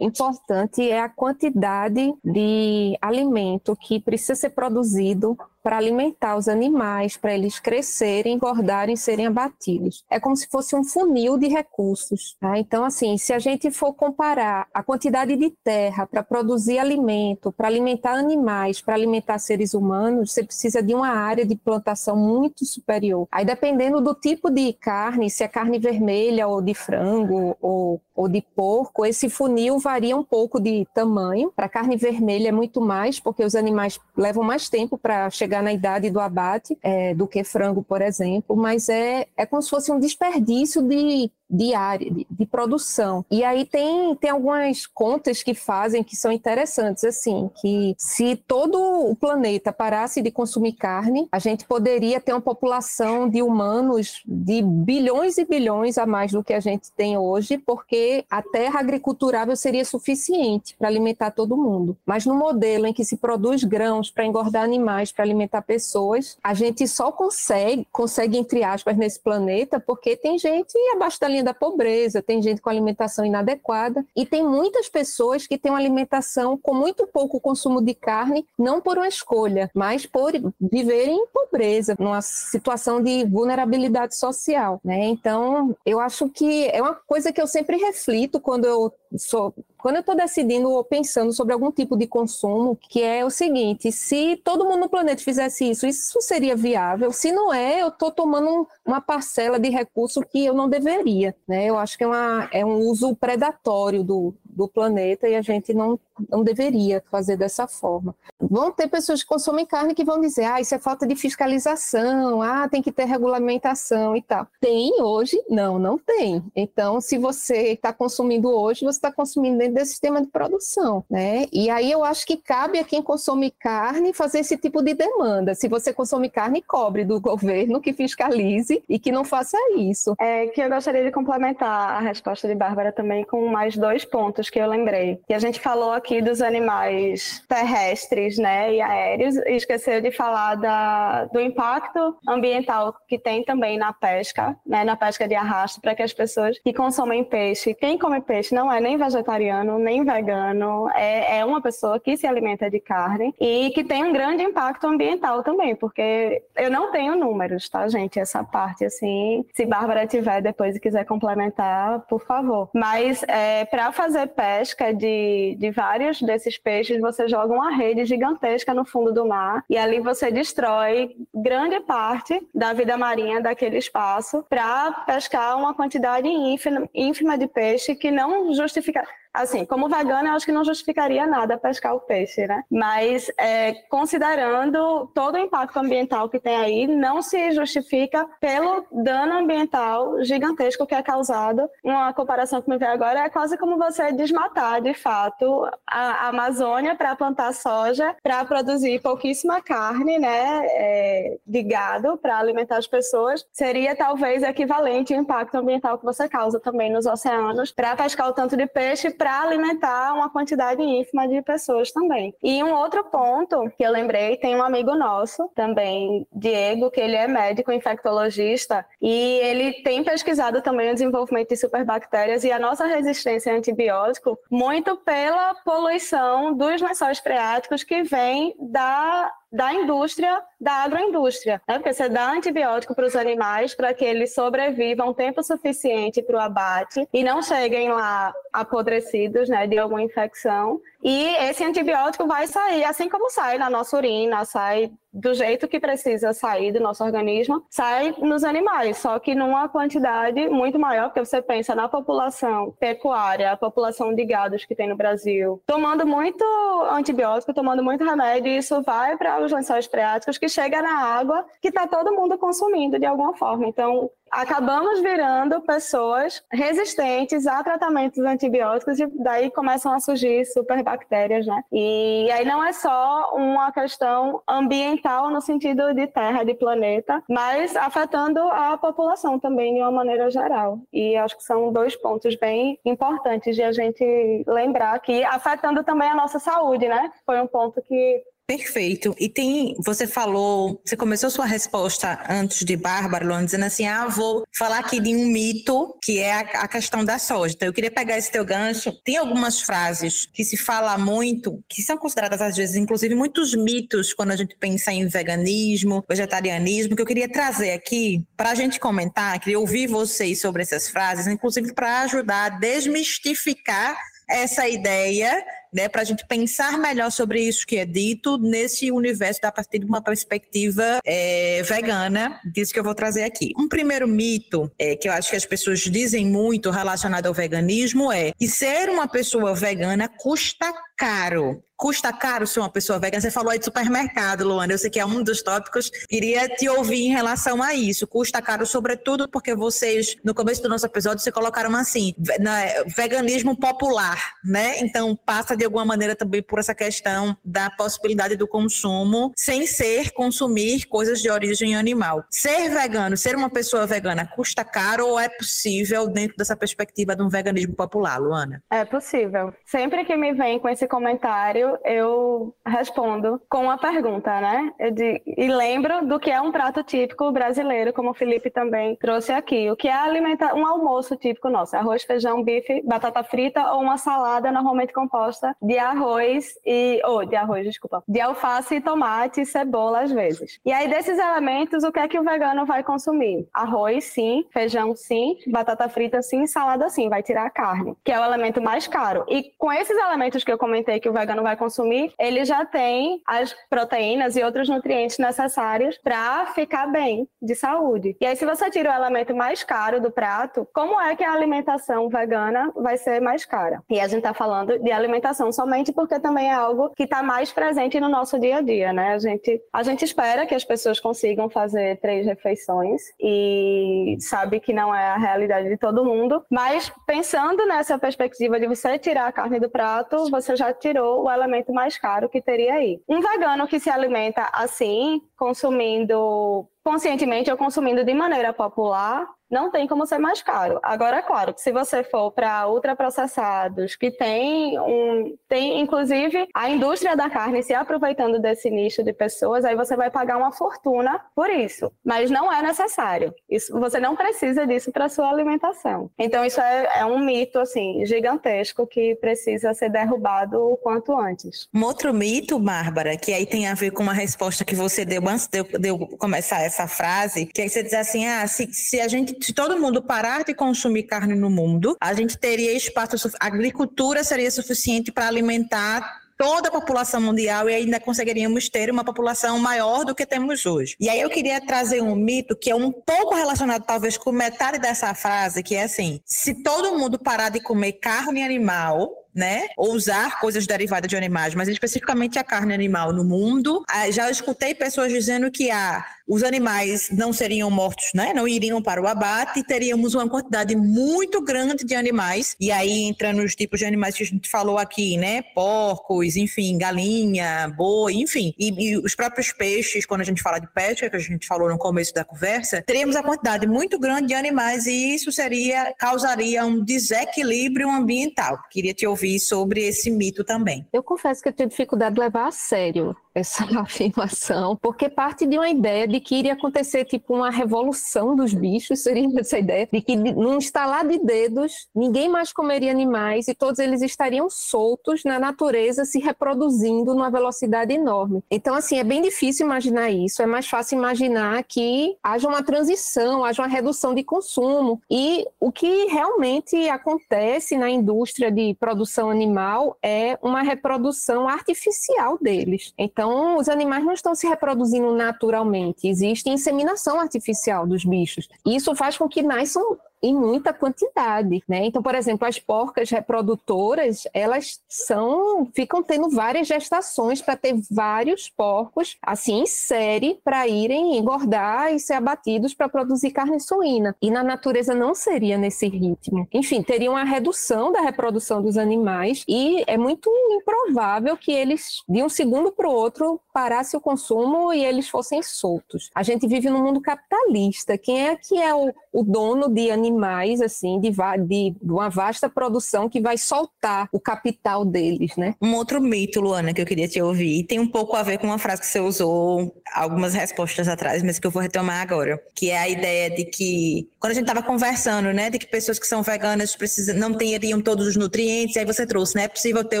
importante 0.00 0.88
é 0.88 1.00
a 1.00 1.08
quantidade 1.08 2.12
de 2.24 2.96
alimento 3.00 3.76
que 3.76 4.00
precisa 4.00 4.34
ser 4.34 4.50
produzido 4.50 5.36
para 5.68 5.76
alimentar 5.76 6.34
os 6.34 6.48
animais, 6.48 7.18
para 7.18 7.34
eles 7.34 7.60
crescerem, 7.60 8.36
engordarem, 8.36 8.96
serem 8.96 9.26
abatidos. 9.26 10.02
É 10.08 10.18
como 10.18 10.34
se 10.34 10.48
fosse 10.48 10.74
um 10.74 10.82
funil 10.82 11.36
de 11.36 11.46
recursos. 11.46 12.38
Tá? 12.40 12.58
Então, 12.58 12.86
assim, 12.86 13.18
se 13.18 13.34
a 13.34 13.38
gente 13.38 13.70
for 13.70 13.92
comparar 13.92 14.66
a 14.72 14.82
quantidade 14.82 15.36
de 15.36 15.50
terra 15.62 16.06
para 16.06 16.22
produzir 16.22 16.78
alimento, 16.78 17.52
para 17.52 17.68
alimentar 17.68 18.14
animais, 18.14 18.80
para 18.80 18.94
alimentar 18.94 19.38
seres 19.38 19.74
humanos, 19.74 20.32
você 20.32 20.42
precisa 20.42 20.82
de 20.82 20.94
uma 20.94 21.10
área 21.10 21.44
de 21.44 21.54
plantação 21.54 22.16
muito 22.16 22.64
superior. 22.64 23.28
Aí, 23.30 23.44
dependendo 23.44 24.00
do 24.00 24.14
tipo 24.14 24.48
de 24.48 24.72
carne, 24.72 25.28
se 25.28 25.44
é 25.44 25.48
carne 25.48 25.78
vermelha 25.78 26.48
ou 26.48 26.62
de 26.62 26.72
frango 26.72 27.54
ou, 27.60 28.00
ou 28.16 28.26
de 28.26 28.40
porco, 28.56 29.04
esse 29.04 29.28
funil 29.28 29.78
varia 29.78 30.16
um 30.16 30.24
pouco 30.24 30.58
de 30.58 30.86
tamanho. 30.94 31.52
Para 31.54 31.68
carne 31.68 31.98
vermelha 31.98 32.48
é 32.48 32.52
muito 32.52 32.80
mais, 32.80 33.20
porque 33.20 33.44
os 33.44 33.54
animais 33.54 34.00
levam 34.16 34.42
mais 34.42 34.70
tempo 34.70 34.96
para 34.96 35.28
chegar 35.28 35.57
chegar 35.58 35.62
na 35.62 35.72
idade 35.72 36.10
do 36.10 36.20
abate 36.20 36.78
é, 36.82 37.14
do 37.14 37.26
que 37.26 37.44
frango, 37.44 37.82
por 37.82 38.00
exemplo, 38.00 38.56
mas 38.56 38.88
é, 38.88 39.26
é 39.36 39.44
como 39.44 39.62
se 39.62 39.70
fosse 39.70 39.92
um 39.92 39.98
desperdício 39.98 40.82
de 40.82 41.30
diária 41.50 42.10
de, 42.10 42.26
de, 42.30 42.46
produção. 42.46 43.24
E 43.30 43.44
aí 43.44 43.64
tem, 43.64 44.14
tem 44.16 44.30
algumas 44.30 44.86
contas 44.86 45.42
que 45.42 45.54
fazem 45.54 46.02
que 46.02 46.16
são 46.16 46.30
interessantes, 46.32 47.04
assim, 47.04 47.50
que 47.60 47.94
se 47.98 48.36
todo 48.36 48.78
o 49.10 49.14
planeta 49.14 49.72
parasse 49.72 50.22
de 50.22 50.30
consumir 50.30 50.72
carne, 50.72 51.28
a 51.30 51.38
gente 51.38 51.64
poderia 51.64 52.20
ter 52.20 52.32
uma 52.32 52.40
população 52.40 53.28
de 53.28 53.42
humanos 53.42 54.22
de 54.26 54.62
bilhões 54.62 55.38
e 55.38 55.44
bilhões 55.44 55.98
a 55.98 56.06
mais 56.06 56.32
do 56.32 56.42
que 56.42 56.52
a 56.52 56.60
gente 56.60 56.90
tem 56.92 57.16
hoje, 57.16 57.58
porque 57.58 58.24
a 58.30 58.42
terra 58.42 58.80
agriculturável 58.80 59.56
seria 59.56 59.84
suficiente 59.84 60.74
para 60.78 60.88
alimentar 60.88 61.30
todo 61.30 61.56
mundo. 61.56 61.96
Mas 62.06 62.26
no 62.26 62.34
modelo 62.34 62.86
em 62.86 62.92
que 62.92 63.04
se 63.04 63.16
produz 63.16 63.64
grãos 63.64 64.10
para 64.10 64.24
engordar 64.24 64.64
animais, 64.64 65.12
para 65.12 65.24
alimentar 65.24 65.62
pessoas, 65.62 66.36
a 66.42 66.54
gente 66.54 66.86
só 66.88 67.10
consegue, 67.12 67.86
consegue 67.92 68.38
entre 68.38 68.64
aspas, 68.64 68.96
nesse 68.96 69.20
planeta, 69.20 69.80
porque 69.80 70.16
tem 70.16 70.38
gente 70.38 70.76
abaixo 70.94 71.20
da 71.20 71.28
linha 71.28 71.37
da 71.42 71.54
pobreza, 71.54 72.22
tem 72.22 72.42
gente 72.42 72.60
com 72.60 72.70
alimentação 72.70 73.24
inadequada 73.24 74.04
e 74.14 74.24
tem 74.24 74.44
muitas 74.44 74.88
pessoas 74.88 75.46
que 75.46 75.58
têm 75.58 75.72
uma 75.72 75.78
alimentação 75.78 76.56
com 76.56 76.74
muito 76.74 77.06
pouco 77.06 77.40
consumo 77.40 77.80
de 77.82 77.94
carne, 77.94 78.46
não 78.58 78.80
por 78.80 78.96
uma 78.96 79.08
escolha, 79.08 79.70
mas 79.74 80.06
por 80.06 80.32
viverem 80.60 81.16
em 81.16 81.26
pobreza, 81.26 81.96
numa 81.98 82.20
situação 82.22 83.02
de 83.02 83.24
vulnerabilidade 83.24 84.16
social, 84.16 84.80
né? 84.84 85.06
Então, 85.06 85.76
eu 85.84 86.00
acho 86.00 86.28
que 86.28 86.68
é 86.68 86.80
uma 86.80 86.94
coisa 86.94 87.32
que 87.32 87.40
eu 87.40 87.46
sempre 87.46 87.76
reflito 87.76 88.40
quando 88.40 88.64
eu 88.64 88.92
sou 89.16 89.54
quando 89.78 89.96
eu 89.96 90.00
estou 90.00 90.16
decidindo 90.16 90.68
ou 90.70 90.82
pensando 90.84 91.32
sobre 91.32 91.52
algum 91.52 91.70
tipo 91.70 91.96
de 91.96 92.06
consumo, 92.06 92.76
que 92.76 93.02
é 93.02 93.24
o 93.24 93.30
seguinte: 93.30 93.92
se 93.92 94.36
todo 94.44 94.64
mundo 94.64 94.80
no 94.80 94.88
planeta 94.88 95.22
fizesse 95.22 95.70
isso, 95.70 95.86
isso 95.86 96.20
seria 96.20 96.56
viável? 96.56 97.12
Se 97.12 97.30
não 97.30 97.54
é, 97.54 97.80
eu 97.80 97.88
estou 97.88 98.10
tomando 98.10 98.66
uma 98.84 99.00
parcela 99.00 99.58
de 99.58 99.68
recurso 99.70 100.20
que 100.20 100.44
eu 100.44 100.52
não 100.52 100.68
deveria. 100.68 101.34
Né? 101.46 101.66
Eu 101.66 101.78
acho 101.78 101.96
que 101.96 102.04
é, 102.04 102.06
uma, 102.06 102.48
é 102.52 102.64
um 102.64 102.78
uso 102.80 103.14
predatório 103.14 104.02
do, 104.02 104.34
do 104.58 104.66
planeta 104.66 105.28
e 105.28 105.36
a 105.36 105.40
gente 105.40 105.72
não, 105.72 105.98
não 106.28 106.42
deveria 106.42 107.02
fazer 107.08 107.36
dessa 107.36 107.68
forma. 107.68 108.12
Vão 108.40 108.72
ter 108.72 108.88
pessoas 108.88 109.22
que 109.22 109.28
consomem 109.28 109.64
carne 109.64 109.94
que 109.94 110.04
vão 110.04 110.20
dizer, 110.20 110.46
ah, 110.46 110.60
isso 110.60 110.74
é 110.74 110.78
falta 110.80 111.06
de 111.06 111.14
fiscalização, 111.14 112.42
ah, 112.42 112.68
tem 112.68 112.82
que 112.82 112.90
ter 112.90 113.04
regulamentação 113.04 114.16
e 114.16 114.20
tal. 114.20 114.48
Tem 114.60 115.00
hoje? 115.00 115.40
Não, 115.48 115.78
não 115.78 115.96
tem. 115.96 116.42
Então, 116.56 117.00
se 117.00 117.16
você 117.18 117.72
está 117.72 117.92
consumindo 117.92 118.50
hoje, 118.50 118.84
você 118.84 118.98
está 118.98 119.12
consumindo 119.12 119.58
dentro 119.58 119.74
desse 119.74 119.92
sistema 119.92 120.20
de 120.20 120.26
produção, 120.26 121.04
né? 121.08 121.46
E 121.52 121.70
aí 121.70 121.90
eu 121.90 122.02
acho 122.02 122.26
que 122.26 122.36
cabe 122.36 122.80
a 122.80 122.84
quem 122.84 123.00
consome 123.00 123.52
carne 123.52 124.12
fazer 124.12 124.40
esse 124.40 124.56
tipo 124.56 124.82
de 124.82 124.92
demanda. 124.92 125.54
Se 125.54 125.68
você 125.68 125.92
consome 125.92 126.28
carne, 126.28 126.60
cobre 126.62 127.04
do 127.04 127.20
governo 127.22 127.80
que 127.80 127.92
fiscalize 127.92 128.82
e 128.88 128.98
que 128.98 129.12
não 129.12 129.24
faça 129.24 129.56
isso. 129.76 130.16
É 130.18 130.48
que 130.48 130.60
eu 130.60 130.68
gostaria 130.68 131.04
de 131.04 131.12
complementar 131.12 131.90
a 131.90 132.00
resposta 132.00 132.48
de 132.48 132.56
Bárbara 132.56 132.90
também 132.90 133.24
com 133.24 133.46
mais 133.46 133.76
dois 133.76 134.04
pontos 134.04 134.47
que 134.50 134.58
eu 134.58 134.66
lembrei. 134.66 135.20
E 135.28 135.34
a 135.34 135.38
gente 135.38 135.60
falou 135.60 135.92
aqui 135.92 136.20
dos 136.20 136.40
animais 136.42 137.44
terrestres, 137.48 138.38
né, 138.38 138.74
e 138.74 138.80
aéreos, 138.80 139.36
e 139.36 139.52
esqueceu 139.52 140.00
de 140.00 140.10
falar 140.10 140.54
da, 140.56 141.24
do 141.26 141.40
impacto 141.40 142.16
ambiental 142.26 142.94
que 143.06 143.18
tem 143.18 143.44
também 143.44 143.78
na 143.78 143.92
pesca, 143.92 144.56
né, 144.66 144.84
na 144.84 144.96
pesca 144.96 145.26
de 145.26 145.34
arrasto, 145.34 145.80
para 145.80 145.94
que 145.94 146.02
as 146.02 146.12
pessoas 146.12 146.58
que 146.58 146.72
consomem 146.72 147.24
peixe, 147.24 147.74
quem 147.74 147.98
come 147.98 148.20
peixe 148.20 148.54
não 148.54 148.72
é 148.72 148.80
nem 148.80 148.96
vegetariano, 148.96 149.78
nem 149.78 150.04
vegano, 150.04 150.88
é, 150.94 151.38
é 151.38 151.44
uma 151.44 151.60
pessoa 151.60 152.00
que 152.00 152.16
se 152.16 152.26
alimenta 152.26 152.70
de 152.70 152.80
carne 152.80 153.34
e 153.40 153.70
que 153.70 153.84
tem 153.84 154.04
um 154.04 154.12
grande 154.12 154.42
impacto 154.42 154.86
ambiental 154.86 155.42
também, 155.42 155.74
porque 155.74 156.42
eu 156.56 156.70
não 156.70 156.90
tenho 156.90 157.16
números, 157.16 157.68
tá, 157.68 157.88
gente? 157.88 158.18
Essa 158.18 158.42
parte, 158.44 158.84
assim, 158.84 159.44
se 159.54 159.64
Bárbara 159.66 160.06
tiver 160.06 160.40
depois 160.40 160.76
e 160.76 160.80
quiser 160.80 161.04
complementar, 161.04 162.00
por 162.08 162.24
favor. 162.24 162.70
Mas 162.74 163.22
é, 163.28 163.64
para 163.64 163.92
fazer 163.92 164.28
pesca 164.38 164.94
de, 164.94 165.56
de 165.58 165.72
vários 165.72 166.22
desses 166.22 166.56
peixes, 166.56 167.00
você 167.00 167.26
joga 167.26 167.52
uma 167.52 167.74
rede 167.74 168.04
gigantesca 168.04 168.72
no 168.72 168.84
fundo 168.84 169.12
do 169.12 169.26
mar 169.26 169.64
e 169.68 169.76
ali 169.76 169.98
você 169.98 170.30
destrói 170.30 171.16
grande 171.34 171.80
parte 171.80 172.40
da 172.54 172.72
vida 172.72 172.96
marinha 172.96 173.40
daquele 173.40 173.78
espaço 173.78 174.44
para 174.48 174.92
pescar 175.04 175.58
uma 175.58 175.74
quantidade 175.74 176.28
ínfima, 176.28 176.88
ínfima 176.94 177.36
de 177.36 177.48
peixe 177.48 177.96
que 177.96 178.12
não 178.12 178.54
justifica 178.54 179.02
assim, 179.38 179.64
como 179.64 179.88
vegana, 179.88 180.30
eu 180.30 180.34
acho 180.34 180.46
que 180.46 180.52
não 180.52 180.64
justificaria 180.64 181.26
nada 181.26 181.56
pescar 181.56 181.94
o 181.94 182.00
peixe, 182.00 182.46
né? 182.46 182.64
Mas 182.70 183.30
é, 183.38 183.72
considerando 183.88 185.06
todo 185.14 185.36
o 185.36 185.38
impacto 185.38 185.78
ambiental 185.78 186.28
que 186.28 186.40
tem 186.40 186.56
aí, 186.56 186.86
não 186.86 187.22
se 187.22 187.52
justifica 187.52 188.26
pelo 188.40 188.84
dano 188.90 189.38
ambiental 189.38 190.22
gigantesco 190.24 190.86
que 190.86 190.94
é 190.94 191.02
causado. 191.02 191.68
Uma 191.84 192.12
comparação 192.12 192.60
que 192.60 192.68
me 192.68 192.78
veio 192.78 192.92
agora 192.92 193.20
é 193.20 193.28
quase 193.28 193.56
como 193.56 193.78
você 193.78 194.12
desmatar, 194.12 194.82
de 194.82 194.94
fato, 194.94 195.68
a 195.86 196.28
Amazônia 196.28 196.96
para 196.96 197.14
plantar 197.14 197.52
soja, 197.54 198.16
para 198.22 198.44
produzir 198.44 199.00
pouquíssima 199.00 199.62
carne, 199.62 200.18
né, 200.18 200.66
é, 200.70 201.38
de 201.46 201.62
gado 201.62 202.16
para 202.16 202.38
alimentar 202.38 202.78
as 202.78 202.86
pessoas, 202.86 203.46
seria 203.52 203.94
talvez 203.94 204.42
equivalente 204.42 205.14
ao 205.14 205.20
impacto 205.20 205.56
ambiental 205.56 205.98
que 205.98 206.04
você 206.04 206.28
causa 206.28 206.58
também 206.58 206.92
nos 206.92 207.06
oceanos 207.06 207.70
para 207.70 207.94
pescar 207.94 208.28
o 208.28 208.32
tanto 208.32 208.56
de 208.56 208.66
peixe 208.66 209.10
alimentar 209.28 210.14
uma 210.14 210.30
quantidade 210.30 210.82
ínfima 210.82 211.26
de 211.28 211.42
pessoas 211.42 211.92
também. 211.92 212.34
E 212.42 212.62
um 212.62 212.72
outro 212.72 213.04
ponto 213.04 213.70
que 213.76 213.84
eu 213.84 213.90
lembrei, 213.90 214.36
tem 214.36 214.56
um 214.56 214.62
amigo 214.62 214.94
nosso 214.94 215.48
também, 215.54 216.26
Diego, 216.32 216.90
que 216.90 217.00
ele 217.00 217.16
é 217.16 217.26
médico 217.26 217.72
infectologista 217.72 218.84
e 219.00 219.40
ele 219.42 219.82
tem 219.82 220.02
pesquisado 220.02 220.62
também 220.62 220.90
o 220.90 220.94
desenvolvimento 220.94 221.50
de 221.50 221.56
superbactérias 221.56 222.44
e 222.44 222.52
a 222.52 222.58
nossa 222.58 222.86
resistência 222.86 223.52
a 223.52 223.56
antibiótico 223.56 224.38
muito 224.50 224.96
pela 224.96 225.54
poluição 225.64 226.54
dos 226.54 226.80
lençóis 226.80 227.18
freáticos 227.18 227.84
que 227.84 228.02
vem 228.02 228.54
da 228.58 229.32
da 229.50 229.72
indústria, 229.72 230.42
da 230.60 230.72
agroindústria, 230.84 231.62
né? 231.68 231.74
porque 231.74 231.92
você 231.92 232.08
dá 232.08 232.32
antibiótico 232.32 232.94
para 232.94 233.06
os 233.06 233.14
animais 233.14 233.74
para 233.74 233.94
que 233.94 234.04
eles 234.04 234.34
sobrevivam 234.34 235.14
tempo 235.14 235.42
suficiente 235.42 236.22
para 236.22 236.36
o 236.36 236.40
abate 236.40 237.08
e 237.12 237.22
não 237.22 237.42
cheguem 237.42 237.90
lá 237.90 238.34
apodrecidos 238.52 239.48
né, 239.48 239.66
de 239.66 239.78
alguma 239.78 240.02
infecção. 240.02 240.80
E 241.02 241.26
esse 241.44 241.62
antibiótico 241.62 242.26
vai 242.26 242.48
sair, 242.48 242.84
assim 242.84 243.08
como 243.08 243.30
sai 243.30 243.56
na 243.56 243.70
nossa 243.70 243.96
urina, 243.96 244.44
sai 244.44 244.90
do 245.12 245.32
jeito 245.32 245.66
que 245.66 245.80
precisa 245.80 246.32
sair 246.32 246.72
do 246.72 246.80
nosso 246.80 247.02
organismo, 247.02 247.64
sai 247.70 248.14
nos 248.18 248.44
animais, 248.44 248.98
só 248.98 249.18
que 249.18 249.34
numa 249.34 249.68
quantidade 249.68 250.48
muito 250.48 250.78
maior, 250.78 251.08
porque 251.08 251.24
você 251.24 251.40
pensa 251.40 251.74
na 251.74 251.88
população 251.88 252.72
pecuária, 252.78 253.52
a 253.52 253.56
população 253.56 254.14
de 254.14 254.24
gados 254.24 254.64
que 254.64 254.74
tem 254.74 254.88
no 254.88 254.96
Brasil, 254.96 255.62
tomando 255.66 256.06
muito 256.06 256.44
antibiótico, 256.90 257.54
tomando 257.54 257.82
muito 257.82 258.04
remédio, 258.04 258.52
isso 258.52 258.82
vai 258.82 259.16
para 259.16 259.42
os 259.42 259.50
lençóis 259.50 259.86
freáticos 259.86 260.36
que 260.36 260.47
chega 260.48 260.82
na 260.82 260.98
água 260.98 261.44
que 261.60 261.68
está 261.68 261.86
todo 261.86 262.14
mundo 262.14 262.38
consumindo 262.38 262.98
de 262.98 263.06
alguma 263.06 263.34
forma. 263.36 263.66
Então, 263.66 264.10
acabamos 264.30 265.00
virando 265.00 265.60
pessoas 265.62 266.42
resistentes 266.52 267.46
a 267.46 267.62
tratamentos 267.62 268.18
antibióticos 268.24 268.98
e 268.98 269.06
daí 269.22 269.50
começam 269.50 269.92
a 269.92 270.00
surgir 270.00 270.44
superbactérias, 270.46 271.46
né? 271.46 271.62
E 271.72 272.30
aí 272.30 272.44
não 272.44 272.62
é 272.62 272.72
só 272.72 273.30
uma 273.34 273.72
questão 273.72 274.42
ambiental 274.48 275.30
no 275.30 275.40
sentido 275.40 275.92
de 275.94 276.06
terra, 276.06 276.44
de 276.44 276.54
planeta, 276.54 277.22
mas 277.28 277.76
afetando 277.76 278.40
a 278.40 278.76
população 278.76 279.38
também 279.38 279.74
de 279.74 279.80
uma 279.80 279.90
maneira 279.90 280.30
geral. 280.30 280.78
E 280.92 281.16
acho 281.16 281.36
que 281.36 281.44
são 281.44 281.72
dois 281.72 281.96
pontos 281.96 282.36
bem 282.36 282.78
importantes 282.84 283.56
de 283.56 283.62
a 283.62 283.72
gente 283.72 284.44
lembrar 284.46 284.94
aqui, 284.94 285.24
afetando 285.24 285.82
também 285.82 286.08
a 286.08 286.14
nossa 286.14 286.38
saúde, 286.38 286.88
né? 286.88 287.10
Foi 287.24 287.40
um 287.40 287.46
ponto 287.46 287.80
que 287.82 288.22
Perfeito. 288.48 289.14
E 289.20 289.28
tem, 289.28 289.76
você 289.78 290.06
falou, 290.06 290.80
você 290.82 290.96
começou 290.96 291.28
sua 291.28 291.44
resposta 291.44 292.18
antes 292.30 292.64
de 292.64 292.78
Bárbara, 292.78 293.22
Luana, 293.22 293.44
dizendo 293.44 293.66
assim: 293.66 293.86
ah, 293.86 294.06
vou 294.06 294.42
falar 294.56 294.78
aqui 294.78 294.98
de 294.98 295.14
um 295.14 295.26
mito 295.26 295.94
que 296.02 296.18
é 296.18 296.32
a, 296.32 296.40
a, 296.62 296.66
questão 296.66 297.04
da 297.04 297.18
soja. 297.18 297.52
Então, 297.54 297.68
eu 297.68 297.74
queria 297.74 297.90
pegar 297.90 298.16
esse 298.16 298.32
teu 298.32 298.46
gancho. 298.46 298.90
Tem 299.04 299.18
algumas 299.18 299.60
frases 299.60 300.26
que 300.32 300.42
se 300.44 300.56
fala 300.56 300.96
muito, 300.96 301.62
que 301.68 301.82
são 301.82 301.98
consideradas 301.98 302.40
às 302.40 302.56
vezes, 302.56 302.74
inclusive, 302.74 303.14
muitos 303.14 303.54
mitos 303.54 304.14
quando 304.14 304.30
a 304.30 304.36
gente 304.36 304.56
pensa 304.56 304.90
em 304.90 305.06
veganismo, 305.06 306.02
vegetarianismo, 306.08 306.96
que 306.96 307.02
eu 307.02 307.06
queria 307.06 307.30
trazer 307.30 307.72
aqui 307.72 308.24
para 308.34 308.52
a 308.52 308.54
gente 308.54 308.80
comentar, 308.80 309.38
queria 309.40 309.60
ouvir 309.60 309.88
vocês 309.88 310.40
sobre 310.40 310.62
essas 310.62 310.88
frases, 310.88 311.26
inclusive 311.26 311.74
para 311.74 312.00
ajudar 312.00 312.46
a 312.46 312.48
desmistificar 312.58 313.94
essa 314.28 314.68
ideia, 314.68 315.42
né, 315.72 315.88
para 315.88 316.02
a 316.02 316.04
gente 316.04 316.26
pensar 316.26 316.78
melhor 316.78 317.10
sobre 317.10 317.40
isso 317.40 317.66
que 317.66 317.76
é 317.76 317.84
dito 317.84 318.38
nesse 318.38 318.90
universo 318.90 319.40
a 319.42 319.52
partir 319.52 319.78
de 319.78 319.86
uma 319.86 320.02
perspectiva 320.02 321.00
é, 321.04 321.62
vegana, 321.62 322.40
disso 322.52 322.72
que 322.72 322.78
eu 322.78 322.84
vou 322.84 322.94
trazer 322.94 323.24
aqui. 323.24 323.52
Um 323.58 323.68
primeiro 323.68 324.06
mito 324.06 324.70
é, 324.78 324.96
que 324.96 325.08
eu 325.08 325.12
acho 325.12 325.30
que 325.30 325.36
as 325.36 325.44
pessoas 325.44 325.80
dizem 325.80 326.26
muito 326.26 326.70
relacionado 326.70 327.26
ao 327.26 327.34
veganismo 327.34 328.12
é 328.12 328.32
que 328.32 328.48
ser 328.48 328.88
uma 328.88 329.08
pessoa 329.08 329.54
vegana 329.54 330.08
custa 330.08 330.72
caro. 330.96 331.62
Custa 331.76 332.12
caro 332.12 332.44
ser 332.44 332.58
uma 332.58 332.68
pessoa 332.68 332.98
vegana? 332.98 333.20
Você 333.20 333.30
falou 333.30 333.52
aí 333.52 333.58
de 333.60 333.64
supermercado, 333.64 334.44
Luana. 334.44 334.72
Eu 334.72 334.78
sei 334.78 334.90
que 334.90 334.98
é 334.98 335.06
um 335.06 335.22
dos 335.22 335.42
tópicos. 335.44 335.88
Queria 336.08 336.48
te 336.48 336.68
ouvir 336.68 337.06
em 337.06 337.10
relação 337.10 337.62
a 337.62 337.72
isso. 337.72 338.04
Custa 338.04 338.42
caro, 338.42 338.66
sobretudo 338.66 339.28
porque 339.28 339.54
vocês, 339.54 340.16
no 340.24 340.34
começo 340.34 340.60
do 340.60 340.68
nosso 340.68 340.84
episódio, 340.86 341.22
se 341.22 341.30
colocaram 341.30 341.72
assim: 341.76 342.14
né, 342.40 342.82
veganismo 342.96 343.56
popular, 343.56 344.20
né? 344.44 344.80
Então, 344.80 345.14
passa 345.14 345.54
de 345.58 345.64
alguma 345.64 345.84
maneira 345.84 346.16
também 346.16 346.42
por 346.42 346.58
essa 346.58 346.74
questão 346.74 347.36
da 347.44 347.68
possibilidade 347.70 348.36
do 348.36 348.46
consumo 348.46 349.32
sem 349.36 349.66
ser 349.66 350.12
consumir 350.12 350.86
coisas 350.86 351.20
de 351.20 351.30
origem 351.30 351.76
animal. 351.76 352.24
Ser 352.30 352.70
vegano, 352.70 353.16
ser 353.16 353.34
uma 353.36 353.50
pessoa 353.50 353.86
vegana, 353.86 354.26
custa 354.26 354.64
caro 354.64 355.06
ou 355.08 355.18
é 355.18 355.28
possível 355.28 356.08
dentro 356.08 356.36
dessa 356.36 356.56
perspectiva 356.56 357.14
de 357.14 357.22
um 357.22 357.28
veganismo 357.28 357.74
popular, 357.74 358.18
Luana? 358.18 358.62
É 358.70 358.84
possível. 358.84 359.52
Sempre 359.66 360.04
que 360.04 360.16
me 360.16 360.32
vem 360.32 360.58
com 360.58 360.68
esse 360.68 360.86
comentário, 360.86 361.78
eu 361.84 362.54
respondo 362.64 363.40
com 363.48 363.64
uma 363.64 363.78
pergunta, 363.78 364.40
né? 364.40 364.72
De, 364.92 365.22
e 365.26 365.48
lembro 365.48 366.06
do 366.06 366.20
que 366.20 366.30
é 366.30 366.40
um 366.40 366.52
prato 366.52 366.82
típico 366.84 367.32
brasileiro, 367.32 367.92
como 367.92 368.10
o 368.10 368.14
Felipe 368.14 368.50
também 368.50 368.96
trouxe 368.96 369.32
aqui. 369.32 369.70
O 369.70 369.76
que 369.76 369.88
é 369.88 369.92
alimentar 369.92 370.54
um 370.54 370.66
almoço 370.66 371.16
típico 371.16 371.48
nosso: 371.48 371.76
arroz, 371.76 372.04
feijão, 372.04 372.42
bife, 372.44 372.82
batata 372.84 373.22
frita 373.24 373.72
ou 373.72 373.82
uma 373.82 373.98
salada 373.98 374.52
normalmente 374.52 374.92
composta 374.92 375.47
de 375.60 375.78
arroz 375.78 376.54
e 376.66 377.00
ou 377.04 377.18
oh, 377.18 377.24
de 377.24 377.36
arroz, 377.36 377.64
desculpa, 377.64 378.02
de 378.06 378.20
alface, 378.20 378.80
tomate 378.80 379.40
e 379.40 379.46
cebola 379.46 380.02
às 380.02 380.12
vezes. 380.12 380.60
E 380.64 380.72
aí 380.72 380.88
desses 380.88 381.18
elementos, 381.18 381.84
o 381.84 381.92
que 381.92 382.00
é 382.00 382.08
que 382.08 382.18
o 382.18 382.24
vegano 382.24 382.64
vai 382.66 382.82
consumir? 382.82 383.48
Arroz, 383.52 384.04
sim, 384.04 384.44
feijão, 384.50 384.94
sim, 384.96 385.36
batata 385.46 385.88
frita, 385.88 386.22
sim, 386.22 386.46
salada, 386.46 386.88
sim, 386.88 387.08
vai 387.08 387.22
tirar 387.22 387.46
a 387.46 387.50
carne, 387.50 387.96
que 388.04 388.12
é 388.12 388.20
o 388.20 388.24
elemento 388.24 388.60
mais 388.60 388.86
caro. 388.86 389.24
E 389.28 389.52
com 389.58 389.72
esses 389.72 389.96
elementos 389.96 390.44
que 390.44 390.52
eu 390.52 390.58
comentei 390.58 391.00
que 391.00 391.08
o 391.08 391.12
vegano 391.12 391.42
vai 391.42 391.56
consumir, 391.56 392.12
ele 392.18 392.44
já 392.44 392.64
tem 392.64 393.22
as 393.26 393.54
proteínas 393.68 394.36
e 394.36 394.42
outros 394.42 394.68
nutrientes 394.68 395.18
necessários 395.18 395.98
para 395.98 396.46
ficar 396.46 396.86
bem 396.86 397.28
de 397.40 397.54
saúde. 397.54 398.16
E 398.20 398.26
aí, 398.26 398.36
se 398.36 398.44
você 398.44 398.70
tira 398.70 398.90
o 398.90 398.94
elemento 398.94 399.34
mais 399.34 399.62
caro 399.62 400.00
do 400.00 400.10
prato, 400.10 400.66
como 400.72 401.00
é 401.00 401.14
que 401.14 401.24
a 401.24 401.32
alimentação 401.32 402.08
vegana 402.08 402.72
vai 402.74 402.96
ser 402.96 403.20
mais 403.20 403.44
cara? 403.44 403.82
E 403.88 404.00
a 404.00 404.08
gente 404.08 404.18
está 404.18 404.34
falando 404.34 404.78
de 404.78 404.90
alimentação 404.90 405.37
somente 405.52 405.92
porque 405.92 406.18
também 406.18 406.48
é 406.48 406.54
algo 406.54 406.90
que 406.90 407.04
está 407.04 407.22
mais 407.22 407.52
presente 407.52 408.00
no 408.00 408.08
nosso 408.08 408.38
dia 408.38 408.58
a 408.58 408.60
dia, 408.60 408.92
né? 408.92 409.14
A 409.14 409.18
gente, 409.18 409.62
a 409.72 409.82
gente 409.82 410.04
espera 410.04 410.46
que 410.46 410.54
as 410.54 410.64
pessoas 410.64 411.00
consigam 411.00 411.48
fazer 411.48 412.00
três 412.00 412.26
refeições 412.26 413.02
e 413.20 414.16
sabe 414.20 414.60
que 414.60 414.72
não 414.72 414.94
é 414.94 415.06
a 415.08 415.16
realidade 415.16 415.68
de 415.68 415.76
todo 415.76 416.04
mundo, 416.04 416.44
mas 416.50 416.92
pensando 417.06 417.66
nessa 417.66 417.98
perspectiva 417.98 418.58
de 418.58 418.66
você 418.66 418.98
tirar 418.98 419.28
a 419.28 419.32
carne 419.32 419.60
do 419.60 419.70
prato, 419.70 420.30
você 420.30 420.56
já 420.56 420.72
tirou 420.72 421.24
o 421.24 421.30
elemento 421.30 421.72
mais 421.72 421.96
caro 421.96 422.28
que 422.28 422.42
teria 422.42 422.74
aí. 422.74 423.00
Um 423.08 423.20
vegano 423.20 423.66
que 423.66 423.80
se 423.80 423.90
alimenta 423.90 424.48
assim, 424.52 425.20
consumindo 425.36 426.68
conscientemente 426.84 427.50
ou 427.50 427.56
consumindo 427.56 428.02
de 428.02 428.14
maneira 428.14 428.50
popular, 428.50 429.26
não 429.50 429.70
tem 429.70 429.86
como 429.86 430.06
ser 430.06 430.18
mais 430.18 430.42
caro. 430.42 430.78
Agora, 430.82 431.18
é 431.18 431.22
claro, 431.22 431.54
que 431.54 431.60
se 431.60 431.72
você 431.72 432.04
for 432.04 432.30
para 432.30 432.68
ultraprocessados, 432.68 433.96
que 433.96 434.10
tem 434.10 434.78
um. 434.78 435.36
Tem, 435.48 435.80
inclusive, 435.80 436.46
a 436.54 436.68
indústria 436.68 437.16
da 437.16 437.30
carne 437.30 437.62
se 437.62 437.74
aproveitando 437.74 438.38
desse 438.38 438.70
nicho 438.70 439.02
de 439.02 439.12
pessoas, 439.12 439.64
aí 439.64 439.74
você 439.74 439.96
vai 439.96 440.10
pagar 440.10 440.36
uma 440.36 440.52
fortuna 440.52 441.20
por 441.34 441.50
isso. 441.50 441.90
Mas 442.04 442.30
não 442.30 442.52
é 442.52 442.62
necessário. 442.62 443.34
Isso, 443.48 443.72
você 443.78 443.98
não 443.98 444.14
precisa 444.14 444.66
disso 444.66 444.92
para 444.92 445.08
sua 445.08 445.30
alimentação. 445.30 446.10
Então, 446.18 446.44
isso 446.44 446.60
é, 446.60 447.00
é, 447.00 447.04
um 447.04 447.18
mito, 447.18 447.58
assim, 447.58 448.04
gigantesco 448.04 448.86
que 448.86 449.14
precisa 449.16 449.72
ser 449.74 449.90
derrubado 449.90 450.60
o 450.60 450.76
quanto 450.76 451.16
antes. 451.16 451.68
Um 451.74 451.82
outro 451.84 452.12
mito, 452.12 452.58
Bárbara, 452.58 453.16
que 453.16 453.32
aí 453.32 453.46
tem 453.46 453.66
a 453.66 453.74
ver 453.74 453.90
com 453.90 454.02
uma 454.02 454.12
resposta 454.12 454.64
que 454.64 454.74
você 454.74 455.04
deu 455.04 455.26
antes 455.26 455.46
de 455.46 455.58
eu, 455.58 455.64
de 455.64 455.88
eu 455.88 455.98
começar 455.98 456.60
essa 456.60 456.86
frase, 456.86 457.46
que 457.46 457.62
aí 457.62 457.68
você 457.68 457.82
diz 457.82 457.94
assim: 457.94 458.26
ah, 458.26 458.46
se, 458.46 458.72
se 458.72 459.00
a 459.00 459.08
gente 459.08 459.37
se 459.40 459.52
todo 459.52 459.78
mundo 459.78 460.02
parar 460.02 460.44
de 460.44 460.54
consumir 460.54 461.04
carne 461.04 461.34
no 461.34 461.50
mundo, 461.50 461.96
a 462.00 462.14
gente 462.14 462.36
teria 462.38 462.76
espaço, 462.76 463.30
a 463.40 463.46
agricultura 463.46 464.22
seria 464.24 464.50
suficiente 464.50 465.12
para 465.12 465.28
alimentar 465.28 466.28
toda 466.38 466.68
a 466.68 466.70
população 466.70 467.20
mundial 467.20 467.68
e 467.68 467.74
ainda 467.74 467.98
conseguiríamos 467.98 468.68
ter 468.68 468.90
uma 468.90 469.04
população 469.04 469.58
maior 469.58 470.04
do 470.04 470.14
que 470.14 470.24
temos 470.24 470.64
hoje. 470.64 470.94
E 471.00 471.08
aí 471.08 471.20
eu 471.20 471.28
queria 471.28 471.60
trazer 471.60 472.00
um 472.00 472.14
mito 472.14 472.56
que 472.56 472.70
é 472.70 472.74
um 472.74 472.92
pouco 472.92 473.34
relacionado 473.34 473.84
talvez 473.84 474.16
com 474.16 474.30
metade 474.30 474.78
dessa 474.78 475.12
frase, 475.14 475.62
que 475.62 475.74
é 475.74 475.82
assim: 475.82 476.20
se 476.24 476.62
todo 476.62 476.96
mundo 476.96 477.18
parar 477.18 477.48
de 477.48 477.60
comer 477.60 477.94
carne 477.94 478.42
animal, 478.44 479.10
né? 479.34 479.66
Ou 479.76 479.92
usar 479.92 480.40
coisas 480.40 480.66
derivadas 480.66 481.08
de 481.08 481.16
animais, 481.16 481.54
mas 481.54 481.68
especificamente 481.68 482.38
a 482.38 482.44
carne 482.44 482.72
animal 482.72 483.12
no 483.12 483.24
mundo. 483.24 483.84
Ah, 483.88 484.10
já 484.10 484.30
escutei 484.30 484.74
pessoas 484.74 485.12
dizendo 485.12 485.50
que 485.50 485.70
ah, 485.70 486.04
os 486.28 486.42
animais 486.42 487.08
não 487.10 487.32
seriam 487.32 487.70
mortos, 487.70 488.10
né? 488.14 488.32
Não 488.34 488.46
iriam 488.46 488.82
para 488.82 489.00
o 489.00 489.06
abate 489.06 489.60
e 489.60 489.64
teríamos 489.64 490.14
uma 490.14 490.28
quantidade 490.28 490.76
muito 490.76 491.40
grande 491.40 491.84
de 491.84 491.94
animais. 491.94 492.54
E 492.60 492.70
aí 492.70 493.04
entrando 493.04 493.42
nos 493.42 493.54
tipos 493.54 493.80
de 493.80 493.86
animais 493.86 494.14
que 494.14 494.22
a 494.22 494.26
gente 494.26 494.48
falou 494.48 494.76
aqui, 494.76 495.16
né? 495.16 495.42
Porcos, 495.54 496.36
enfim, 496.36 496.76
galinha, 496.76 497.72
boi, 497.76 498.14
enfim. 498.14 498.54
E, 498.58 498.90
e 498.90 498.98
os 498.98 499.14
próprios 499.14 499.52
peixes, 499.52 500.04
quando 500.04 500.20
a 500.20 500.24
gente 500.24 500.42
fala 500.42 500.58
de 500.58 500.66
pesca, 500.68 501.08
que 501.08 501.16
a 501.16 501.20
gente 501.20 501.46
falou 501.46 501.68
no 501.68 501.78
começo 501.78 502.12
da 502.12 502.24
conversa, 502.24 502.82
teríamos 502.86 503.16
a 503.16 503.22
quantidade 503.22 503.66
muito 503.66 503.98
grande 503.98 504.28
de 504.28 504.34
animais 504.34 504.86
e 504.86 505.14
isso 505.14 505.32
seria 505.32 505.94
causaria 505.98 506.64
um 506.64 506.84
desequilíbrio 506.84 507.90
ambiental. 507.90 508.58
Queria 508.70 508.92
te 508.92 509.06
ouvir 509.06 509.40
sobre 509.40 509.86
esse 509.86 510.10
mito 510.10 510.44
também. 510.44 510.86
Eu 510.92 511.02
confesso 511.02 511.42
que 511.42 511.48
eu 511.48 511.52
tenho 511.52 511.68
dificuldade 511.70 512.16
de 512.16 512.20
levar 512.20 512.48
a 512.48 512.52
sério 512.52 513.16
essa 513.38 513.64
afirmação, 513.80 514.76
porque 514.80 515.08
parte 515.08 515.46
de 515.46 515.56
uma 515.56 515.68
ideia 515.68 516.06
de 516.06 516.20
que 516.20 516.36
iria 516.36 516.52
acontecer 516.52 517.04
tipo 517.04 517.34
uma 517.34 517.50
revolução 517.50 518.34
dos 518.34 518.52
bichos, 518.52 519.00
seria 519.00 519.28
essa 519.38 519.58
ideia 519.58 519.88
de 519.90 520.00
que 520.00 520.16
num 520.16 520.58
estalar 520.58 521.06
de 521.06 521.18
dedos 521.18 521.88
ninguém 521.94 522.28
mais 522.28 522.52
comeria 522.52 522.90
animais 522.90 523.48
e 523.48 523.54
todos 523.54 523.78
eles 523.78 524.02
estariam 524.02 524.48
soltos 524.50 525.22
na 525.24 525.38
natureza 525.38 526.04
se 526.04 526.18
reproduzindo 526.18 527.14
numa 527.14 527.30
velocidade 527.30 527.92
enorme. 527.92 528.42
Então 528.50 528.74
assim, 528.74 528.98
é 528.98 529.04
bem 529.04 529.22
difícil 529.22 529.66
imaginar 529.66 530.10
isso, 530.10 530.42
é 530.42 530.46
mais 530.46 530.68
fácil 530.68 530.98
imaginar 530.98 531.62
que 531.64 532.16
haja 532.22 532.48
uma 532.48 532.62
transição, 532.62 533.44
haja 533.44 533.62
uma 533.62 533.68
redução 533.68 534.14
de 534.14 534.24
consumo 534.24 535.00
e 535.10 535.46
o 535.60 535.70
que 535.70 536.06
realmente 536.06 536.88
acontece 536.88 537.76
na 537.76 537.90
indústria 537.90 538.50
de 538.50 538.74
produção 538.74 539.30
animal 539.30 539.96
é 540.02 540.38
uma 540.42 540.62
reprodução 540.62 541.48
artificial 541.48 542.38
deles. 542.40 542.92
Então 542.98 543.27
então, 543.28 543.58
os 543.58 543.68
animais 543.68 544.02
não 544.02 544.14
estão 544.14 544.34
se 544.34 544.46
reproduzindo 544.46 545.12
naturalmente, 545.14 546.08
existe 546.08 546.48
inseminação 546.48 547.20
artificial 547.20 547.86
dos 547.86 548.02
bichos. 548.02 548.48
Isso 548.64 548.94
faz 548.94 549.18
com 549.18 549.28
que 549.28 549.42
nasçam 549.42 549.98
em 550.22 550.34
muita 550.34 550.72
quantidade, 550.72 551.62
né? 551.68 551.86
Então, 551.86 552.02
por 552.02 552.14
exemplo, 552.14 552.46
as 552.46 552.58
porcas 552.58 553.10
reprodutoras, 553.10 554.24
elas 554.34 554.80
são 554.88 555.66
ficam 555.74 556.02
tendo 556.02 556.28
várias 556.30 556.66
gestações 556.66 557.40
para 557.40 557.56
ter 557.56 557.74
vários 557.90 558.48
porcos 558.48 559.16
assim 559.22 559.60
em 559.60 559.66
série 559.66 560.40
para 560.44 560.66
irem 560.66 561.16
engordar 561.16 561.92
e 561.92 562.00
ser 562.00 562.14
abatidos 562.14 562.74
para 562.74 562.88
produzir 562.88 563.30
carne 563.30 563.60
suína. 563.60 564.16
E 564.20 564.30
na 564.30 564.42
natureza 564.42 564.94
não 564.94 565.14
seria 565.14 565.56
nesse 565.56 565.88
ritmo. 565.88 566.46
Enfim, 566.52 566.82
teria 566.82 567.10
uma 567.10 567.24
redução 567.24 567.92
da 567.92 568.00
reprodução 568.00 568.62
dos 568.62 568.76
animais 568.76 569.44
e 569.48 569.84
é 569.86 569.96
muito 569.96 570.30
improvável 570.50 571.36
que 571.36 571.52
eles 571.52 572.02
de 572.08 572.22
um 572.22 572.28
segundo 572.28 572.72
para 572.72 572.88
o 572.88 572.92
outro 572.92 573.40
parasse 573.52 573.96
o 573.96 574.00
consumo 574.00 574.72
e 574.72 574.84
eles 574.84 575.08
fossem 575.08 575.42
soltos. 575.42 576.10
A 576.14 576.22
gente 576.22 576.46
vive 576.46 576.70
num 576.70 576.82
mundo 576.82 577.00
capitalista. 577.00 577.98
Quem 577.98 578.28
é 578.28 578.36
que 578.36 578.56
é 578.56 578.74
o, 578.74 578.92
o 579.12 579.22
dono 579.22 579.68
de 579.68 579.90
animais 579.90 580.07
animais, 580.08 580.60
assim, 580.60 581.00
de, 581.00 581.10
de, 581.10 581.74
uma 581.82 582.08
vasta 582.08 582.48
produção 582.48 583.08
que 583.08 583.20
vai 583.20 583.36
soltar 583.36 584.08
o 584.12 584.18
capital 584.18 584.84
deles, 584.84 585.36
né? 585.36 585.54
Um 585.60 585.74
outro 585.74 586.00
mito, 586.00 586.40
Luana, 586.40 586.72
que 586.72 586.80
eu 586.80 586.86
queria 586.86 587.08
te 587.08 587.20
ouvir, 587.20 587.64
tem 587.64 587.78
um 587.78 587.86
pouco 587.86 588.16
a 588.16 588.22
ver 588.22 588.38
com 588.38 588.46
uma 588.46 588.58
frase 588.58 588.80
que 588.80 588.86
você 588.86 589.00
usou 589.00 589.74
algumas 589.92 590.34
respostas 590.34 590.88
atrás, 590.88 591.22
mas 591.22 591.38
que 591.38 591.46
eu 591.46 591.50
vou 591.50 591.62
retomar 591.62 592.00
agora, 592.00 592.40
que 592.54 592.70
é 592.70 592.78
a 592.78 592.88
ideia 592.88 593.30
de 593.30 593.44
que, 593.44 594.08
quando 594.18 594.32
a 594.32 594.34
gente 594.34 594.44
estava 594.48 594.62
conversando, 594.62 595.32
né, 595.32 595.50
de 595.50 595.58
que 595.58 595.66
pessoas 595.66 595.98
que 595.98 596.06
são 596.06 596.22
veganas 596.22 596.74
precisam, 596.74 597.16
não 597.16 597.34
teriam 597.34 597.80
todos 597.80 598.06
os 598.06 598.16
nutrientes, 598.16 598.76
aí 598.76 598.84
você 598.84 599.06
trouxe, 599.06 599.36
né, 599.36 599.44
é 599.44 599.48
possível 599.48 599.84
ter 599.84 600.00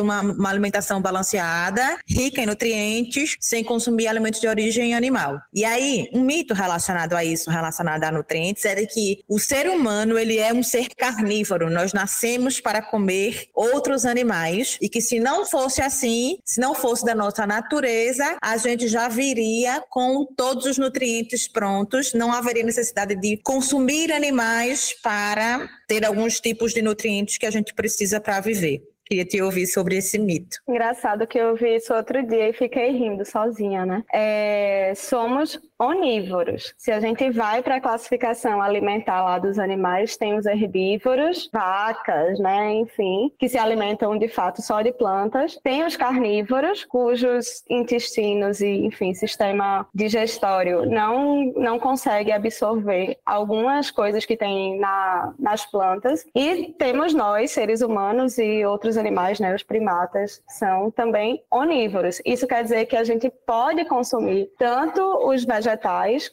uma, 0.00 0.20
uma 0.20 0.50
alimentação 0.50 1.00
balanceada, 1.00 1.98
rica 2.08 2.42
em 2.42 2.46
nutrientes, 2.46 3.36
sem 3.40 3.62
consumir 3.62 4.08
alimentos 4.08 4.40
de 4.40 4.48
origem 4.48 4.94
animal. 4.94 5.38
E 5.52 5.64
aí, 5.64 6.08
um 6.12 6.22
mito 6.22 6.54
relacionado 6.54 7.14
a 7.14 7.24
isso, 7.24 7.50
relacionado 7.50 8.04
a 8.04 8.12
nutrientes, 8.12 8.64
é 8.64 8.74
de 8.74 8.86
que 8.86 9.22
o 9.28 9.38
ser 9.38 9.68
humano 9.68 9.97
humano 9.98 10.18
ele 10.18 10.38
é 10.38 10.52
um 10.52 10.62
ser 10.62 10.88
carnívoro. 10.96 11.68
Nós 11.70 11.92
nascemos 11.92 12.60
para 12.60 12.80
comer 12.80 13.48
outros 13.54 14.06
animais 14.06 14.78
e 14.80 14.88
que 14.88 15.00
se 15.00 15.18
não 15.18 15.44
fosse 15.44 15.82
assim, 15.82 16.38
se 16.44 16.60
não 16.60 16.74
fosse 16.74 17.04
da 17.04 17.14
nossa 17.14 17.46
natureza, 17.46 18.38
a 18.40 18.56
gente 18.56 18.86
já 18.86 19.08
viria 19.08 19.82
com 19.90 20.24
todos 20.36 20.66
os 20.66 20.78
nutrientes 20.78 21.48
prontos. 21.48 22.14
Não 22.14 22.32
haveria 22.32 22.62
necessidade 22.62 23.16
de 23.16 23.38
consumir 23.38 24.12
animais 24.12 24.94
para 25.02 25.68
ter 25.88 26.04
alguns 26.04 26.40
tipos 26.40 26.72
de 26.72 26.80
nutrientes 26.80 27.38
que 27.38 27.46
a 27.46 27.50
gente 27.50 27.74
precisa 27.74 28.20
para 28.20 28.40
viver. 28.40 28.82
Queria 29.04 29.24
te 29.24 29.40
ouvir 29.40 29.66
sobre 29.66 29.96
esse 29.96 30.18
mito. 30.18 30.58
Engraçado 30.68 31.26
que 31.26 31.38
eu 31.38 31.56
vi 31.56 31.76
isso 31.76 31.94
outro 31.94 32.22
dia 32.26 32.50
e 32.50 32.52
fiquei 32.52 32.90
rindo 32.90 33.24
sozinha, 33.24 33.86
né? 33.86 34.04
É, 34.12 34.92
somos 34.94 35.58
onívoros. 35.78 36.74
Se 36.76 36.90
a 36.90 36.98
gente 36.98 37.30
vai 37.30 37.62
para 37.62 37.76
a 37.76 37.80
classificação 37.80 38.60
alimentar 38.60 39.22
lá 39.22 39.38
dos 39.38 39.58
animais, 39.58 40.16
tem 40.16 40.36
os 40.36 40.44
herbívoros, 40.44 41.48
vacas, 41.52 42.38
né, 42.40 42.74
enfim, 42.74 43.32
que 43.38 43.48
se 43.48 43.56
alimentam 43.56 44.18
de 44.18 44.28
fato 44.28 44.60
só 44.60 44.82
de 44.82 44.92
plantas. 44.92 45.58
Tem 45.62 45.84
os 45.84 45.96
carnívoros, 45.96 46.84
cujos 46.84 47.62
intestinos 47.70 48.60
e, 48.60 48.86
enfim, 48.86 49.14
sistema 49.14 49.86
digestório 49.94 50.84
não 50.84 51.52
não 51.56 51.78
consegue 51.78 52.32
absorver 52.32 53.16
algumas 53.24 53.90
coisas 53.90 54.24
que 54.24 54.36
tem 54.36 54.78
na, 54.78 55.32
nas 55.38 55.64
plantas. 55.64 56.24
E 56.34 56.74
temos 56.78 57.14
nós, 57.14 57.52
seres 57.52 57.82
humanos 57.82 58.38
e 58.38 58.64
outros 58.64 58.96
animais, 58.96 59.38
né, 59.38 59.54
os 59.54 59.62
primatas, 59.62 60.42
são 60.48 60.90
também 60.90 61.42
onívoros. 61.50 62.20
Isso 62.24 62.46
quer 62.46 62.62
dizer 62.62 62.86
que 62.86 62.96
a 62.96 63.04
gente 63.04 63.30
pode 63.46 63.84
consumir 63.84 64.50
tanto 64.58 65.02
os 65.28 65.44
vegetais 65.44 65.67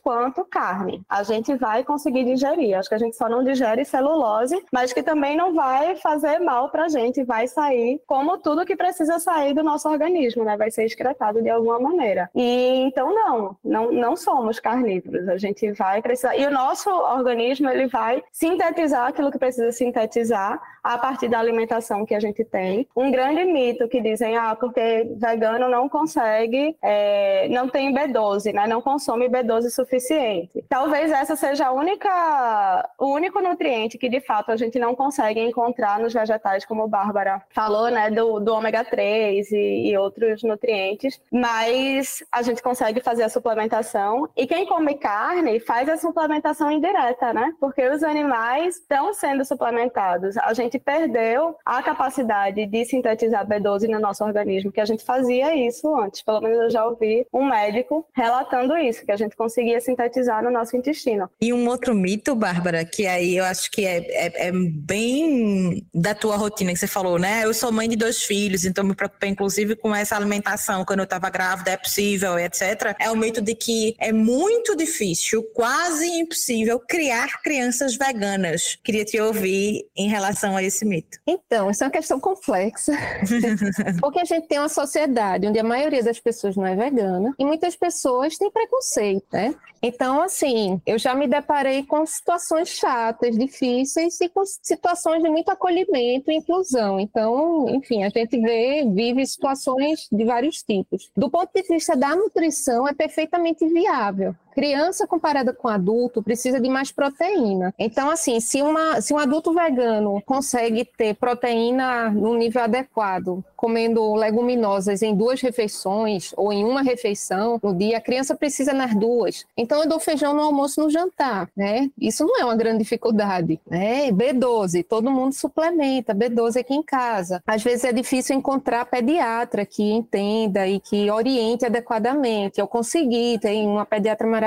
quanto 0.01 0.45
carne. 0.45 1.03
A 1.09 1.23
gente 1.23 1.55
vai 1.55 1.83
conseguir 1.83 2.23
digerir. 2.23 2.77
Acho 2.77 2.89
que 2.89 2.95
a 2.95 2.99
gente 2.99 3.15
só 3.15 3.27
não 3.27 3.43
digere 3.43 3.83
celulose, 3.83 4.63
mas 4.71 4.93
que 4.93 5.03
também 5.03 5.35
não 5.35 5.53
vai 5.53 5.95
fazer 5.97 6.39
mal 6.39 6.69
para 6.69 6.85
a 6.85 6.89
gente, 6.89 7.23
vai 7.23 7.47
sair 7.47 8.01
como 8.05 8.37
tudo 8.37 8.65
que 8.65 8.75
precisa 8.75 9.19
sair 9.19 9.53
do 9.53 9.63
nosso 9.63 9.89
organismo, 9.89 10.43
né? 10.43 10.55
Vai 10.57 10.71
ser 10.71 10.85
excretado 10.85 11.41
de 11.41 11.49
alguma 11.49 11.79
maneira. 11.79 12.29
E 12.35 12.83
então 12.85 13.13
não, 13.13 13.57
não, 13.63 13.91
não 13.91 14.15
somos 14.15 14.59
carnívoros. 14.59 15.27
A 15.27 15.37
gente 15.37 15.71
vai 15.71 16.01
precisar 16.01 16.35
e 16.35 16.45
o 16.45 16.51
nosso 16.51 16.89
organismo 16.89 17.69
ele 17.69 17.87
vai 17.87 18.23
sintetizar 18.31 19.07
aquilo 19.07 19.31
que 19.31 19.39
precisa 19.39 19.71
sintetizar 19.71 20.61
a 20.85 20.99
partir 20.99 21.27
da 21.27 21.39
alimentação 21.39 22.05
que 22.05 22.13
a 22.13 22.19
gente 22.19 22.45
tem. 22.45 22.87
Um 22.95 23.09
grande 23.09 23.43
mito 23.43 23.87
que 23.87 23.99
dizem, 23.99 24.37
ah, 24.37 24.55
porque 24.55 25.11
vegano 25.17 25.67
não 25.67 25.89
consegue, 25.89 26.77
é, 26.79 27.47
não 27.49 27.67
tem 27.67 27.91
B12, 27.91 28.53
né? 28.53 28.67
Não 28.67 28.79
consome 28.83 29.27
B12 29.27 29.71
suficiente. 29.71 30.63
Talvez 30.69 31.11
essa 31.11 31.35
seja 31.35 31.67
a 31.67 31.71
única, 31.71 32.87
o 32.99 33.07
único 33.07 33.41
nutriente 33.41 33.97
que 33.97 34.07
de 34.07 34.21
fato 34.21 34.51
a 34.51 34.55
gente 34.55 34.77
não 34.77 34.93
consegue 34.93 35.39
encontrar 35.39 35.99
nos 35.99 36.13
vegetais, 36.13 36.63
como 36.65 36.83
a 36.83 36.87
Bárbara 36.87 37.41
falou, 37.49 37.89
né? 37.89 38.11
Do, 38.11 38.39
do 38.39 38.53
ômega 38.53 38.85
3 38.85 39.51
e, 39.51 39.89
e 39.89 39.97
outros 39.97 40.43
nutrientes. 40.43 41.19
Mas 41.31 42.23
a 42.31 42.43
gente 42.43 42.61
consegue 42.61 43.01
fazer 43.01 43.23
a 43.23 43.29
suplementação. 43.29 44.29
E 44.37 44.45
quem 44.45 44.67
come 44.67 44.93
carne 44.99 45.59
faz 45.59 45.89
a 45.89 45.97
suplementação 45.97 46.71
indireta, 46.71 47.33
né? 47.33 47.55
Porque 47.59 47.87
os 47.87 48.03
animais 48.03 48.75
estão 48.75 49.11
sendo 49.15 49.43
suplementados. 49.43 50.37
A 50.37 50.53
gente 50.53 50.74
perdeu 50.79 51.55
a 51.65 51.81
capacidade 51.81 52.25
capacidade 52.25 52.65
de 52.65 52.85
sintetizar 52.85 53.47
B12 53.47 53.87
no 53.87 53.99
nosso 53.99 54.23
organismo, 54.23 54.71
que 54.71 54.81
a 54.81 54.85
gente 54.85 55.03
fazia 55.03 55.55
isso 55.55 55.93
antes. 55.95 56.21
Pelo 56.21 56.41
menos 56.41 56.59
eu 56.59 56.69
já 56.69 56.85
ouvi 56.85 57.25
um 57.33 57.45
médico 57.45 58.05
relatando 58.13 58.77
isso, 58.77 59.05
que 59.05 59.11
a 59.11 59.17
gente 59.17 59.35
conseguia 59.35 59.79
sintetizar 59.79 60.43
no 60.43 60.51
nosso 60.51 60.75
intestino. 60.75 61.29
E 61.41 61.53
um 61.53 61.67
outro 61.67 61.95
mito, 61.95 62.35
Bárbara, 62.35 62.85
que 62.85 63.07
aí 63.07 63.37
eu 63.37 63.45
acho 63.45 63.71
que 63.71 63.85
é, 63.85 63.97
é, 63.97 64.47
é 64.47 64.51
bem 64.51 65.85
da 65.93 66.13
tua 66.13 66.35
rotina 66.35 66.71
que 66.73 66.79
você 66.79 66.87
falou, 66.87 67.17
né? 67.17 67.43
Eu 67.43 67.53
sou 67.53 67.71
mãe 67.71 67.87
de 67.87 67.95
dois 67.95 68.23
filhos, 68.23 68.65
então 68.65 68.83
me 68.83 68.95
preocupei 68.95 69.29
inclusive 69.29 69.75
com 69.75 69.93
essa 69.93 70.15
alimentação 70.15 70.85
quando 70.85 70.99
eu 70.99 71.05
estava 71.05 71.29
grávida, 71.29 71.71
é 71.71 71.77
possível, 71.77 72.37
etc. 72.37 72.95
É 72.99 73.09
o 73.09 73.15
mito 73.15 73.41
de 73.41 73.55
que 73.55 73.95
é 73.99 74.11
muito 74.11 74.75
difícil, 74.75 75.43
quase 75.53 76.05
impossível, 76.05 76.79
criar 76.79 77.41
crianças 77.41 77.95
veganas. 77.95 78.77
Queria 78.83 79.05
te 79.05 79.19
ouvir 79.19 79.87
em 79.95 80.07
relação 80.09 80.57
a 80.57 80.63
esse 80.65 80.85
mito. 80.85 81.19
Então, 81.25 81.69
isso 81.69 81.83
é 81.83 81.87
uma 81.87 81.91
questão 81.91 82.19
complexa, 82.19 82.93
porque 84.01 84.19
a 84.19 84.25
gente 84.25 84.47
tem 84.47 84.59
uma 84.59 84.69
sociedade 84.69 85.47
onde 85.47 85.59
a 85.59 85.63
maioria 85.63 86.03
das 86.03 86.19
pessoas 86.19 86.55
não 86.55 86.65
é 86.65 86.75
vegana 86.75 87.33
e 87.37 87.45
muitas 87.45 87.75
pessoas 87.75 88.37
têm 88.37 88.51
preconceito, 88.51 89.25
né? 89.31 89.55
Então, 89.81 90.21
assim, 90.21 90.81
eu 90.85 90.97
já 90.97 91.13
me 91.13 91.27
deparei 91.27 91.83
com 91.83 92.03
situações 92.05 92.69
chatas, 92.69 93.37
difíceis 93.37 94.19
e 94.19 94.27
com 94.27 94.43
situações 94.45 95.21
de 95.21 95.29
muito 95.29 95.49
acolhimento 95.49 96.31
e 96.31 96.35
inclusão. 96.35 96.99
Então, 96.99 97.69
enfim, 97.69 98.03
a 98.03 98.09
gente 98.09 98.39
vê, 98.39 98.83
vive 98.83 99.25
situações 99.27 100.07
de 100.11 100.25
vários 100.25 100.63
tipos. 100.63 101.11
Do 101.15 101.29
ponto 101.29 101.51
de 101.53 101.61
vista 101.61 101.95
da 101.95 102.15
nutrição, 102.15 102.87
é 102.87 102.93
perfeitamente 102.93 103.67
viável 103.67 104.35
criança 104.55 105.05
comparada 105.05 105.53
com 105.53 105.67
adulto 105.67 106.23
precisa 106.23 106.61
de 106.61 106.69
mais 106.69 106.89
proteína. 106.89 107.73
Então, 107.77 108.09
assim, 108.09 108.39
se, 108.39 108.61
uma, 108.61 109.01
se 109.01 109.13
um 109.13 109.17
adulto 109.17 109.53
vegano 109.53 110.23
consegue 110.25 110.85
ter 110.85 111.13
proteína 111.15 112.09
no 112.09 112.33
nível 112.35 112.63
adequado, 112.63 113.43
comendo 113.53 114.13
leguminosas 114.13 115.01
em 115.01 115.13
duas 115.13 115.41
refeições 115.41 116.33
ou 116.37 116.53
em 116.53 116.63
uma 116.63 116.81
refeição 116.81 117.59
no 117.61 117.75
dia, 117.75 117.97
a 117.97 118.01
criança 118.01 118.33
precisa 118.33 118.71
nas 118.71 118.95
duas. 118.95 119.45
Então, 119.57 119.81
eu 119.81 119.89
dou 119.89 119.99
feijão 119.99 120.33
no 120.33 120.41
almoço 120.41 120.81
no 120.81 120.89
jantar, 120.89 121.49
né? 121.55 121.89
Isso 121.99 122.25
não 122.25 122.39
é 122.39 122.45
uma 122.45 122.55
grande 122.55 122.79
dificuldade, 122.79 123.59
né? 123.69 124.09
B12, 124.11 124.85
todo 124.87 125.11
mundo 125.11 125.33
suplementa 125.33 126.15
B12 126.15 126.61
aqui 126.61 126.73
em 126.73 126.83
casa. 126.83 127.43
Às 127.45 127.61
vezes 127.61 127.83
é 127.83 127.91
difícil 127.91 128.37
encontrar 128.37 128.85
pediatra 128.85 129.65
que 129.65 129.83
entenda 129.83 130.65
e 130.65 130.79
que 130.79 131.11
oriente 131.11 131.65
adequadamente. 131.65 132.61
Eu 132.61 132.67
consegui, 132.67 133.37
tem 133.39 133.67
uma 133.67 133.85
pediatra 133.85 134.25
maravilhosa 134.25 134.44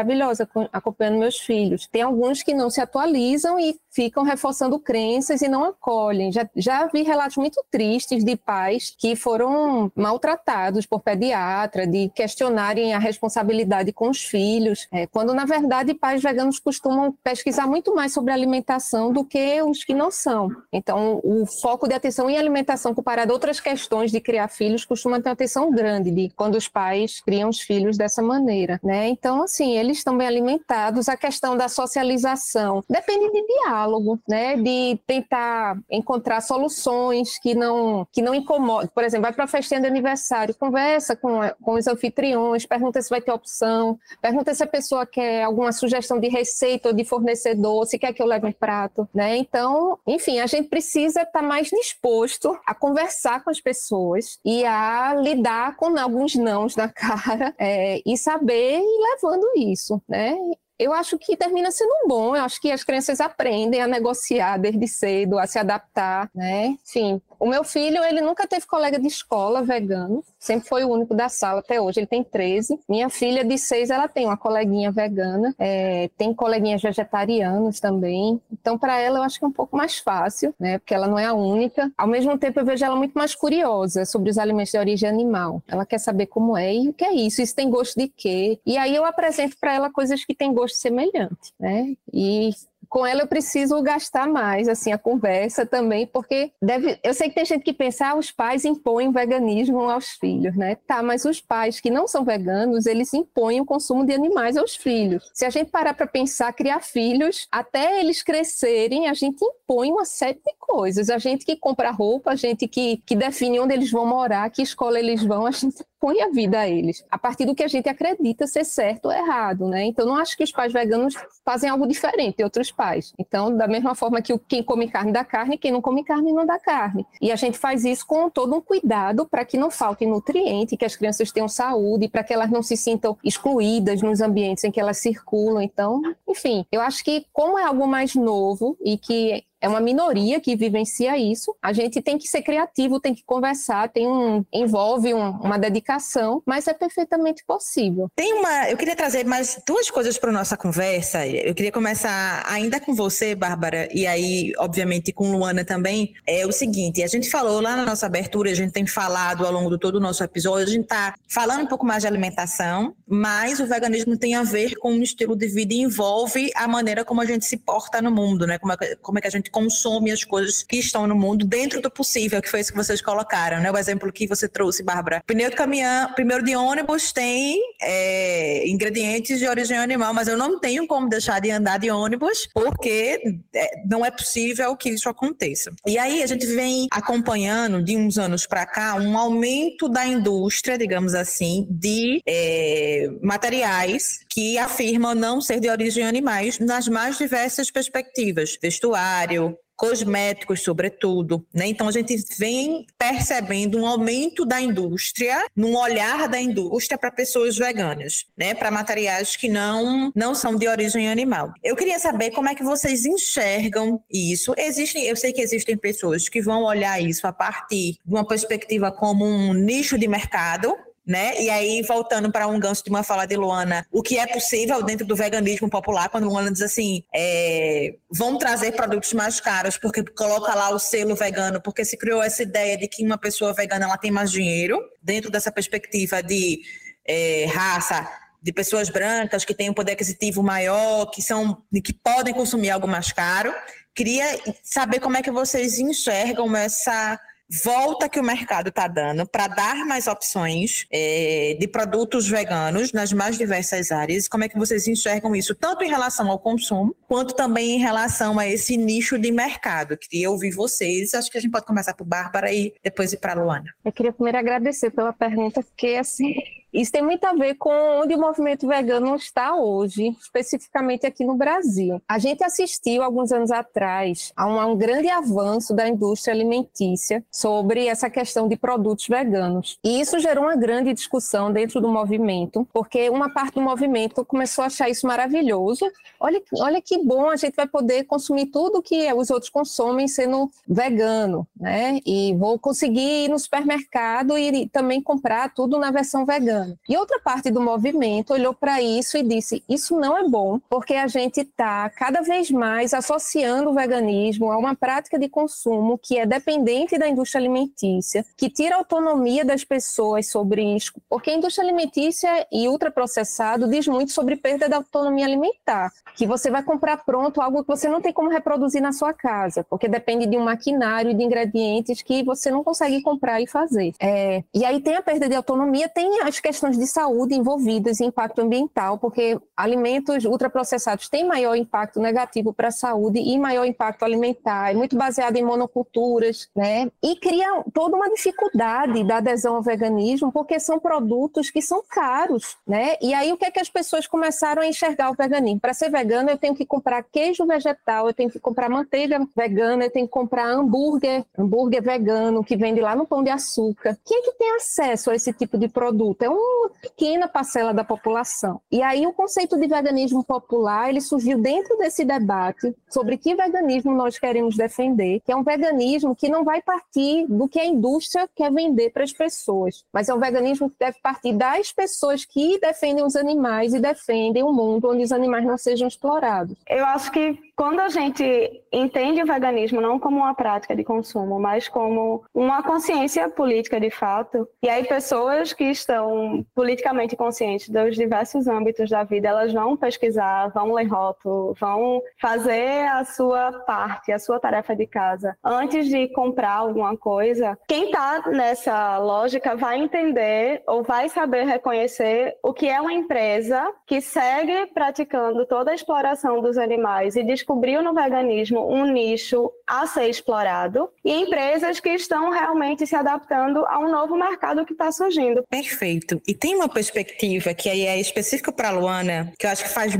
acompanhando 0.73 1.19
meus 1.19 1.39
filhos. 1.39 1.87
Tem 1.87 2.03
alguns 2.03 2.43
que 2.43 2.55
não 2.55 2.71
se 2.71 2.81
atualizam 2.81 3.59
e 3.59 3.79
ficam 3.99 4.23
reforçando 4.23 4.79
crenças 4.79 5.43
e 5.43 5.49
não 5.49 5.65
acolhem. 5.65 6.31
Já, 6.31 6.49
já 6.55 6.87
vi 6.87 7.03
relatos 7.03 7.37
muito 7.37 7.61
tristes 7.69 8.23
de 8.23 8.37
pais 8.37 8.95
que 8.97 9.17
foram 9.17 9.91
maltratados 9.93 10.87
por 10.87 11.01
pediatra, 11.01 11.85
de 11.85 12.09
questionarem 12.15 12.95
a 12.95 12.99
responsabilidade 13.01 13.93
com 13.93 14.09
os 14.09 14.23
filhos, 14.23 14.87
é, 14.93 15.09
quando 15.09 15.35
na 15.35 15.45
verdade 15.45 15.95
pais 15.95 16.23
veganos 16.23 16.61
costumam 16.61 17.13
pesquisar 17.25 17.67
muito 17.67 17.93
mais 17.93 18.13
sobre 18.13 18.33
alimentação 18.33 19.13
do 19.13 19.25
que 19.25 19.61
os 19.63 19.83
que 19.83 19.95
não 19.95 20.13
são. 20.13 20.49
Então, 20.73 21.21
o 21.25 21.45
foco 21.45 21.89
de 21.89 21.95
atenção 21.95 22.31
em 22.31 22.39
alimentação 22.39 22.95
comparado 22.95 23.33
a 23.33 23.35
outras 23.35 23.59
questões 23.59 24.13
de 24.13 24.21
criar 24.21 24.47
filhos 24.47 24.85
costuma 24.85 25.21
ter 25.21 25.29
uma 25.29 25.33
atenção 25.33 25.73
grande 25.73 26.13
de 26.13 26.31
quando 26.37 26.55
os 26.55 26.69
pais 26.69 27.21
criam 27.21 27.51
os 27.51 27.61
filhos 27.61 27.97
dessa 27.97 28.23
maneira, 28.23 28.79
né? 28.81 29.09
Então, 29.09 29.43
assim, 29.43 29.77
eles 29.77 29.99
estão 29.99 30.17
bem 30.17 30.29
alimentados. 30.29 31.09
A 31.09 31.17
questão 31.17 31.57
da 31.57 31.69
socialização 31.69 32.85
depende 32.89 33.33
de 33.33 33.45
diálogo, 33.45 33.88
né? 34.29 34.57
De 34.57 34.99
tentar 35.07 35.79
encontrar 35.91 36.41
soluções 36.41 37.39
que 37.39 37.55
não 37.55 38.07
que 38.13 38.23
não 38.23 38.35
incomodem. 38.35 38.91
Por 38.95 39.05
exemplo, 39.05 39.23
vai 39.23 39.33
para 39.33 39.45
a 39.45 39.49
festinha 39.49 39.81
de 39.81 39.87
aniversário, 39.87 40.55
conversa 40.55 41.17
com, 41.17 41.41
com 41.63 41.75
os 41.75 41.87
anfitriões, 41.87 42.67
pergunta 42.67 43.01
se 43.01 43.11
vai 43.11 43.21
ter 43.21 43.33
opção, 43.33 43.99
pergunta 44.21 44.55
se 44.55 44.63
a 44.63 44.67
pessoa 44.67 45.07
quer 45.07 45.45
alguma 45.45 45.73
sugestão 45.73 46.19
de 46.19 46.29
receita 46.29 46.89
ou 46.89 46.95
de 46.95 47.05
fornecedor, 47.05 47.87
se 47.87 47.99
quer 47.99 48.13
que 48.13 48.23
eu 48.23 48.27
leve 48.27 48.47
um 48.47 48.53
prato, 48.53 49.09
né? 49.15 49.37
Então, 49.37 49.99
enfim, 50.07 50.41
a 50.41 50.47
gente 50.47 50.69
precisa 50.69 51.23
estar 51.23 51.41
tá 51.41 51.43
mais 51.43 51.69
disposto 51.69 52.59
a 52.67 52.75
conversar 52.75 53.43
com 53.43 53.51
as 53.51 53.61
pessoas 53.61 54.39
e 54.45 54.65
a 54.65 55.15
lidar 55.15 55.77
com 55.77 55.99
alguns 55.99 56.35
nãos 56.35 56.77
na 56.77 56.89
cara 56.93 57.55
é, 57.59 58.01
e 58.05 58.17
saber 58.17 58.79
ir 58.79 59.01
levando 59.13 59.47
isso, 59.57 60.01
né? 60.09 60.37
Eu 60.79 60.93
acho 60.93 61.19
que 61.19 61.37
termina 61.37 61.71
sendo 61.71 61.93
bom. 62.07 62.37
Eu 62.37 62.45
acho 62.45 62.61
que 62.61 62.71
as 62.71 62.85
crianças 62.85 63.21
aprendem 63.21 63.81
a 63.81 63.87
negociar 63.87 64.59
desde 64.59 64.87
cedo, 64.87 65.39
a 65.39 65.47
se 65.47 65.59
adaptar, 65.59 66.31
né? 66.35 66.77
Enfim, 66.87 67.21
o 67.39 67.47
meu 67.47 67.63
filho, 67.63 68.03
ele 68.05 68.21
nunca 68.21 68.47
teve 68.47 68.67
colega 68.67 68.99
de 68.99 69.07
escola 69.07 69.63
vegano, 69.63 70.25
sempre 70.39 70.69
foi 70.69 70.85
o 70.85 70.89
único 70.89 71.15
da 71.15 71.29
sala 71.29 71.61
até 71.61 71.81
hoje, 71.81 72.01
ele 72.01 72.07
tem 72.07 72.25
13. 72.25 72.79
Minha 72.89 73.09
filha 73.09 73.45
de 73.45 73.57
6, 73.57 73.91
ela 73.91 74.09
tem 74.09 74.27
uma 74.27 74.37
coleguinha 74.37 74.91
vegana, 74.91 75.55
é, 75.59 76.11
tem 76.17 76.35
coleguinhas 76.35 76.83
vegetarianos 76.83 77.81
também. 77.81 78.41
Então, 78.53 78.77
para 78.77 78.99
ela, 78.99 79.19
eu 79.19 79.23
acho 79.23 79.39
que 79.39 79.45
é 79.45 79.49
um 79.49 79.53
pouco 79.53 79.77
mais 79.77 79.99
fácil, 79.99 80.55
né? 80.59 80.79
Porque 80.79 80.95
ela 80.95 81.07
não 81.07 81.19
é 81.19 81.27
a 81.27 81.35
única. 81.35 81.93
Ao 81.97 82.07
mesmo 82.07 82.37
tempo, 82.39 82.59
eu 82.59 82.65
vejo 82.65 82.85
ela 82.85 82.97
muito 82.97 83.15
mais 83.15 83.35
curiosa 83.35 84.05
sobre 84.05 84.31
os 84.31 84.39
alimentos 84.39 84.73
de 84.73 84.79
origem 84.79 85.09
animal. 85.09 85.63
Ela 85.69 85.87
quer 85.87 85.99
saber 85.99 86.27
como 86.27 86.57
é 86.57 86.75
e 86.75 86.89
o 86.89 86.93
que 86.93 87.05
é 87.05 87.15
isso, 87.15 87.41
isso 87.41 87.55
tem 87.55 87.71
gosto 87.71 87.97
de 87.97 88.09
quê? 88.09 88.59
E 88.67 88.77
aí 88.77 88.95
eu 88.95 89.05
apresento 89.05 89.57
para 89.61 89.75
ela 89.75 89.91
coisas 89.91 90.25
que 90.25 90.35
têm 90.35 90.53
gosto 90.53 90.77
semelhante, 90.77 91.53
né? 91.59 91.95
E 92.13 92.51
com 92.89 93.07
ela 93.07 93.23
eu 93.23 93.27
preciso 93.27 93.81
gastar 93.83 94.27
mais, 94.27 94.69
assim, 94.69 94.93
a 94.93 94.99
conversa 94.99 95.67
também, 95.67 96.07
porque 96.07 96.53
deve, 96.63 96.99
eu 97.03 97.15
sei 97.15 97.29
que 97.29 97.35
tem 97.35 97.45
gente 97.45 97.63
que 97.63 97.73
pensa, 97.73 98.09
ah, 98.09 98.15
os 98.15 98.31
pais 98.31 98.65
impõem 98.65 99.13
veganismo 99.13 99.81
aos 99.91 100.11
filhos, 100.11 100.57
né? 100.57 100.77
Tá, 100.87 101.03
mas 101.03 101.25
os 101.25 101.41
pais 101.41 101.81
que 101.81 101.91
não 101.91 102.07
são 102.07 102.25
veganos, 102.25 102.87
eles 102.87 103.13
impõem 103.13 103.61
o 103.61 103.67
consumo 103.67 104.05
de 104.05 104.13
animais 104.13 104.57
aos 104.57 104.75
filhos. 104.75 105.31
Se 105.35 105.45
a 105.45 105.51
gente 105.51 105.71
parar 105.71 105.95
para 105.95 106.07
pensar, 106.07 106.53
criar 106.53 106.81
filhos, 106.81 107.47
até 107.51 108.01
eles 108.01 108.23
crescerem, 108.23 109.09
a 109.09 109.15
gente 109.15 109.45
impõe 109.45 109.91
uma 109.91 110.05
série 110.05 110.35
de 110.35 110.55
coisas. 110.69 111.09
A 111.09 111.17
gente 111.17 111.47
que 111.47 111.57
compra 111.57 111.91
roupa, 111.91 112.33
a 112.33 112.37
gente 112.37 112.69
que, 112.69 112.99
que 113.07 113.17
define 113.17 113.59
onde 113.59 113.73
eles 113.73 113.91
vão 113.91 114.07
morar, 114.07 114.51
que 114.51 114.61
escola 114.61 114.99
eles 114.99 115.25
vão, 115.25 115.47
a 115.47 115.51
gente 115.51 115.83
põe 115.99 116.21
a 116.21 116.29
vida 116.29 116.61
a 116.61 116.69
eles, 116.69 117.05
a 117.11 117.19
partir 117.19 117.45
do 117.45 117.55
que 117.57 117.65
a 117.65 117.67
gente 117.67 117.89
acredita 117.89 118.47
ser 118.47 118.65
certo 118.65 119.07
ou 119.07 119.13
errado, 119.13 119.67
né? 119.67 119.85
Então, 119.85 120.07
não 120.07 120.15
acho 120.15 120.37
que 120.37 120.45
os 120.45 120.53
pais 120.53 120.73
veganos 120.73 121.15
fazem 121.45 121.69
algo 121.69 121.89
diferente 121.89 122.37
de 122.37 122.45
outros 122.45 122.71
pais. 122.71 123.13
Então, 123.19 123.57
da 123.57 123.67
mesma 123.67 123.97
forma 123.97 124.23
que 124.23 124.39
quem 124.47 124.63
come 124.63 124.89
carne 124.89 125.11
dá 125.11 125.25
carne, 125.25 125.59
quem 125.59 125.73
não 125.73 125.81
come 125.81 126.05
carne 126.05 126.33
não 126.33 126.47
dá 126.47 126.57
carne. 126.57 127.05
E 127.21 127.33
a 127.33 127.37
gente 127.37 127.59
faz 127.59 127.85
isso 127.85 128.07
com 128.07 128.31
todo 128.31 128.55
um 128.55 128.61
cuidado 128.61 129.27
para 129.27 129.45
que 129.45 129.59
não 129.59 129.73
falte 129.73 130.07
nutriente, 130.07 130.77
que 130.77 130.85
as 130.85 130.95
crianças 130.95 131.33
tenham 131.33 131.49
saúde, 131.49 132.09
para 132.09 132.23
que 132.23 132.33
elas 132.33 132.51
não 132.51 132.63
se 132.63 132.77
sintam 132.77 133.19
excluídas 133.25 134.01
nos 134.01 134.21
ambientes 134.21 134.63
em 134.63 134.71
que 134.71 134.79
elas 134.79 134.99
circulam. 134.99 135.63
Então, 135.63 136.01
enfim, 136.29 136.65
eu 136.71 136.81
acho 136.81 137.03
que 137.03 137.27
como 137.33 137.59
é 137.59 137.65
algo 137.65 137.89
mais 137.89 138.15
novo 138.15 138.77
e 138.85 138.97
que 138.97 139.43
é 139.61 139.69
uma 139.69 139.81
minoria 139.81 140.41
que 140.41 140.57
vivencia 140.57 141.17
isso. 141.17 141.57
A 141.63 141.73
gente 141.73 142.01
tem 142.01 142.19
que 142.19 142.29
ser 142.29 142.43
criativo, 142.43 143.01
tem 143.01 143.15
que 143.15 143.25
conversar, 143.25 143.89
tem 143.89 144.07
um 144.07 144.45
envolve 144.53 145.13
um, 145.15 145.31
uma 145.31 145.59
dedicação, 145.59 146.43
mas 146.47 146.67
é 146.69 146.75
perfeitamente 146.75 147.45
possível. 147.45 148.11
Tem 148.15 148.33
uma, 148.35 148.71
eu 148.71 148.77
queria 148.77 148.97
trazer 148.97 149.25
mais 149.25 149.61
duas 149.67 149.91
coisas 149.91 150.19
para 150.19 150.33
nossa 150.33 150.57
conversa. 150.57 151.27
Eu 151.27 151.55
queria 151.55 151.73
começar 151.73 152.45
ainda 152.47 152.81
com 152.81 152.95
você, 152.95 153.35
Bárbara, 153.35 153.89
e 153.93 154.07
aí, 154.07 154.53
obviamente, 154.59 155.13
com 155.13 155.33
Luana 155.33 155.65
também. 155.65 156.15
É 156.27 156.47
o 156.47 156.53
seguinte: 156.53 157.03
a 157.03 157.07
gente 157.07 157.31
falou 157.31 157.61
lá 157.61 157.77
na 157.77 157.85
nossa 157.85 158.07
abertura, 158.07 158.51
a 158.51 158.55
gente 158.55 158.73
tem 158.73 158.87
falado 158.87 159.47
ao 159.47 159.53
longo 159.53 159.71
de 159.71 159.79
todo 159.79 159.97
o 159.97 160.01
nosso 160.01 160.23
episódio, 160.23 160.67
a 160.67 160.71
gente 160.71 160.85
está 160.85 161.15
falando 161.29 161.63
um 161.63 161.67
pouco 161.67 161.85
mais 161.85 162.03
de 162.03 162.07
alimentação, 162.07 162.95
mas 163.07 163.61
o 163.61 163.67
veganismo 163.67 164.17
tem 164.17 164.35
a 164.35 164.43
ver 164.43 164.77
com 164.77 164.93
um 164.93 165.03
estilo 165.03 165.37
de 165.37 165.49
vida 165.49 165.75
e 165.75 165.81
envolve 165.81 166.51
a 166.55 166.69
maneira 166.69 167.05
como 167.05 167.21
a 167.21 167.25
gente 167.25 167.45
se 167.45 167.57
porta 167.57 168.01
no 168.01 168.11
mundo, 168.11 168.47
né? 168.47 168.59
Como 168.59 168.73
é, 168.73 168.97
como 168.97 169.19
é 169.19 169.21
que 169.21 169.29
a 169.29 169.31
gente 169.31 169.48
gente 169.49 169.51
consome 169.51 170.11
as 170.11 170.23
coisas 170.23 170.63
que 170.63 170.77
estão 170.77 171.07
no 171.07 171.15
mundo 171.15 171.45
dentro 171.47 171.81
do 171.81 171.91
possível, 171.91 172.41
que 172.41 172.49
foi 172.49 172.61
isso 172.61 172.71
que 172.71 172.77
vocês 172.77 173.01
colocaram, 173.01 173.61
né? 173.61 173.71
O 173.71 173.79
exemplo 173.79 174.13
que 174.13 174.27
você 174.27 174.49
trouxe, 174.49 174.83
Bárbara. 174.83 175.23
Pneu 175.27 175.51
de 175.51 175.57
caminhão, 175.57 176.13
primeiro 176.13 176.45
de 176.45 176.55
ônibus 176.55 177.13
tem 177.13 177.61
é, 177.81 178.69
ingredientes 178.69 179.39
de 179.39 179.49
origem 179.49 179.79
animal, 179.79 180.13
mas 180.13 180.29
eu 180.29 180.37
não 180.37 180.61
tenho 180.61 180.87
como 180.87 181.09
deixar 181.09 181.41
de 181.41 181.51
andar 181.51 181.79
de 181.79 181.91
ônibus 181.91 182.49
porque 182.53 183.21
é, 183.55 183.71
não 183.89 184.05
é 184.05 184.11
possível 184.11 184.77
que 184.77 184.91
isso 184.91 185.09
aconteça. 185.09 185.73
E 185.87 185.99
aí 185.99 186.23
a 186.23 186.27
gente 186.27 186.47
vem 186.47 186.87
acompanhando 186.91 187.83
de 187.83 187.97
uns 187.97 188.19
anos 188.19 188.47
para 188.47 188.67
cá 188.67 188.97
um 188.97 189.17
aumento 189.17 189.89
da 189.89 190.07
indústria, 190.07 190.77
digamos 190.77 191.15
assim, 191.15 191.67
de 191.71 192.21
é, 192.27 193.09
materiais 193.23 194.21
que 194.39 194.57
afirmam 194.57 195.17
não 195.17 195.41
ser 195.41 195.59
de 195.59 195.69
origem 195.69 196.05
animais 196.05 196.61
nas 196.61 196.87
mais 196.87 197.19
diversas 197.19 197.73
perspectivas, 197.73 198.57
vestuário 198.63 199.59
cosméticos, 199.77 200.63
sobretudo. 200.63 201.47
Né? 201.55 201.69
Então, 201.69 201.89
a 201.89 201.93
gente 201.93 202.17
vem 202.37 202.85
percebendo 202.99 203.79
um 203.79 203.87
aumento 203.87 204.45
da 204.45 204.61
indústria, 204.61 205.45
num 205.57 205.77
olhar 205.77 206.29
da 206.29 206.41
indústria 206.41 206.99
para 206.99 207.13
pessoas 207.13 207.57
veganas, 207.57 208.27
né? 208.37 208.55
para 208.55 208.73
materiais 208.73 209.37
que 209.37 209.49
não, 209.49 210.13
não 210.15 210.35
são 210.35 210.57
de 210.57 210.69
origem 210.69 211.09
animal. 211.09 211.53
Eu 211.63 211.77
queria 211.77 211.99
saber 211.99 212.33
como 212.33 212.49
é 212.49 212.57
que 212.57 212.65
vocês 212.65 213.07
enxergam 213.07 214.03
isso. 214.11 214.53
Existem, 214.57 215.05
eu 215.05 215.15
sei 215.15 215.33
que 215.33 215.41
existem 215.41 215.77
pessoas 215.77 216.29
que 216.29 216.43
vão 216.43 216.65
olhar 216.65 217.01
isso 217.01 217.27
a 217.27 217.33
partir 217.33 217.97
de 218.05 218.15
uma 218.15 218.27
perspectiva 218.27 218.91
como 218.91 219.25
um 219.25 219.53
nicho 219.53 219.97
de 219.97 220.09
mercado, 220.09 220.77
né? 221.09 221.41
E 221.41 221.49
aí, 221.49 221.81
voltando 221.81 222.31
para 222.31 222.47
um 222.47 222.61
gancho 222.61 222.85
de 222.85 222.91
uma 222.91 223.03
fala 223.03 223.25
de 223.25 223.35
Luana, 223.35 223.87
o 223.91 224.03
que 224.03 224.19
é 224.19 224.27
possível 224.27 224.83
dentro 224.83 225.07
do 225.07 225.17
veganismo 225.17 225.71
popular, 225.71 226.11
quando 226.11 226.29
Luana 226.29 226.53
diz 226.53 226.61
assim, 226.61 227.03
é, 227.15 227.95
vão 228.11 228.37
trazer 228.37 228.73
produtos 228.73 229.15
mais 229.15 229.41
caros, 229.41 229.79
porque 229.79 230.05
coloca 230.05 230.55
lá 230.55 230.69
o 230.69 230.79
selo 230.79 231.17
vegano, 231.17 231.63
porque 231.63 231.83
se 231.83 231.97
criou 231.97 232.23
essa 232.23 232.43
ideia 232.43 232.77
de 232.77 232.87
que 232.87 233.03
uma 233.03 233.17
pessoa 233.17 233.55
vegana 233.55 233.87
ela 233.87 233.97
tem 233.97 234.11
mais 234.11 234.31
dinheiro, 234.31 234.79
dentro 235.03 235.31
dessa 235.31 235.51
perspectiva 235.51 236.23
de 236.23 236.61
é, 237.07 237.47
raça, 237.47 238.07
de 238.43 238.53
pessoas 238.53 238.91
brancas 238.91 239.47
que 239.47 239.55
têm 239.55 239.71
um 239.71 239.75
poder 239.75 239.93
aquisitivo 239.93 240.43
maior, 240.43 241.07
que 241.07 241.23
são 241.23 241.63
que 241.83 241.95
podem 241.95 242.35
consumir 242.35 242.69
algo 242.69 242.87
mais 242.87 243.13
caro. 243.13 243.51
Queria 243.95 244.39
saber 244.63 245.01
como 245.01 245.17
é 245.17 245.23
que 245.23 245.31
vocês 245.31 245.79
enxergam 245.79 246.55
essa 246.55 247.19
volta 247.51 248.09
que 248.09 248.21
o 248.21 248.23
mercado 248.23 248.69
está 248.69 248.87
dando 248.87 249.27
para 249.27 249.49
dar 249.49 249.77
mais 249.87 250.07
opções 250.07 250.87
é, 250.91 251.57
de 251.59 251.67
produtos 251.67 252.29
veganos 252.29 252.93
nas 252.93 253.13
mais 253.13 253.39
diversas 253.39 253.91
áreas. 253.91 254.29
Como 254.29 254.45
é 254.45 254.49
que 254.49 254.59
vocês 254.59 254.87
enxergam 254.87 255.35
isso, 255.35 255.55
tanto 255.55 255.83
em 255.83 255.89
relação 255.89 256.31
ao 256.31 256.39
consumo, 256.39 256.95
quanto 257.07 257.35
também 257.35 257.77
em 257.77 257.79
relação 257.79 258.39
a 258.39 258.47
esse 258.47 258.77
nicho 258.77 259.19
de 259.19 259.33
mercado? 259.33 259.97
Queria 259.97 260.31
ouvir 260.31 260.51
vocês. 260.51 261.15
Acho 261.15 261.31
que 261.31 261.39
a 261.39 261.41
gente 261.41 261.51
pode 261.51 261.67
começar 261.67 261.95
por 261.95 262.05
Bárbara 262.05 262.53
e 262.53 262.75
depois 262.83 263.13
ir 263.13 263.19
para 263.19 263.35
Luana. 263.35 263.73
Eu 263.85 263.93
queria 263.93 264.13
primeiro 264.13 264.39
agradecer 264.39 264.91
pela 264.91 265.13
pergunta, 265.13 265.63
porque 265.63 265.95
assim 265.95 266.35
Isso 266.73 266.93
tem 266.93 267.03
muito 267.03 267.25
a 267.25 267.33
ver 267.33 267.55
com 267.55 267.71
onde 268.01 268.15
o 268.15 268.21
movimento 268.21 268.67
vegano 268.67 269.15
está 269.17 269.57
hoje, 269.57 270.15
especificamente 270.21 271.07
aqui 271.07 271.25
no 271.25 271.35
Brasil. 271.35 272.01
A 272.07 272.19
gente 272.19 272.45
assistiu 272.45 273.03
alguns 273.03 273.33
anos 273.33 273.51
atrás 273.51 274.33
a 274.37 274.47
um, 274.47 274.61
a 274.61 274.67
um 274.67 274.77
grande 274.77 275.09
avanço 275.09 275.75
da 275.75 275.89
indústria 275.89 276.35
alimentícia 276.35 277.25
sobre 277.31 277.87
essa 277.87 278.11
questão 278.11 278.47
de 278.49 278.57
produtos 278.57 279.07
veganos. 279.09 279.79
E 279.83 280.01
isso 280.01 280.19
gerou 280.19 280.45
uma 280.45 280.57
grande 280.57 280.93
discussão 280.93 281.51
dentro 281.51 281.81
do 281.81 281.89
movimento, 281.89 282.69
porque 282.73 283.09
uma 283.09 283.31
parte 283.31 283.55
do 283.55 283.63
movimento 283.63 284.25
começou 284.25 284.63
a 284.63 284.67
achar 284.67 284.91
isso 284.91 285.07
maravilhoso. 285.07 285.87
Olha, 286.21 286.43
olha 286.61 286.83
que 286.83 286.99
bom, 287.03 287.31
a 287.31 287.37
gente 287.37 287.55
vai 287.55 287.67
poder 287.67 288.05
consumir 288.05 288.47
tudo 288.47 288.83
que 288.83 289.11
os 289.15 289.31
outros 289.31 289.51
consomem 289.51 290.07
sendo 290.07 290.51
vegano, 290.67 291.47
né? 291.59 291.99
E 292.05 292.35
vou 292.37 292.59
conseguir 292.59 293.25
ir 293.25 293.29
no 293.29 293.39
supermercado 293.39 294.37
e 294.37 294.69
também 294.69 295.01
comprar 295.01 295.55
tudo 295.55 295.79
na 295.79 295.91
versão 295.91 296.27
vegana. 296.27 296.58
E 296.89 296.97
outra 296.97 297.21
parte 297.21 297.51
do 297.51 297.61
movimento 297.61 298.33
olhou 298.33 298.55
para 298.55 298.81
isso 298.83 299.17
e 299.17 299.23
disse: 299.23 299.63
isso 299.69 299.99
não 299.99 300.17
é 300.17 300.29
bom, 300.29 300.61
porque 300.69 300.95
a 300.95 301.07
gente 301.07 301.41
está 301.41 301.89
cada 301.91 302.21
vez 302.23 302.51
mais 302.51 302.95
associando 302.95 303.71
o 303.71 303.75
veganismo 303.75 304.51
a 304.51 304.59
uma 304.59 304.75
prática 304.75 305.19
de 305.19 305.29
consumo 305.29 305.99
que 305.99 306.19
é 306.19 306.27
dependente 306.27 306.99
da 306.99 307.09
indústria 307.09 307.41
alimentícia, 307.41 308.25
que 308.37 308.51
tira 308.51 308.75
a 308.75 308.79
autonomia 308.79 309.45
das 309.45 309.65
pessoas 309.65 310.29
sobre 310.29 310.63
isso, 310.77 310.93
porque 311.09 311.31
a 311.31 311.35
indústria 311.35 311.65
alimentícia 311.65 312.47
e 312.51 312.69
ultraprocessado 312.69 313.69
diz 313.69 313.87
muito 313.87 314.13
sobre 314.13 314.37
perda 314.37 314.69
da 314.69 314.77
autonomia 314.77 315.25
alimentar, 315.25 315.91
que 316.15 316.27
você 316.27 316.51
vai 316.51 316.63
comprar 316.63 316.99
pronto 317.05 317.41
algo 317.41 317.63
que 317.63 317.69
você 317.69 317.89
não 317.89 318.01
tem 318.01 318.13
como 318.13 318.29
reproduzir 318.29 318.81
na 318.81 318.93
sua 318.93 319.13
casa, 319.13 319.65
porque 319.69 319.89
depende 319.89 320.27
de 320.27 320.37
um 320.37 320.45
maquinário 320.45 321.11
e 321.11 321.15
de 321.15 321.23
ingredientes 321.23 322.03
que 322.03 322.23
você 322.23 322.51
não 322.51 322.65
consegue 322.65 323.03
comprar 323.03 323.41
e 323.41 323.47
fazer. 323.47 323.95
É, 324.01 324.43
e 324.55 324.65
aí 324.65 324.81
tem 324.81 324.97
a 324.97 325.03
perda 325.03 325.29
de 325.29 325.35
autonomia, 325.35 325.89
tem 325.89 326.21
as 326.23 326.41
questões 326.49 326.79
de 326.79 326.87
saúde 326.87 327.35
envolvidas 327.35 328.01
e 328.01 328.07
impacto 328.07 328.41
ambiental, 328.41 328.97
porque 328.97 329.39
alimentos 329.55 330.25
ultraprocessados 330.25 331.07
têm 331.07 331.27
maior 331.27 331.55
impacto 331.55 332.01
negativo 332.01 332.55
para 332.55 332.69
a 332.69 332.71
saúde 332.71 333.19
e 333.19 333.39
maior 333.39 333.67
impacto 333.67 334.03
alimentar, 334.03 334.71
é 334.71 334.75
muito 334.75 334.97
baseado 334.97 335.37
em 335.37 335.45
monoculturas, 335.45 336.49
né? 336.57 336.91
E 337.03 337.17
cria 337.17 337.63
toda 337.75 337.97
uma 337.97 338.09
dificuldade 338.09 339.05
da 339.05 339.19
adesão 339.19 339.57
ao 339.57 339.63
veganismo, 339.63 340.33
porque 340.33 340.59
são 340.59 340.79
produtos 340.79 341.51
que 341.51 341.61
são 341.61 341.83
caros, 341.87 342.57
né? 342.67 342.97
E 343.03 343.13
aí 343.13 343.31
o 343.31 343.37
que 343.37 343.45
é 343.45 343.51
que 343.51 343.61
as 343.61 343.69
pessoas 343.69 344.07
começaram 344.07 344.63
a 344.63 344.67
enxergar 344.67 345.11
o 345.11 345.15
veganismo? 345.15 345.61
Para 345.61 345.75
ser 345.75 345.91
vegano, 345.91 346.31
eu 346.31 346.39
tenho 346.39 346.55
que 346.55 346.65
comprar 346.65 347.03
queijo 347.03 347.45
vegetal, 347.45 348.07
eu 348.07 348.15
tenho 348.15 348.31
que 348.31 348.41
comprar 348.41 348.71
manteiga 348.71 349.21
vegana, 349.37 349.85
eu 349.85 349.91
tenho 349.91 350.07
que 350.07 350.13
comprar 350.13 350.47
hambúrguer, 350.47 351.27
hambúrguer 351.37 351.83
vegano 351.83 352.43
que 352.43 352.57
vende 352.57 352.81
lá 352.81 352.97
no 352.97 353.07
Pão 353.07 353.23
de 353.23 353.29
Açúcar. 353.29 353.99
Quem 354.03 354.19
é 354.19 354.23
que 354.23 354.33
tem 354.33 354.57
acesso 354.57 355.11
a 355.11 355.15
esse 355.15 355.31
tipo 355.35 355.59
de 355.59 355.69
produto? 355.69 356.23
É 356.23 356.38
uma 356.39 356.71
pequena 356.81 357.29
parcela 357.29 357.73
da 357.73 357.85
população. 357.85 358.61
E 358.71 358.83
aí 358.83 359.07
o 359.07 359.13
conceito 359.13 359.57
de 359.59 359.67
veganismo 359.67 360.25
popular, 360.25 360.89
ele 360.89 361.01
surgiu 361.01 361.39
dentro 361.39 361.77
desse 361.79 362.05
debate 362.05 362.75
sobre 362.89 363.17
que 363.17 363.35
veganismo 363.35 363.95
nós 363.95 364.19
queremos 364.19 364.57
defender, 364.57 365.21
que 365.25 365.33
é 365.33 365.37
um 365.37 365.43
veganismo 365.43 366.15
que 366.15 366.29
não 366.29 366.45
vai 366.45 366.63
partir 366.63 367.27
do 367.27 367.49
que 367.49 367.59
a 367.59 367.67
indústria 367.67 368.29
quer 368.35 368.53
vender 368.53 368.91
para 368.91 369.05
as 369.05 369.13
pessoas, 369.13 369.85
mas 369.93 370.09
é 370.09 370.15
um 370.15 370.19
veganismo 370.19 370.71
que 370.71 370.77
deve 370.79 370.99
partir 371.03 371.33
das 371.33 371.73
pessoas 371.73 372.25
que 372.25 372.59
defendem 372.59 373.05
os 373.05 373.17
animais 373.17 373.75
e 373.75 373.81
defendem 373.81 374.43
um 374.43 374.53
mundo 374.53 374.91
onde 374.91 375.03
os 375.03 375.13
animais 375.13 375.45
não 375.45 375.59
sejam 375.59 375.89
explorados. 375.89 376.57
Eu 376.69 376.85
acho 376.87 377.11
que 377.11 377.48
quando 377.59 377.81
a 377.81 377.89
gente 377.89 378.63
entende 378.73 379.21
o 379.21 379.27
veganismo 379.27 379.81
não 379.81 379.99
como 379.99 380.19
uma 380.19 380.33
prática 380.33 380.77
de 380.77 380.85
consumo, 380.85 381.41
mas 381.41 381.67
como 381.67 382.23
uma 382.33 382.63
consciência 382.63 383.29
política 383.29 383.81
de 383.81 383.91
fato, 383.91 384.49
e 384.63 384.69
aí 384.69 384.85
pessoas 384.85 385.53
que 385.53 385.65
estão 385.65 386.47
politicamente 386.55 387.17
conscientes 387.17 387.69
dos 387.69 387.97
diversos 387.97 388.47
âmbitos 388.47 388.89
da 388.89 389.03
vida, 389.03 389.27
elas 389.27 389.53
vão 389.53 389.77
pesquisar, 389.77 390.53
vão 390.55 390.73
ler 390.73 390.85
rótulo, 390.85 391.53
vão 391.59 392.01
fazer 392.21 392.87
a 392.93 393.05
sua 393.05 393.51
parte, 393.67 394.13
a 394.13 394.21
sua 394.21 394.39
tarefa 394.39 394.77
de 394.77 394.87
casa. 394.87 395.37
Antes 395.43 395.89
de 395.89 396.07
comprar 396.13 396.59
alguma 396.59 396.97
coisa, 396.97 397.59
quem 397.67 397.87
está 397.87 398.23
nessa 398.29 398.99
lógica 398.99 399.57
vai 399.57 399.81
entender 399.81 400.63
ou 400.65 400.85
vai 400.85 401.09
saber 401.09 401.45
reconhecer 401.45 402.37
o 402.41 402.53
que 402.53 402.69
é 402.69 402.81
uma 402.81 402.93
empresa 402.93 403.69
que 403.85 404.01
segue 404.01 404.67
praticando 404.67 405.45
toda 405.45 405.73
a 405.73 405.75
exploração 405.75 406.41
dos 406.41 406.57
animais 406.57 407.17
e 407.17 407.25
descobriu 407.49 407.83
no 407.83 407.95
veganismo 407.95 408.71
um 408.71 408.85
nicho 408.85 409.51
a 409.67 409.87
ser 409.87 410.09
explorado 410.09 410.91
e 411.03 411.11
empresas 411.11 411.81
que 411.81 411.89
estão 411.91 412.31
realmente 412.31 412.87
se 412.87 412.95
adaptando 412.95 413.65
a 413.67 413.79
um 413.79 413.91
novo 413.91 414.17
mercado 414.17 414.65
que 414.67 414.73
está 414.73 414.93
surgindo. 414.93 415.43
Perfeito. 415.49 416.21
E 416.27 416.35
tem 416.35 416.55
uma 416.55 416.69
perspectiva 416.69 417.55
que 417.55 417.71
aí 417.71 417.87
é 417.87 417.99
específica 417.99 418.53
para 418.53 418.71
Luana, 418.71 419.33
que 419.39 419.47
eu 419.47 419.51
acho 419.51 419.65
que 419.65 419.71
faz, 419.71 419.95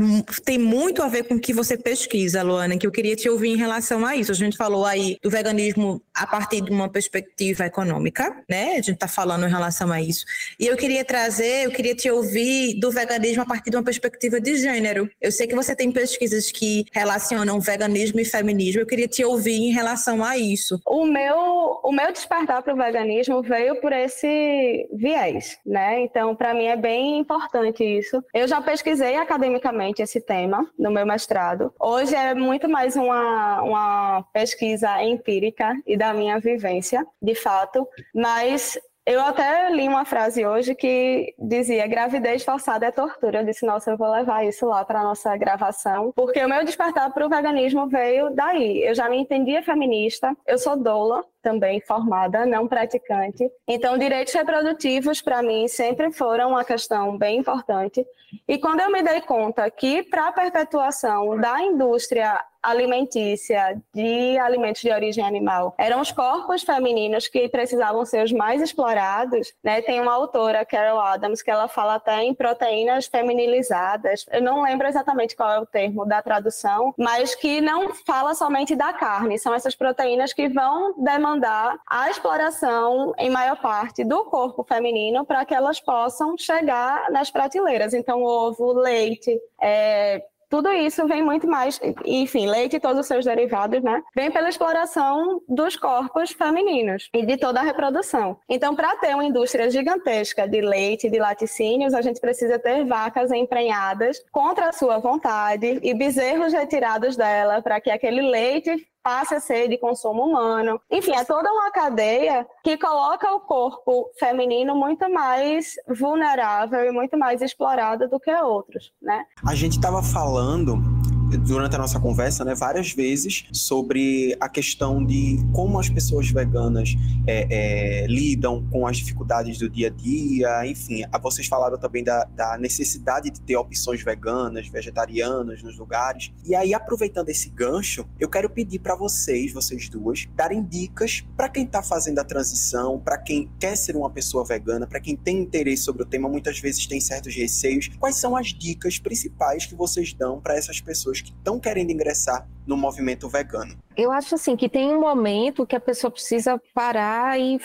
tem 0.45 0.59
muito 0.59 1.03
a 1.03 1.09
ver 1.09 1.25
com 1.25 1.35
o 1.35 1.41
que 1.41 1.55
você 1.55 1.77
pesquisa, 1.77 2.43
Luana, 2.43 2.77
que 2.77 2.87
eu 2.87 2.93
queria 2.93 3.17
te 3.17 3.29
ouvir 3.31 3.49
em 3.49 3.57
relação 3.57 4.05
a 4.05 4.15
isso. 4.15 4.31
A 4.31 4.35
gente 4.35 4.57
falou 4.57 4.85
aí 4.85 5.17
do 5.23 5.31
veganismo 5.31 6.03
a 6.15 6.27
partir 6.27 6.61
de 6.61 6.71
uma 6.71 6.89
perspectiva 6.89 7.65
econômica, 7.65 8.45
né? 8.49 8.73
A 8.73 8.77
gente 8.77 8.93
está 8.93 9.09
falando 9.09 9.47
em 9.47 9.51
relação 9.51 9.91
a 9.91 10.01
isso. 10.03 10.25
E 10.61 10.67
eu 10.67 10.77
queria 10.77 11.05
trazer, 11.05 11.65
eu 11.65 11.71
queria 11.71 11.95
te 11.95 12.11
ouvir 12.11 12.79
do 12.79 12.91
veganismo 12.91 13.43
a 13.43 13.47
partir 13.47 13.71
de 13.71 13.77
uma 13.77 13.85
perspectiva 13.85 14.39
de 14.39 14.57
gênero. 14.57 15.11
Eu 15.21 15.33
sei 15.33 15.47
que 15.47 15.55
você 15.55 15.75
tem 15.75 15.91
pesquisas 15.91 16.51
que 16.51 16.85
relacionam 16.93 17.38
veganismo 17.61 18.21
e 18.21 18.25
feminismo. 18.25 18.81
Eu 18.81 18.87
queria 18.87 19.09
te 19.09 19.25
ouvir 19.25 19.57
em 19.57 19.73
relação 19.73 20.25
a 20.25 20.37
isso. 20.37 20.81
O 20.87 21.05
meu, 21.05 21.81
o 21.83 21.93
meu 21.93 22.13
despertar 22.13 22.63
para 22.63 22.75
o 22.75 22.77
veganismo 22.77 23.43
veio 23.43 23.81
por 23.81 23.93
esse 23.93 24.89
viés, 24.93 25.59
né? 25.65 26.01
Então, 26.01 26.35
para 26.35 26.55
mim 26.55 26.67
é 26.67 26.77
bem 26.77 27.19
importante 27.19 27.85
isso. 27.85 28.23
Eu 28.33 28.47
já 28.49 28.61
pesquisei 28.61 29.17
academicamente 29.17 30.03
esse 30.03 30.21
tema 30.21 30.69
no 30.79 30.91
meu 30.91 31.07
mestrado. 31.07 31.73
Hoje 31.79 32.15
é 32.15 32.35
muito 32.35 32.69
mais 32.69 32.97
uma, 32.97 33.63
uma 33.63 34.23
pesquisa 34.33 35.03
empírica 35.03 35.75
e 35.87 35.97
da 35.97 36.13
minha 36.13 36.39
vivência, 36.39 37.07
de 37.21 37.35
fato, 37.35 37.87
mas 38.15 38.79
eu 39.09 39.23
até 39.23 39.71
li 39.71 39.89
uma 39.89 40.05
frase 40.05 40.45
hoje 40.45 40.75
que 40.75 41.35
dizia: 41.39 41.87
gravidez 41.87 42.45
forçada 42.45 42.85
é 42.85 42.91
tortura. 42.91 43.41
Eu 43.41 43.45
disse: 43.47 43.65
nossa, 43.65 43.91
eu 43.91 43.97
vou 43.97 44.11
levar 44.11 44.45
isso 44.45 44.67
lá 44.67 44.85
para 44.85 45.03
nossa 45.03 45.35
gravação, 45.35 46.13
porque 46.15 46.45
o 46.45 46.49
meu 46.49 46.63
despertar 46.63 47.11
para 47.11 47.25
o 47.25 47.29
veganismo 47.29 47.89
veio 47.89 48.29
daí. 48.35 48.87
Eu 48.87 48.95
já 48.95 49.09
me 49.09 49.17
entendia 49.17 49.63
feminista, 49.63 50.37
eu 50.47 50.59
sou 50.59 50.77
doula, 50.77 51.25
também 51.43 51.81
formada, 51.81 52.45
não 52.45 52.69
praticante. 52.69 53.51
Então, 53.67 53.97
direitos 53.97 54.35
reprodutivos 54.35 55.23
para 55.23 55.43
mim 55.43 55.67
sempre 55.69 56.13
foram 56.13 56.51
uma 56.51 56.63
questão 56.63 57.17
bem 57.17 57.39
importante. 57.39 58.07
E 58.47 58.59
quando 58.59 58.81
eu 58.81 58.93
me 58.93 59.03
dei 59.03 59.23
conta 59.23 59.71
que 59.71 60.03
para 60.03 60.29
a 60.29 60.33
perpetuação 60.33 61.39
da 61.39 61.63
indústria 61.63 62.39
alimentícia 62.71 63.81
de 63.95 64.39
alimentos 64.39 64.83
de 64.83 64.91
origem 64.91 65.25
animal 65.25 65.75
eram 65.79 66.01
os 66.01 66.13
corpos 66.13 66.63
femininos 66.63 67.29
que 67.29 67.49
precisavam 67.49 68.05
ser 68.05 68.25
os 68.25 68.33
mais 68.33 68.61
explorados, 68.63 69.53
né? 69.63 69.81
Tem 69.83 70.01
uma 70.01 70.13
autora, 70.13 70.65
Carol 70.65 71.01
Adams, 71.01 71.43
que 71.43 71.51
ela 71.51 71.69
fala 71.69 71.95
até 71.95 72.23
em 72.23 72.35
proteínas 72.35 73.07
feminilizadas. 73.07 74.25
Eu 74.31 74.43
não 74.43 74.63
lembro 74.63 74.87
exatamente 74.87 75.37
qual 75.37 75.51
é 75.51 75.61
o 75.61 75.67
termo 75.67 76.05
da 76.07 76.23
tradução, 76.23 76.95
mas 76.99 77.35
que 77.35 77.61
não 77.61 77.95
fala 77.95 78.35
somente 78.35 78.75
da 78.75 78.93
carne, 78.93 79.39
são 79.39 79.55
essas 79.55 79.75
proteínas 79.75 80.33
que 80.33 80.49
vão 80.49 80.95
demandar 81.03 81.79
a 81.87 82.11
exploração, 82.11 83.13
em 83.19 83.31
maior 83.31 83.57
parte, 83.61 84.05
do 84.05 84.25
corpo 84.25 84.65
feminino 84.65 85.25
para 85.25 85.45
que 85.45 85.55
elas 85.55 85.81
possam 85.81 86.37
chegar 86.37 87.11
nas 87.11 87.31
prateleiras. 87.31 87.95
Então, 87.95 88.23
ovo, 88.23 88.73
leite, 88.73 89.39
é, 89.61 90.23
tudo 90.49 90.73
isso 90.73 91.07
vem 91.07 91.23
muito 91.23 91.47
mais, 91.47 91.81
enfim, 92.05 92.47
leite 92.47 92.77
e 92.77 92.81
todos 92.81 93.01
os 93.01 93.07
seus 93.07 93.25
derivados, 93.25 93.83
né? 93.83 94.03
Vem 94.15 94.31
pela 94.31 94.49
exploração 94.49 95.41
dos 95.49 95.77
corpos 95.77 96.31
femininos 96.31 97.09
e 97.13 97.25
de 97.25 97.37
toda 97.37 97.61
a 97.61 97.63
reprodução. 97.63 98.39
Então, 98.49 98.75
para 98.75 98.97
ter 98.97 99.15
uma 99.15 99.25
indústria 99.25 99.71
gigantesca 99.71 100.49
de 100.49 100.61
leite 100.61 101.07
e 101.07 101.11
de 101.11 101.19
laticínios, 101.19 101.95
a 101.95 102.01
gente 102.01 102.21
precisa 102.21 102.59
ter 102.59 102.85
vacas 102.85 103.31
emprenhadas 103.31 104.19
contra 104.33 104.69
a 104.69 104.73
sua 104.73 104.99
vontade 104.99 105.81
e 105.83 105.95
bezerros 105.95 106.53
retirados 106.53 107.17
dela 107.17 107.61
para 107.63 107.81
que 107.81 107.91
aquele 107.91 108.23
leite 108.23 108.87
passe 109.03 109.35
a 109.35 109.41
ser 109.41 109.69
de 109.69 109.79
consumo 109.79 110.23
humano. 110.23 110.81
Enfim, 110.91 111.15
é 111.15 111.25
toda 111.25 111.51
uma 111.53 111.71
cadeia 111.71 112.47
que 112.63 112.77
coloca 112.77 113.33
o 113.35 113.41
corpo 113.41 114.11
feminino 114.19 114.75
muito 114.75 115.11
mais 115.11 115.75
vulnerável 115.89 116.85
e 116.85 116.91
muito 116.91 117.19
mais 117.19 117.41
explorado 117.41 118.09
do 118.09 118.21
que 118.21 118.33
outros, 118.33 118.93
né? 119.01 119.25
A 119.47 119.55
gente 119.55 119.73
estava 119.73 120.03
falando 120.03 120.98
durante 121.37 121.75
a 121.75 121.79
nossa 121.79 122.01
conversa, 122.01 122.45
né, 122.45 122.55
várias 122.55 122.93
vezes 122.93 123.45
sobre 123.53 124.37
a 124.41 124.49
questão 124.49 125.05
de 125.05 125.39
como 125.53 125.79
as 125.79 125.89
pessoas 125.89 126.31
veganas 126.31 126.95
é, 127.27 128.03
é, 128.03 128.07
lidam 128.07 128.67
com 128.71 128.87
as 128.87 128.97
dificuldades 128.97 129.59
do 129.59 129.69
dia 129.69 129.89
a 129.89 129.91
dia, 129.91 130.67
enfim. 130.67 131.03
Vocês 131.23 131.47
falaram 131.47 131.79
também 131.79 132.03
da, 132.03 132.25
da 132.25 132.57
necessidade 132.57 133.31
de 133.31 133.41
ter 133.41 133.57
opções 133.57 134.03
veganas, 134.03 134.69
vegetarianas 134.69 135.63
nos 135.63 135.77
lugares. 135.77 136.33
E 136.45 136.55
aí, 136.55 136.73
aproveitando 136.73 137.29
esse 137.29 137.51
gancho, 137.51 138.07
eu 138.19 138.29
quero 138.29 138.49
pedir 138.49 138.79
para 138.79 138.95
vocês, 138.95 139.53
vocês 139.53 139.89
duas, 139.89 140.27
darem 140.35 140.65
dicas 140.65 141.25
para 141.37 141.49
quem 141.49 141.65
está 141.65 141.83
fazendo 141.83 142.19
a 142.19 142.25
transição, 142.25 142.99
para 142.99 143.19
quem 143.19 143.51
quer 143.59 143.77
ser 143.77 143.97
uma 143.97 144.11
pessoa 144.11 144.45
vegana, 144.45 144.87
para 144.87 145.01
quem 145.01 145.17
tem 145.17 145.41
interesse 145.41 145.83
sobre 145.83 146.03
o 146.03 146.07
tema, 146.07 146.29
muitas 146.29 146.59
vezes 146.59 146.87
tem 146.87 147.01
certos 147.01 147.35
receios. 147.35 147.89
Quais 147.99 148.17
são 148.17 148.37
as 148.37 148.49
dicas 148.49 148.99
principais 148.99 149.67
que 149.67 149.75
vocês 149.75 150.13
dão 150.13 150.41
para 150.41 150.57
essas 150.57 150.81
pessoas 150.81 151.18
que 151.25 151.31
estão 151.31 151.59
querendo 151.59 151.91
ingressar 151.91 152.49
no 152.67 152.77
movimento 152.77 153.29
vegano? 153.29 153.77
Eu 153.97 154.13
acho 154.13 154.35
assim 154.35 154.57
que 154.57 154.69
tem 154.69 154.95
um 154.95 155.01
momento 155.01 155.67
que 155.67 155.77
a 155.77 155.81
pessoa 155.81 156.11
precisa 156.11 156.61
parar 156.75 157.39
e, 157.39 157.59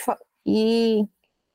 e 0.46 1.06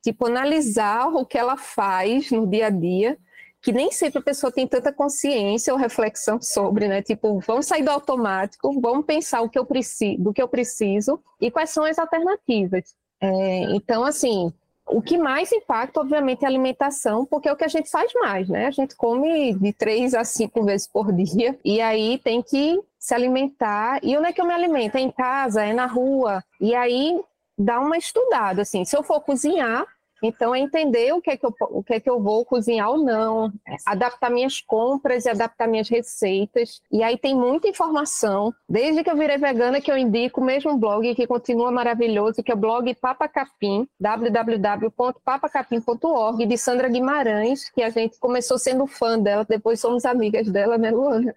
tipo 0.01 0.25
analisar 0.25 1.07
o 1.07 1.25
que 1.25 1.37
ela 1.37 1.57
faz 1.57 2.31
no 2.31 2.47
dia 2.47 2.67
a 2.67 2.69
dia 2.69 3.17
que 3.61 3.71
nem 3.71 3.91
sempre 3.91 4.19
a 4.19 4.23
pessoa 4.23 4.51
tem 4.51 4.65
tanta 4.65 4.91
consciência 4.91 5.73
ou 5.73 5.79
reflexão 5.79 6.41
sobre, 6.41 6.87
né? 6.87 7.01
Tipo, 7.01 7.39
vamos 7.39 7.65
sair 7.65 7.83
do 7.83 7.91
automático, 7.91 8.79
vamos 8.79 9.05
pensar 9.05 9.41
o 9.41 9.49
que 9.49 9.59
eu 9.59 9.65
preciso, 9.65 10.23
do 10.23 10.33
que 10.33 10.41
eu 10.41 10.47
preciso 10.47 11.21
e 11.41 11.51
quais 11.51 11.69
são 11.69 11.83
as 11.83 11.99
alternativas. 11.99 12.95
É, 13.21 13.63
então, 13.75 14.05
assim, 14.05 14.53
o 14.89 15.01
que 15.01 15.17
mais 15.17 15.51
impacta, 15.51 16.01
obviamente, 16.01 16.43
é 16.43 16.45
a 16.45 16.49
alimentação, 16.49 17.25
porque 17.25 17.47
é 17.47 17.53
o 17.53 17.55
que 17.55 17.63
a 17.63 17.69
gente 17.69 17.89
faz 17.89 18.11
mais, 18.13 18.49
né? 18.49 18.65
A 18.65 18.71
gente 18.71 18.95
come 18.95 19.53
de 19.53 19.73
três 19.73 20.13
a 20.13 20.23
cinco 20.23 20.63
vezes 20.63 20.87
por 20.87 21.11
dia 21.13 21.57
e 21.63 21.79
aí 21.79 22.17
tem 22.19 22.41
que 22.41 22.79
se 22.97 23.13
alimentar. 23.13 23.99
E 24.03 24.17
onde 24.17 24.27
é 24.27 24.33
que 24.33 24.41
eu 24.41 24.45
me 24.45 24.53
alimento? 24.53 24.95
É 24.95 24.99
em 24.99 25.11
casa, 25.11 25.63
é 25.63 25.73
na 25.73 25.85
rua. 25.85 26.43
E 26.59 26.75
aí 26.75 27.19
dá 27.57 27.79
uma 27.79 27.97
estudada, 27.97 28.61
assim. 28.61 28.83
Se 28.83 28.97
eu 28.97 29.03
for 29.03 29.21
cozinhar, 29.21 29.85
então, 30.23 30.53
é 30.53 30.59
entender 30.59 31.13
o 31.13 31.21
que, 31.21 31.31
é 31.31 31.37
que 31.37 31.45
eu, 31.45 31.53
o 31.69 31.81
que 31.83 31.93
é 31.93 31.99
que 31.99 32.09
eu 32.09 32.21
vou 32.21 32.45
cozinhar 32.45 32.89
ou 32.89 33.03
não, 33.03 33.51
adaptar 33.85 34.29
minhas 34.29 34.61
compras 34.61 35.25
e 35.25 35.29
adaptar 35.29 35.67
minhas 35.67 35.89
receitas. 35.89 36.81
E 36.91 37.03
aí 37.03 37.17
tem 37.17 37.35
muita 37.35 37.67
informação. 37.67 38.53
Desde 38.67 39.03
que 39.03 39.09
eu 39.09 39.17
virei 39.17 39.37
vegana, 39.37 39.81
que 39.81 39.91
eu 39.91 39.97
indico 39.97 40.41
o 40.41 40.43
mesmo 40.43 40.77
blog 40.77 41.15
que 41.15 41.27
continua 41.27 41.71
maravilhoso, 41.71 42.43
que 42.43 42.51
é 42.51 42.55
o 42.55 42.57
blog 42.57 42.93
Papa 42.95 43.27
Capim, 43.27 43.87
www.papacapim.org, 43.99 46.45
de 46.45 46.57
Sandra 46.57 46.89
Guimarães, 46.89 47.69
que 47.69 47.81
a 47.81 47.89
gente 47.89 48.19
começou 48.19 48.57
sendo 48.57 48.85
fã 48.87 49.19
dela, 49.19 49.45
depois 49.47 49.79
somos 49.79 50.05
amigas 50.05 50.49
dela, 50.49 50.77
né, 50.77 50.91
Luana? 50.91 51.33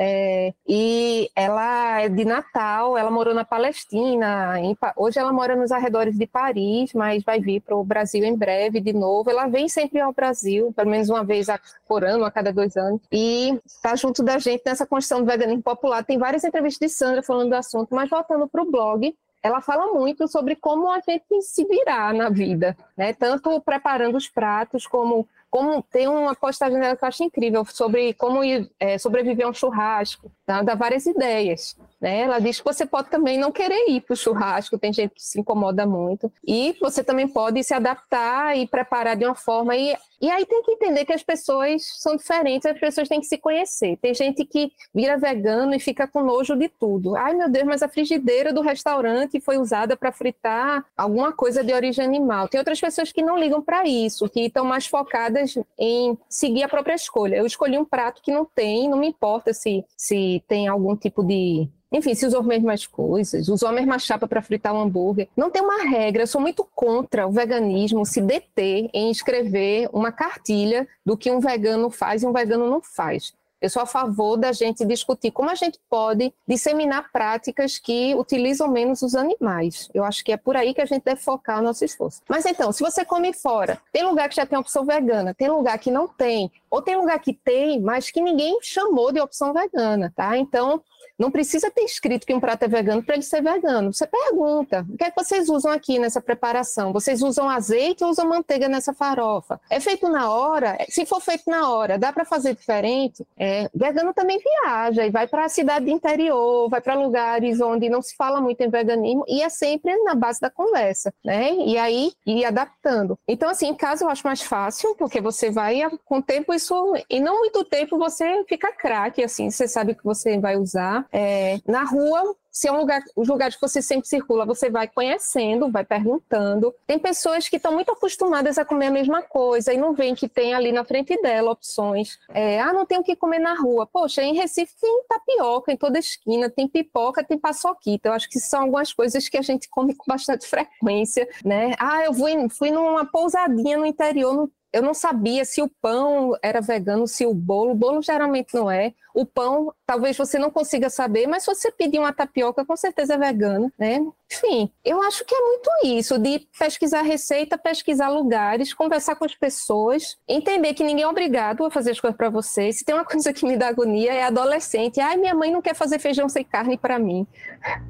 É, 0.00 0.54
e 0.66 1.28
ela 1.34 2.00
é 2.00 2.08
de 2.08 2.24
Natal, 2.24 2.96
ela 2.96 3.10
morou 3.10 3.34
na 3.34 3.44
Palestina, 3.44 4.60
em, 4.60 4.76
hoje 4.96 5.18
ela 5.18 5.32
mora 5.32 5.56
nos 5.56 5.72
arredores 5.72 6.16
de 6.16 6.24
Paris, 6.24 6.92
mas 6.94 7.24
vai 7.24 7.40
vir 7.40 7.60
para 7.60 7.74
o 7.74 7.82
Brasil 7.82 8.22
em 8.22 8.36
breve 8.36 8.80
de 8.80 8.92
novo. 8.92 9.28
Ela 9.28 9.48
vem 9.48 9.68
sempre 9.68 9.98
ao 9.98 10.12
Brasil, 10.12 10.72
pelo 10.76 10.88
menos 10.88 11.08
uma 11.08 11.24
vez 11.24 11.48
por 11.88 12.04
ano, 12.04 12.24
a 12.24 12.30
cada 12.30 12.52
dois 12.52 12.76
anos, 12.76 13.00
e 13.10 13.58
está 13.66 13.96
junto 13.96 14.22
da 14.22 14.38
gente 14.38 14.62
nessa 14.64 14.86
construção 14.86 15.20
do 15.20 15.26
veganismo 15.26 15.62
popular. 15.62 16.04
Tem 16.04 16.16
várias 16.16 16.44
entrevistas 16.44 16.88
de 16.88 16.96
Sandra 16.96 17.20
falando 17.20 17.48
do 17.48 17.56
assunto, 17.56 17.92
mas 17.92 18.08
voltando 18.08 18.46
para 18.46 18.62
o 18.62 18.70
blog, 18.70 19.12
ela 19.42 19.60
fala 19.60 19.92
muito 19.92 20.28
sobre 20.28 20.54
como 20.56 20.88
a 20.90 21.00
gente 21.00 21.42
se 21.42 21.64
virar 21.64 22.12
na 22.14 22.28
vida, 22.28 22.76
né? 22.96 23.12
Tanto 23.12 23.60
preparando 23.60 24.16
os 24.16 24.28
pratos, 24.28 24.86
como 24.86 25.26
como 25.50 25.82
tem 25.82 26.08
uma 26.08 26.34
postagem 26.34 26.78
dela 26.78 26.96
que 26.96 27.04
eu 27.04 27.08
acho 27.08 27.24
incrível 27.24 27.64
sobre 27.64 28.14
como 28.14 28.40
é, 28.78 28.98
sobreviver 28.98 29.46
a 29.46 29.50
um 29.50 29.54
churrasco, 29.54 30.30
tá? 30.48 30.62
dá 30.62 30.74
várias 30.74 31.04
ideias. 31.04 31.76
Né? 32.00 32.20
Ela 32.20 32.38
diz 32.38 32.58
que 32.58 32.64
você 32.64 32.86
pode 32.86 33.10
também 33.10 33.38
não 33.38 33.52
querer 33.52 33.90
ir 33.90 34.00
para 34.00 34.14
o 34.14 34.16
churrasco, 34.16 34.78
tem 34.78 34.92
gente 34.92 35.14
que 35.14 35.22
se 35.22 35.38
incomoda 35.38 35.84
muito, 35.84 36.32
e 36.46 36.74
você 36.80 37.04
também 37.04 37.28
pode 37.28 37.62
se 37.62 37.74
adaptar 37.74 38.56
e 38.56 38.66
preparar 38.66 39.16
de 39.16 39.26
uma 39.26 39.34
forma. 39.34 39.76
E, 39.76 39.94
e 40.20 40.30
aí 40.30 40.46
tem 40.46 40.62
que 40.62 40.72
entender 40.72 41.04
que 41.04 41.12
as 41.12 41.22
pessoas 41.22 41.82
são 41.98 42.16
diferentes, 42.16 42.64
as 42.70 42.78
pessoas 42.78 43.08
têm 43.08 43.20
que 43.20 43.26
se 43.26 43.36
conhecer. 43.36 43.98
Tem 43.98 44.14
gente 44.14 44.44
que 44.44 44.72
vira 44.94 45.18
vegano 45.18 45.74
e 45.74 45.80
fica 45.80 46.06
com 46.06 46.22
nojo 46.22 46.56
de 46.56 46.68
tudo. 46.68 47.16
Ai 47.16 47.34
meu 47.34 47.48
Deus, 47.50 47.66
mas 47.66 47.82
a 47.82 47.88
frigideira 47.88 48.52
do 48.52 48.62
restaurante 48.62 49.40
foi 49.40 49.58
usada 49.58 49.96
para 49.96 50.12
fritar 50.12 50.84
alguma 50.96 51.32
coisa 51.32 51.62
de 51.62 51.72
origem 51.72 52.04
animal. 52.04 52.48
Tem 52.48 52.58
outras 52.58 52.80
pessoas 52.80 53.12
que 53.12 53.22
não 53.22 53.36
ligam 53.36 53.60
para 53.60 53.86
isso, 53.86 54.28
que 54.28 54.40
estão 54.46 54.64
mais 54.64 54.86
focadas 54.86 55.58
em 55.78 56.16
seguir 56.28 56.62
a 56.62 56.68
própria 56.68 56.94
escolha. 56.94 57.36
Eu 57.36 57.46
escolhi 57.46 57.76
um 57.76 57.84
prato 57.84 58.22
que 58.22 58.32
não 58.32 58.44
tem, 58.44 58.88
não 58.88 58.98
me 58.98 59.08
importa 59.08 59.52
se, 59.52 59.84
se 59.96 60.37
tem 60.40 60.68
algum 60.68 60.96
tipo 60.96 61.22
de 61.22 61.68
enfim, 61.90 62.14
se 62.14 62.26
usou 62.26 62.40
as 62.40 62.46
mesmas 62.46 62.86
coisas, 62.86 63.48
usou 63.48 63.68
a 63.68 63.72
mesma 63.72 63.98
chapa 63.98 64.28
para 64.28 64.42
fritar 64.42 64.74
um 64.74 64.80
hambúrguer. 64.82 65.26
Não 65.34 65.50
tem 65.50 65.62
uma 65.62 65.84
regra, 65.84 66.22
eu 66.22 66.26
sou 66.26 66.40
muito 66.40 66.66
contra 66.74 67.26
o 67.26 67.32
veganismo 67.32 68.04
se 68.04 68.20
deter 68.20 68.90
em 68.92 69.10
escrever 69.10 69.88
uma 69.90 70.12
cartilha 70.12 70.86
do 71.04 71.16
que 71.16 71.30
um 71.30 71.40
vegano 71.40 71.88
faz 71.88 72.22
e 72.22 72.26
um 72.26 72.32
vegano 72.32 72.68
não 72.68 72.82
faz. 72.82 73.32
Eu 73.60 73.68
sou 73.68 73.82
a 73.82 73.86
favor 73.86 74.36
da 74.36 74.52
gente 74.52 74.84
discutir 74.84 75.30
como 75.30 75.50
a 75.50 75.54
gente 75.54 75.78
pode 75.90 76.32
disseminar 76.46 77.10
práticas 77.12 77.78
que 77.78 78.14
utilizam 78.14 78.68
menos 78.68 79.02
os 79.02 79.14
animais. 79.14 79.88
Eu 79.92 80.04
acho 80.04 80.24
que 80.24 80.32
é 80.32 80.36
por 80.36 80.56
aí 80.56 80.72
que 80.72 80.80
a 80.80 80.86
gente 80.86 81.02
deve 81.04 81.20
focar 81.20 81.58
o 81.58 81.62
nosso 81.62 81.84
esforço. 81.84 82.22
Mas 82.28 82.46
então, 82.46 82.70
se 82.70 82.82
você 82.82 83.04
come 83.04 83.32
fora, 83.32 83.80
tem 83.92 84.04
lugar 84.04 84.28
que 84.28 84.36
já 84.36 84.46
tem 84.46 84.58
opção 84.58 84.84
vegana, 84.84 85.34
tem 85.34 85.48
lugar 85.48 85.78
que 85.78 85.90
não 85.90 86.06
tem, 86.06 86.50
ou 86.70 86.80
tem 86.80 86.96
lugar 86.96 87.18
que 87.18 87.32
tem, 87.32 87.80
mas 87.80 88.10
que 88.10 88.20
ninguém 88.20 88.58
chamou 88.62 89.10
de 89.12 89.20
opção 89.20 89.52
vegana, 89.52 90.12
tá? 90.14 90.36
Então, 90.36 90.82
não 91.18 91.30
precisa 91.30 91.70
ter 91.70 91.82
escrito 91.82 92.26
que 92.26 92.32
um 92.32 92.40
prato 92.40 92.62
é 92.62 92.68
vegano 92.68 93.02
para 93.02 93.16
ele 93.16 93.24
ser 93.24 93.42
vegano. 93.42 93.92
Você 93.92 94.06
pergunta: 94.06 94.86
o 94.88 94.96
que 94.96 95.04
é 95.04 95.10
que 95.10 95.20
vocês 95.22 95.48
usam 95.48 95.72
aqui 95.72 95.98
nessa 95.98 96.20
preparação? 96.20 96.92
Vocês 96.92 97.22
usam 97.22 97.48
azeite 97.48 98.04
ou 98.04 98.10
usam 98.10 98.28
manteiga 98.28 98.68
nessa 98.68 98.94
farofa? 98.94 99.60
É 99.68 99.80
feito 99.80 100.08
na 100.08 100.30
hora? 100.30 100.78
Se 100.88 101.04
for 101.04 101.20
feito 101.20 101.50
na 101.50 101.70
hora, 101.70 101.98
dá 101.98 102.12
para 102.12 102.24
fazer 102.24 102.54
diferente? 102.54 103.26
É, 103.36 103.68
vegano 103.74 104.14
também 104.14 104.38
viaja 104.38 105.04
e 105.04 105.10
vai 105.10 105.26
para 105.26 105.46
a 105.46 105.48
cidade 105.48 105.90
interior, 105.90 106.68
vai 106.68 106.80
para 106.80 106.94
lugares 106.94 107.60
onde 107.60 107.88
não 107.88 108.00
se 108.00 108.14
fala 108.14 108.40
muito 108.40 108.60
em 108.60 108.70
veganismo 108.70 109.24
e 109.26 109.42
é 109.42 109.48
sempre 109.48 109.96
na 110.04 110.14
base 110.14 110.40
da 110.40 110.50
conversa, 110.50 111.12
né? 111.24 111.52
E 111.54 111.76
aí 111.76 112.12
ir 112.24 112.44
adaptando. 112.44 113.18
Então, 113.26 113.48
assim, 113.48 113.68
em 113.68 113.74
casa 113.74 114.04
eu 114.04 114.08
acho 114.08 114.26
mais 114.26 114.42
fácil, 114.42 114.94
porque 114.94 115.20
você 115.20 115.50
vai 115.50 115.82
com 116.04 116.18
o 116.18 116.22
tempo 116.22 116.54
isso, 116.54 116.74
e 117.10 117.18
não 117.18 117.40
muito 117.40 117.64
tempo 117.64 117.98
você 117.98 118.44
fica 118.48 118.72
craque, 118.72 119.22
assim, 119.22 119.50
você 119.50 119.66
sabe 119.66 119.94
que 119.94 120.04
você 120.04 120.38
vai 120.38 120.56
usar 120.56 121.07
é, 121.12 121.58
na 121.66 121.84
rua, 121.84 122.36
se 122.50 122.66
é 122.66 122.72
um 122.72 122.78
lugar, 122.78 123.02
os 123.14 123.28
lugares 123.28 123.54
que 123.54 123.60
você 123.60 123.80
sempre 123.80 124.08
circula, 124.08 124.44
você 124.44 124.68
vai 124.68 124.88
conhecendo, 124.88 125.70
vai 125.70 125.84
perguntando. 125.84 126.74
Tem 126.86 126.98
pessoas 126.98 127.48
que 127.48 127.56
estão 127.56 127.72
muito 127.72 127.92
acostumadas 127.92 128.58
a 128.58 128.64
comer 128.64 128.86
a 128.86 128.90
mesma 128.90 129.22
coisa 129.22 129.72
e 129.72 129.76
não 129.76 129.94
veem 129.94 130.14
que 130.14 130.28
tem 130.28 130.54
ali 130.54 130.72
na 130.72 130.84
frente 130.84 131.20
dela 131.22 131.52
opções. 131.52 132.18
É, 132.30 132.60
ah, 132.60 132.72
não 132.72 132.84
tem 132.84 132.98
o 132.98 133.02
que 133.02 133.14
comer 133.14 133.38
na 133.38 133.54
rua. 133.54 133.86
Poxa, 133.86 134.22
em 134.22 134.34
Recife 134.34 134.74
tem 134.80 135.04
tapioca 135.08 135.72
em 135.72 135.76
toda 135.76 135.98
esquina, 135.98 136.50
tem 136.50 136.66
pipoca, 136.66 137.22
tem 137.22 137.38
paçoquita. 137.38 138.08
Eu 138.08 138.12
acho 138.12 138.28
que 138.28 138.40
são 138.40 138.62
algumas 138.62 138.92
coisas 138.92 139.28
que 139.28 139.38
a 139.38 139.42
gente 139.42 139.68
come 139.68 139.94
com 139.94 140.04
bastante 140.08 140.46
frequência, 140.48 141.28
né? 141.44 141.74
Ah, 141.78 142.04
eu 142.04 142.12
fui, 142.12 142.48
fui 142.48 142.70
numa 142.70 143.04
pousadinha 143.04 143.78
no 143.78 143.86
interior, 143.86 144.34
não 144.34 144.50
eu 144.72 144.82
não 144.82 144.94
sabia 144.94 145.44
se 145.44 145.62
o 145.62 145.68
pão 145.80 146.36
era 146.42 146.60
vegano, 146.60 147.06
se 147.06 147.24
o 147.26 147.34
bolo. 147.34 147.72
O 147.72 147.74
bolo 147.74 148.02
geralmente 148.02 148.54
não 148.54 148.70
é. 148.70 148.94
O 149.14 149.24
pão, 149.24 149.72
talvez 149.86 150.16
você 150.16 150.38
não 150.38 150.50
consiga 150.50 150.90
saber, 150.90 151.26
mas 151.26 151.44
se 151.44 151.54
você 151.54 151.72
pedir 151.72 151.98
uma 151.98 152.12
tapioca, 152.12 152.64
com 152.64 152.76
certeza 152.76 153.14
é 153.14 153.18
vegano, 153.18 153.72
né? 153.78 154.00
Enfim, 154.30 154.70
eu 154.84 155.02
acho 155.02 155.24
que 155.24 155.34
é 155.34 155.40
muito 155.40 155.70
isso, 155.84 156.18
de 156.18 156.46
pesquisar 156.58 157.02
receita, 157.02 157.56
pesquisar 157.56 158.08
lugares, 158.10 158.74
conversar 158.74 159.16
com 159.16 159.24
as 159.24 159.34
pessoas, 159.34 160.18
entender 160.28 160.74
que 160.74 160.84
ninguém 160.84 161.04
é 161.04 161.08
obrigado 161.08 161.64
a 161.64 161.70
fazer 161.70 161.92
as 161.92 162.00
coisas 162.00 162.16
para 162.16 162.28
você. 162.28 162.70
Se 162.70 162.84
tem 162.84 162.94
uma 162.94 163.04
coisa 163.04 163.32
que 163.32 163.46
me 163.46 163.56
dá 163.56 163.68
agonia, 163.68 164.12
é 164.12 164.24
adolescente. 164.24 165.00
Ai, 165.00 165.16
minha 165.16 165.34
mãe 165.34 165.50
não 165.50 165.62
quer 165.62 165.74
fazer 165.74 165.98
feijão 165.98 166.28
sem 166.28 166.44
carne 166.44 166.76
para 166.76 166.98
mim. 166.98 167.26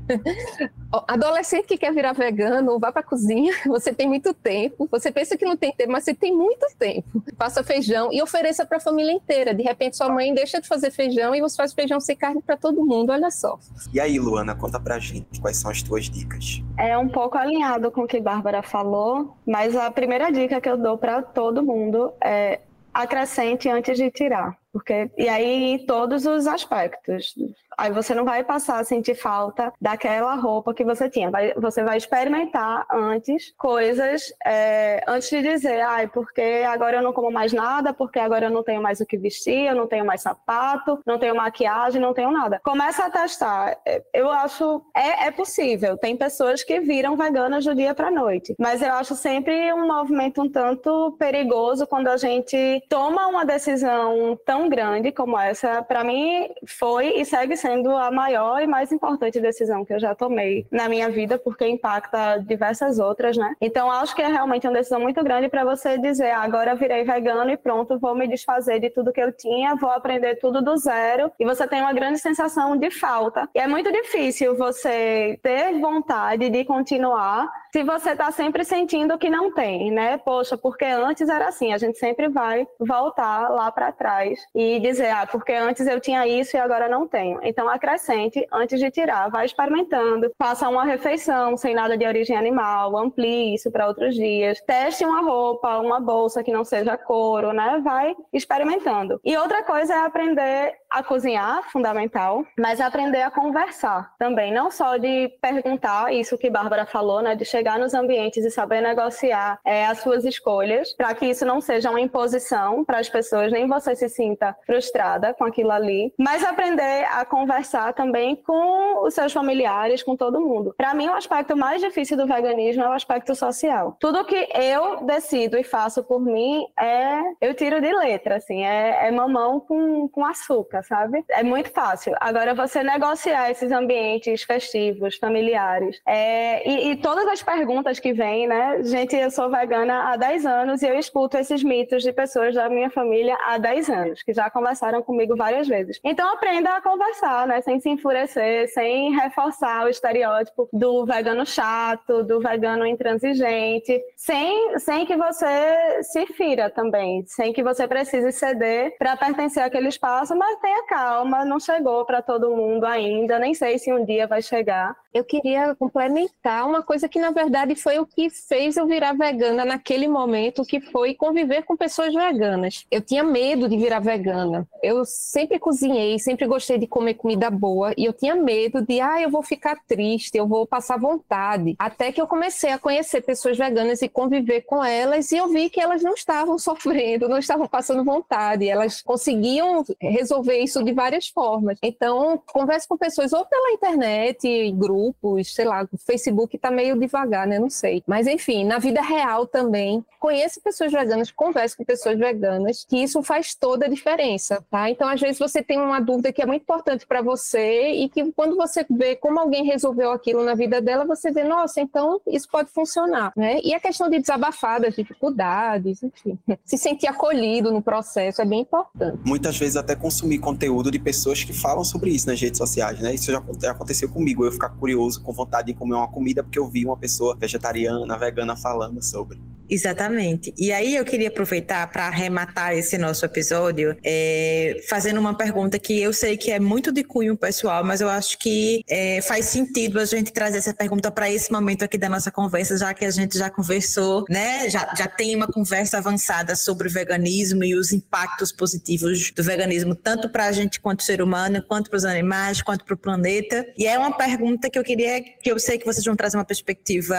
adolescente 1.09 1.67
que 1.67 1.77
quer 1.77 1.93
virar 1.93 2.13
vegano, 2.13 2.79
vá 2.79 2.93
para 2.93 3.03
cozinha, 3.03 3.53
você 3.67 3.93
tem 3.93 4.07
muito 4.07 4.33
tempo. 4.33 4.89
Você 4.91 5.11
pensa 5.11 5.37
que 5.37 5.45
não 5.45 5.57
tem 5.57 5.73
tempo, 5.73 5.91
mas 5.91 6.05
você 6.05 6.15
tem 6.15 6.35
muito 6.35 6.67
tempo. 6.79 7.23
Faça 7.37 7.65
feijão 7.65 8.13
e 8.13 8.23
ofereça 8.23 8.65
para 8.65 8.77
a 8.77 8.81
família 8.81 9.13
inteira. 9.13 9.53
De 9.53 9.63
repente, 9.63 9.97
sua 9.97 10.09
mãe 10.09 10.33
deixa 10.33 10.61
de 10.61 10.69
fazer 10.69 10.93
feijão 10.93 11.35
e 11.35 11.41
você 11.41 11.57
faz 11.57 11.73
feijão 11.73 11.99
sem 12.01 12.17
carne 12.17 12.41
para 12.41 12.57
todo 12.57 12.85
mundo. 12.85 13.11
Olha 13.11 13.31
só. 13.31 13.59
E 13.93 13.99
aí, 13.99 14.21
Luana, 14.21 14.55
conta 14.55 14.79
pra 14.79 14.99
gente 15.01 15.41
quais 15.41 15.57
são 15.57 15.71
as 15.71 15.83
tuas 15.83 16.05
dicas. 16.05 16.28
É 16.77 16.97
um 16.97 17.09
pouco 17.09 17.37
alinhado 17.37 17.91
com 17.91 18.03
o 18.03 18.07
que 18.07 18.21
Bárbara 18.21 18.63
falou, 18.63 19.37
mas 19.47 19.75
a 19.75 19.91
primeira 19.91 20.31
dica 20.31 20.61
que 20.61 20.69
eu 20.69 20.77
dou 20.77 20.97
para 20.97 21.23
todo 21.23 21.63
mundo 21.63 22.13
é 22.23 22.61
acrescente 22.95 23.69
antes 23.69 23.97
de 23.97 24.11
tirar. 24.11 24.57
Porque, 24.73 25.11
e 25.17 25.29
aí, 25.29 25.73
em 25.73 25.87
todos 25.87 26.27
os 26.27 26.47
aspectos. 26.47 27.35
Aí 27.77 27.93
você 27.93 28.15
não 28.15 28.25
vai 28.25 28.43
passar 28.43 28.81
a 28.81 28.85
sentir 28.85 29.15
falta 29.15 29.73
daquela 29.81 30.35
roupa 30.35 30.75
que 30.75 30.85
você 30.85 31.09
tinha. 31.09 31.31
Vai, 31.31 31.55
você 31.55 31.83
vai 31.83 31.97
experimentar 31.97 32.87
antes 32.93 33.53
coisas, 33.57 34.33
é, 34.45 35.03
antes 35.07 35.31
de 35.31 35.43
dizer, 35.43 35.81
ai, 35.81 36.09
porque 36.09 36.65
agora 36.69 36.97
eu 36.97 37.03
não 37.03 37.13
como 37.13 37.31
mais 37.31 37.53
nada, 37.53 37.93
porque 37.93 38.19
agora 38.19 38.47
eu 38.47 38.51
não 38.51 38.63
tenho 38.63 38.83
mais 38.83 39.01
o 39.01 39.07
que 39.07 39.17
vestir, 39.17 39.69
eu 39.69 39.75
não 39.75 39.87
tenho 39.87 40.05
mais 40.05 40.23
sapato, 40.23 41.01
não 41.07 41.19
tenho 41.19 41.37
maquiagem, 41.37 42.01
não 42.01 42.13
tenho 42.13 42.31
nada. 42.31 42.61
Começa 42.65 43.05
a 43.05 43.11
testar. 43.11 43.77
Eu 44.13 44.31
acho, 44.31 44.83
é, 44.95 45.27
é 45.27 45.31
possível. 45.31 45.97
Tem 45.97 46.17
pessoas 46.17 46.63
que 46.63 46.81
viram 46.81 47.17
veganas 47.17 47.65
do 47.65 47.75
dia 47.75 47.95
para 47.95 48.11
noite. 48.11 48.55
Mas 48.59 48.83
eu 48.83 48.93
acho 48.95 49.15
sempre 49.15 49.73
um 49.73 49.87
movimento 49.87 50.43
um 50.43 50.51
tanto 50.51 51.17
perigoso 51.19 51.87
quando 51.87 52.09
a 52.09 52.17
gente 52.17 52.83
toma 52.89 53.27
uma 53.27 53.45
decisão 53.45 54.39
tão 54.45 54.58
grande 54.67 55.13
como 55.13 55.39
essa. 55.39 55.83
Para 55.83 56.03
mim, 56.03 56.49
foi 56.67 57.21
e 57.21 57.25
segue 57.27 57.55
sendo 57.55 57.69
sendo 57.69 57.91
a 57.97 58.11
maior 58.11 58.63
e 58.63 58.67
mais 58.67 58.91
importante 58.91 59.41
decisão 59.41 59.85
que 59.85 59.93
eu 59.93 60.01
já 60.01 60.15
tomei 60.15 60.67
na 60.71 60.89
minha 60.89 61.11
vida, 61.11 61.39
porque 61.39 61.69
impacta 61.69 62.39
diversas 62.39 62.99
outras, 62.99 63.37
né? 63.37 63.55
Então, 63.61 63.91
acho 63.91 64.15
que 64.15 64.23
é 64.23 64.27
realmente 64.27 64.67
uma 64.67 64.73
decisão 64.73 65.01
muito 65.01 65.23
grande 65.23 65.49
para 65.49 65.65
você 65.65 65.99
dizer, 65.99 66.31
ah, 66.31 66.41
agora 66.41 66.75
virei 66.75 67.05
vegano 67.05 67.51
e 67.51 67.57
pronto, 67.57 67.99
vou 67.99 68.15
me 68.15 68.27
desfazer 68.27 68.81
de 68.81 68.89
tudo 68.89 69.13
que 69.13 69.21
eu 69.21 69.33
tinha, 69.33 69.75
vou 69.77 69.91
aprender 69.91 70.37
tudo 70.37 70.63
do 70.63 70.77
zero. 70.77 71.31
E 71.39 71.45
você 71.45 71.67
tem 71.67 71.81
uma 71.81 71.93
grande 71.93 72.19
sensação 72.19 72.77
de 72.77 72.91
falta. 72.91 73.49
E 73.55 73.59
é 73.59 73.67
muito 73.67 73.93
difícil 73.93 74.57
você 74.57 75.39
ter 75.43 75.79
vontade 75.79 76.49
de 76.49 76.65
continuar 76.65 77.51
se 77.73 77.83
você 77.83 78.13
está 78.13 78.31
sempre 78.31 78.65
sentindo 78.65 79.19
que 79.19 79.29
não 79.29 79.53
tem, 79.53 79.91
né? 79.91 80.17
Poxa, 80.19 80.57
porque 80.57 80.87
antes 80.87 81.29
era 81.29 81.49
assim, 81.49 81.73
a 81.73 81.79
gente 81.79 81.99
sempre 81.99 82.29
vai 82.29 82.67
voltar 82.81 83.51
lá 83.51 83.71
para 83.71 83.93
trás 83.93 84.41
e 84.55 84.81
dizer, 84.81 85.11
ah, 85.11 85.27
porque 85.27 85.53
antes 85.53 85.87
eu 85.87 86.01
tinha 86.01 86.27
isso 86.27 86.57
e 86.57 86.61
agora 86.61 86.89
não 86.89 87.07
tenho. 87.07 87.41
Então 87.43 87.69
acrescente 87.69 88.47
antes 88.53 88.79
de 88.79 88.91
tirar, 88.91 89.31
vai 89.31 89.47
experimentando, 89.47 90.31
faça 90.39 90.69
uma 90.69 90.85
refeição 90.85 91.57
sem 91.57 91.75
nada 91.75 91.97
de 91.97 92.07
origem 92.07 92.37
animal, 92.37 92.97
amplie 92.97 93.55
isso 93.55 93.71
para 93.71 93.87
outros 93.87 94.15
dias, 94.15 94.61
teste 94.63 95.05
uma 95.05 95.21
roupa, 95.21 95.79
uma 95.79 96.01
bolsa 96.01 96.43
que 96.43 96.53
não 96.53 96.65
seja 96.65 96.97
couro, 96.97 97.53
né? 97.53 97.81
Vai 97.83 98.15
experimentando. 98.33 99.21
E 99.25 99.37
outra 99.37 99.63
coisa 99.63 99.95
é 99.95 99.99
aprender 100.07 100.75
a 100.91 101.03
cozinhar, 101.03 101.63
fundamental, 101.71 102.45
mas 102.59 102.81
aprender 102.81 103.23
a 103.23 103.31
conversar 103.31 104.13
também, 104.19 104.53
não 104.53 104.71
só 104.71 104.97
de 104.97 105.29
perguntar 105.41 106.13
isso 106.13 106.39
que 106.39 106.51
Bárbara 106.51 106.87
falou, 106.87 107.23
né, 107.23 107.35
de 107.35 107.45
chegar 107.45 107.79
nos 107.79 107.95
ambientes 107.95 108.45
e 108.45 108.51
saber 108.51 108.81
negociar 108.81 109.59
é, 109.65 109.87
as 109.87 109.99
suas 109.99 110.25
escolhas, 110.25 110.93
para 110.95 111.15
que 111.15 111.27
isso 111.27 111.45
não 111.45 111.61
seja 111.61 111.91
uma 111.91 112.01
imposição 112.01 112.85
para 112.85 112.99
as 112.99 113.09
pessoas, 113.09 113.53
nem 113.53 113.67
você 113.67 113.95
se 113.95 114.09
sinta 114.09 114.57
frustrada 114.67 115.35
com 115.35 115.45
aquilo 115.45 115.71
ali, 115.71 116.13
mas 116.19 116.45
aprender 116.45 117.05
a 117.11 117.25
conversar 117.25 117.93
também 117.93 118.37
com 118.37 119.05
os 119.05 119.15
seus 119.15 119.33
familiares, 119.33 120.03
com 120.03 120.17
todo 120.17 120.41
mundo. 120.41 120.75
Para 120.77 120.95
mim, 120.95 121.09
o 121.09 121.15
aspecto 121.15 121.57
mais 121.57 121.81
difícil 121.81 122.17
do 122.17 122.27
veganismo 122.27 122.83
é 122.83 122.89
o 122.89 122.93
aspecto 122.93 123.35
social. 123.35 123.97
Tudo 124.01 124.25
que 124.25 124.49
eu 124.55 125.05
decido 125.05 125.59
e 125.59 125.65
faço 125.65 126.03
por 126.03 126.21
mim 126.21 126.67
é 126.79 127.21
eu 127.41 127.55
tiro 127.55 127.81
de 127.81 127.93
letra, 127.93 128.37
assim, 128.37 128.65
é, 128.65 129.09
é 129.09 129.11
mamão 129.11 129.61
com, 129.61 130.09
com 130.09 130.25
açúcar, 130.25 130.78
sabe? 130.83 131.25
É 131.31 131.43
muito 131.43 131.71
fácil. 131.71 132.15
Agora, 132.21 132.55
você 132.55 132.83
negociar 132.83 133.51
esses 133.51 133.71
ambientes 133.71 134.43
festivos, 134.43 135.17
familiares, 135.17 136.01
é, 136.07 136.69
e, 136.69 136.91
e 136.91 136.97
todas 136.97 137.27
as 137.27 137.43
perguntas 137.43 137.99
que 137.99 138.13
vêm, 138.13 138.47
né? 138.47 138.83
Gente, 138.83 139.17
eu 139.17 139.31
sou 139.31 139.51
vegana 139.51 140.13
há 140.13 140.17
10 140.17 140.47
anos 140.47 140.83
e 140.83 140.89
eu 140.89 140.99
escuto 140.99 141.37
esses 141.37 141.63
mitos 141.63 142.03
de 142.03 142.13
pessoas 142.13 142.55
da 142.55 142.69
minha 142.69 142.91
família 142.91 143.37
há 143.47 143.59
10 143.59 143.91
anos, 143.91 144.23
que 144.23 144.33
já 144.33 144.51
conversaram 144.51 145.03
comigo 145.03 145.37
várias 145.37 145.69
vezes. 145.69 146.01
Então 146.03 146.33
aprenda 146.33 146.75
a 146.77 146.81
conversar, 146.81 147.47
né? 147.47 147.61
Sem 147.61 147.81
se 147.81 147.89
enfurecer, 147.89 148.69
sem 148.73 149.15
reforçar 149.15 149.85
o 149.85 149.89
estereótipo 149.89 150.69
do 150.73 151.05
vegano 151.05 151.45
chato, 151.45 152.23
do 152.23 152.41
vegano 152.41 152.87
intransigente, 152.87 154.01
sem, 154.17 154.79
sem 154.79 155.07
que 155.07 155.17
você 155.17 156.03
se 156.03 156.27
fira 156.27 156.71
também, 156.71 157.25
sem 157.27 157.53
que 157.53 157.63
você 157.63 157.87
precise 157.87 158.33
ceder 158.33 158.97
para 158.99 159.17
pertencer 159.17 159.63
àquele 159.63 159.89
espaço, 159.89 160.37
mas 160.37 160.59
tenha 160.69 160.83
calma, 160.85 161.45
não 161.47 161.59
chegou 161.59 162.05
para 162.05 162.21
todo 162.21 162.55
mundo 162.55 162.85
ainda, 162.85 163.39
nem 163.39 163.55
sei 163.55 163.79
se 163.79 163.91
um 163.93 164.05
dia 164.05 164.27
vai 164.27 164.43
chegar. 164.43 164.95
Eu 165.19 165.25
queria 165.25 165.75
complementar 165.75 166.65
uma 166.65 166.81
coisa 166.81 167.09
que, 167.09 167.19
na 167.19 167.33
verdade, 167.33 167.75
foi 167.75 167.99
o 167.99 168.07
que 168.07 168.31
fez 168.31 168.77
eu 168.77 168.87
virar 168.87 169.15
vegana 169.15 169.65
naquele 169.65 170.07
momento, 170.07 170.65
que 170.65 170.81
foi 170.81 171.13
conviver 171.13 171.65
com 171.65 171.77
pessoas 171.77 172.15
veganas. 172.15 172.87
Eu 172.89 173.01
tinha 173.01 173.25
medo 173.25 173.69
de 173.69 173.77
virar 173.77 173.99
vegana. 173.99 174.65
Eu 174.81 175.05
sempre 175.05 175.59
cozinhei, 175.59 176.21
sempre 176.21 176.47
gostei 176.47 176.79
de 176.79 176.87
comer 176.87 177.15
comida 177.15 177.51
boa, 177.51 177.93
e 177.97 178.05
eu 178.05 178.13
tinha 178.13 178.37
medo 178.37 178.81
de, 178.81 179.01
ah, 179.01 179.21
eu 179.21 179.29
vou 179.29 179.43
ficar 179.43 179.77
triste, 179.89 180.39
eu 180.39 180.47
vou 180.47 180.65
passar 180.65 181.01
vontade. 181.01 181.75
Até 181.81 182.13
que 182.13 182.21
eu 182.21 182.29
comecei 182.29 182.71
a 182.71 182.79
conhecer 182.79 183.21
pessoas 183.21 183.59
veganas 183.59 184.01
e 184.01 184.09
conviver 184.09 184.61
com 184.61 184.85
elas, 184.85 185.33
e 185.33 185.37
eu 185.37 185.49
vi 185.49 185.69
que 185.69 185.81
elas 185.81 186.01
não 186.01 186.15
estavam 186.15 186.57
sofrendo, 186.61 187.29
não 187.29 187.39
estavam 187.39 187.67
passando 187.67 188.05
vontade, 188.05 188.69
elas 188.69 189.03
conseguiam 189.03 189.83
resolver 190.01 190.61
isso 190.61 190.85
de 190.85 190.93
várias 190.93 191.27
formas. 191.27 191.77
Então, 191.83 192.41
converse 192.47 192.87
com 192.87 192.97
pessoas 192.97 193.33
ou 193.33 193.45
pela 193.45 193.73
internet, 193.73 194.71
grupos, 194.73 195.08
grupos, 195.09 195.55
sei 195.55 195.65
lá, 195.65 195.87
o 195.91 195.99
Facebook 195.99 196.57
está 196.57 196.71
meio 196.71 196.99
devagar, 196.99 197.47
né? 197.47 197.59
Não 197.59 197.71
sei. 197.71 198.03
Mas 198.07 198.27
enfim, 198.27 198.65
na 198.65 198.79
vida 198.79 199.01
real 199.01 199.47
também, 199.47 200.05
conheça 200.19 200.61
pessoas 200.61 200.93
veganas, 200.93 201.31
converse 201.31 201.77
com 201.77 201.85
pessoas 201.85 202.19
veganas, 202.19 202.85
que 202.89 202.97
isso 202.97 203.23
faz 203.23 203.55
toda 203.55 203.87
a 203.87 203.89
diferença, 203.89 204.65
tá? 204.71 204.91
Então, 204.91 205.09
às 205.09 205.21
vezes 205.21 205.39
você 205.39 205.63
tem 205.63 205.79
uma 205.79 206.01
dúvida 206.01 206.33
que 206.33 206.43
é 206.43 206.47
muito 206.47 206.63
importante 206.63 207.07
para 207.07 207.23
você 207.23 207.91
e 207.93 208.09
que 208.09 208.33
quando 208.33 208.57
você 208.57 208.85
vê 208.91 209.17
como 209.17 209.39
alguém 209.39 209.65
resolveu 209.65 210.11
aquilo 210.11 210.45
na 210.45 210.55
vida 210.55 210.81
dela, 210.81 211.05
você 211.05 211.31
vê, 211.31 211.45
nossa, 211.45 211.81
então 211.81 212.21
isso 212.27 212.49
pode 212.51 212.71
funcionar, 212.71 213.33
né? 213.37 213.61
E 213.63 213.75
a 213.75 213.81
questão 213.81 214.09
de 214.11 214.19
desabafar 214.19 214.81
das 214.81 214.95
dificuldades, 214.95 216.03
enfim, 216.03 216.39
se 216.65 216.77
sentir 216.77 217.07
acolhido 217.07 217.73
no 217.73 217.83
processo 217.83 218.43
é 218.43 218.45
bem 218.45 218.61
importante. 218.61 219.19
Muitas 219.25 219.57
vezes 219.57 219.77
até 219.77 219.95
consumir 219.95 220.39
conteúdo 220.39 220.91
de 220.91 220.99
pessoas 220.99 221.43
que 221.43 221.53
falam 221.53 221.85
sobre 221.85 222.11
isso 222.11 222.27
nas 222.27 222.41
redes 222.41 222.59
sociais, 222.59 223.01
né? 223.01 223.15
Isso 223.15 223.31
já 223.31 223.71
aconteceu 223.71 224.09
comigo, 224.09 224.45
eu 224.45 224.53
ficar 224.53 224.71
curioso, 224.89 225.23
com 225.23 225.33
vontade 225.33 225.67
de 225.67 225.75
comer 225.75 225.95
uma 225.95 226.09
comida, 226.09 226.43
porque 226.43 226.59
eu 226.59 226.67
vi 226.67 226.85
uma 226.87 226.97
pessoa 226.97 227.37
vegetariana, 227.37 228.17
vegana 228.17 228.57
falando 228.57 229.03
sobre. 229.03 229.39
Exatamente. 229.69 230.53
E 230.57 230.73
aí 230.73 230.97
eu 230.97 231.05
queria 231.05 231.29
aproveitar 231.29 231.87
para 231.91 232.07
arrematar 232.07 232.73
esse 232.77 232.97
nosso 232.97 233.25
episódio 233.25 233.97
é, 234.03 234.81
fazendo 234.89 235.21
uma 235.21 235.37
pergunta 235.37 235.79
que 235.79 236.01
eu 236.01 236.13
sei 236.13 236.37
que 236.37 236.51
é 236.51 236.59
muito 236.59 236.91
de 236.91 237.05
cunho 237.05 237.37
pessoal, 237.37 237.85
mas 237.85 238.01
eu 238.01 238.09
acho 238.09 238.39
que 238.39 238.83
é, 238.89 239.21
faz 239.23 239.47
sentido 239.47 240.01
a 240.01 240.05
gente 240.05 240.33
trazer 240.33 240.59
essa 240.59 240.73
pergunta 240.73 241.11
para 241.11 241.31
esse 241.31 241.53
momento 241.53 241.85
aqui 241.85 241.99
da 241.99 242.09
nossa 242.09 242.31
conversa, 242.31 242.77
já 242.77 242.95
que 242.95 243.05
a 243.05 243.11
gente 243.11 243.37
já 243.37 243.51
conversou, 243.51 244.25
né? 244.29 244.69
Já, 244.71 244.93
já 244.97 245.07
tem 245.07 245.37
uma 245.37 245.47
conversa 245.47 245.99
avançada 245.99 246.57
sobre 246.57 246.89
o 246.89 246.91
veganismo 246.91 247.65
e 247.65 247.75
os 247.75 247.93
impactos 247.93 248.53
positivos 248.53 249.31
do 249.31 249.43
veganismo, 249.43 249.95
tanto 249.95 250.29
para 250.31 250.47
a 250.47 250.53
gente 250.53 250.81
quanto 250.81 251.03
ser 251.03 251.21
humano, 251.21 251.63
quanto 251.67 251.91
para 251.91 251.97
os 251.97 252.05
animais, 252.05 252.63
quanto 252.63 252.85
para 252.85 252.95
o 252.95 252.99
planeta. 252.99 253.67
E 253.77 253.87
é 253.87 253.99
uma 253.99 254.17
pergunta 254.17 254.71
que 254.71 254.79
eu 254.79 254.85
queria, 254.85 255.21
que 255.21 255.51
eu 255.51 255.59
sei 255.59 255.79
que 255.79 255.85
vocês 255.85 256.05
vão 256.05 256.17
trazer 256.17 256.37
uma 256.37 256.45
perspectiva 256.45 257.17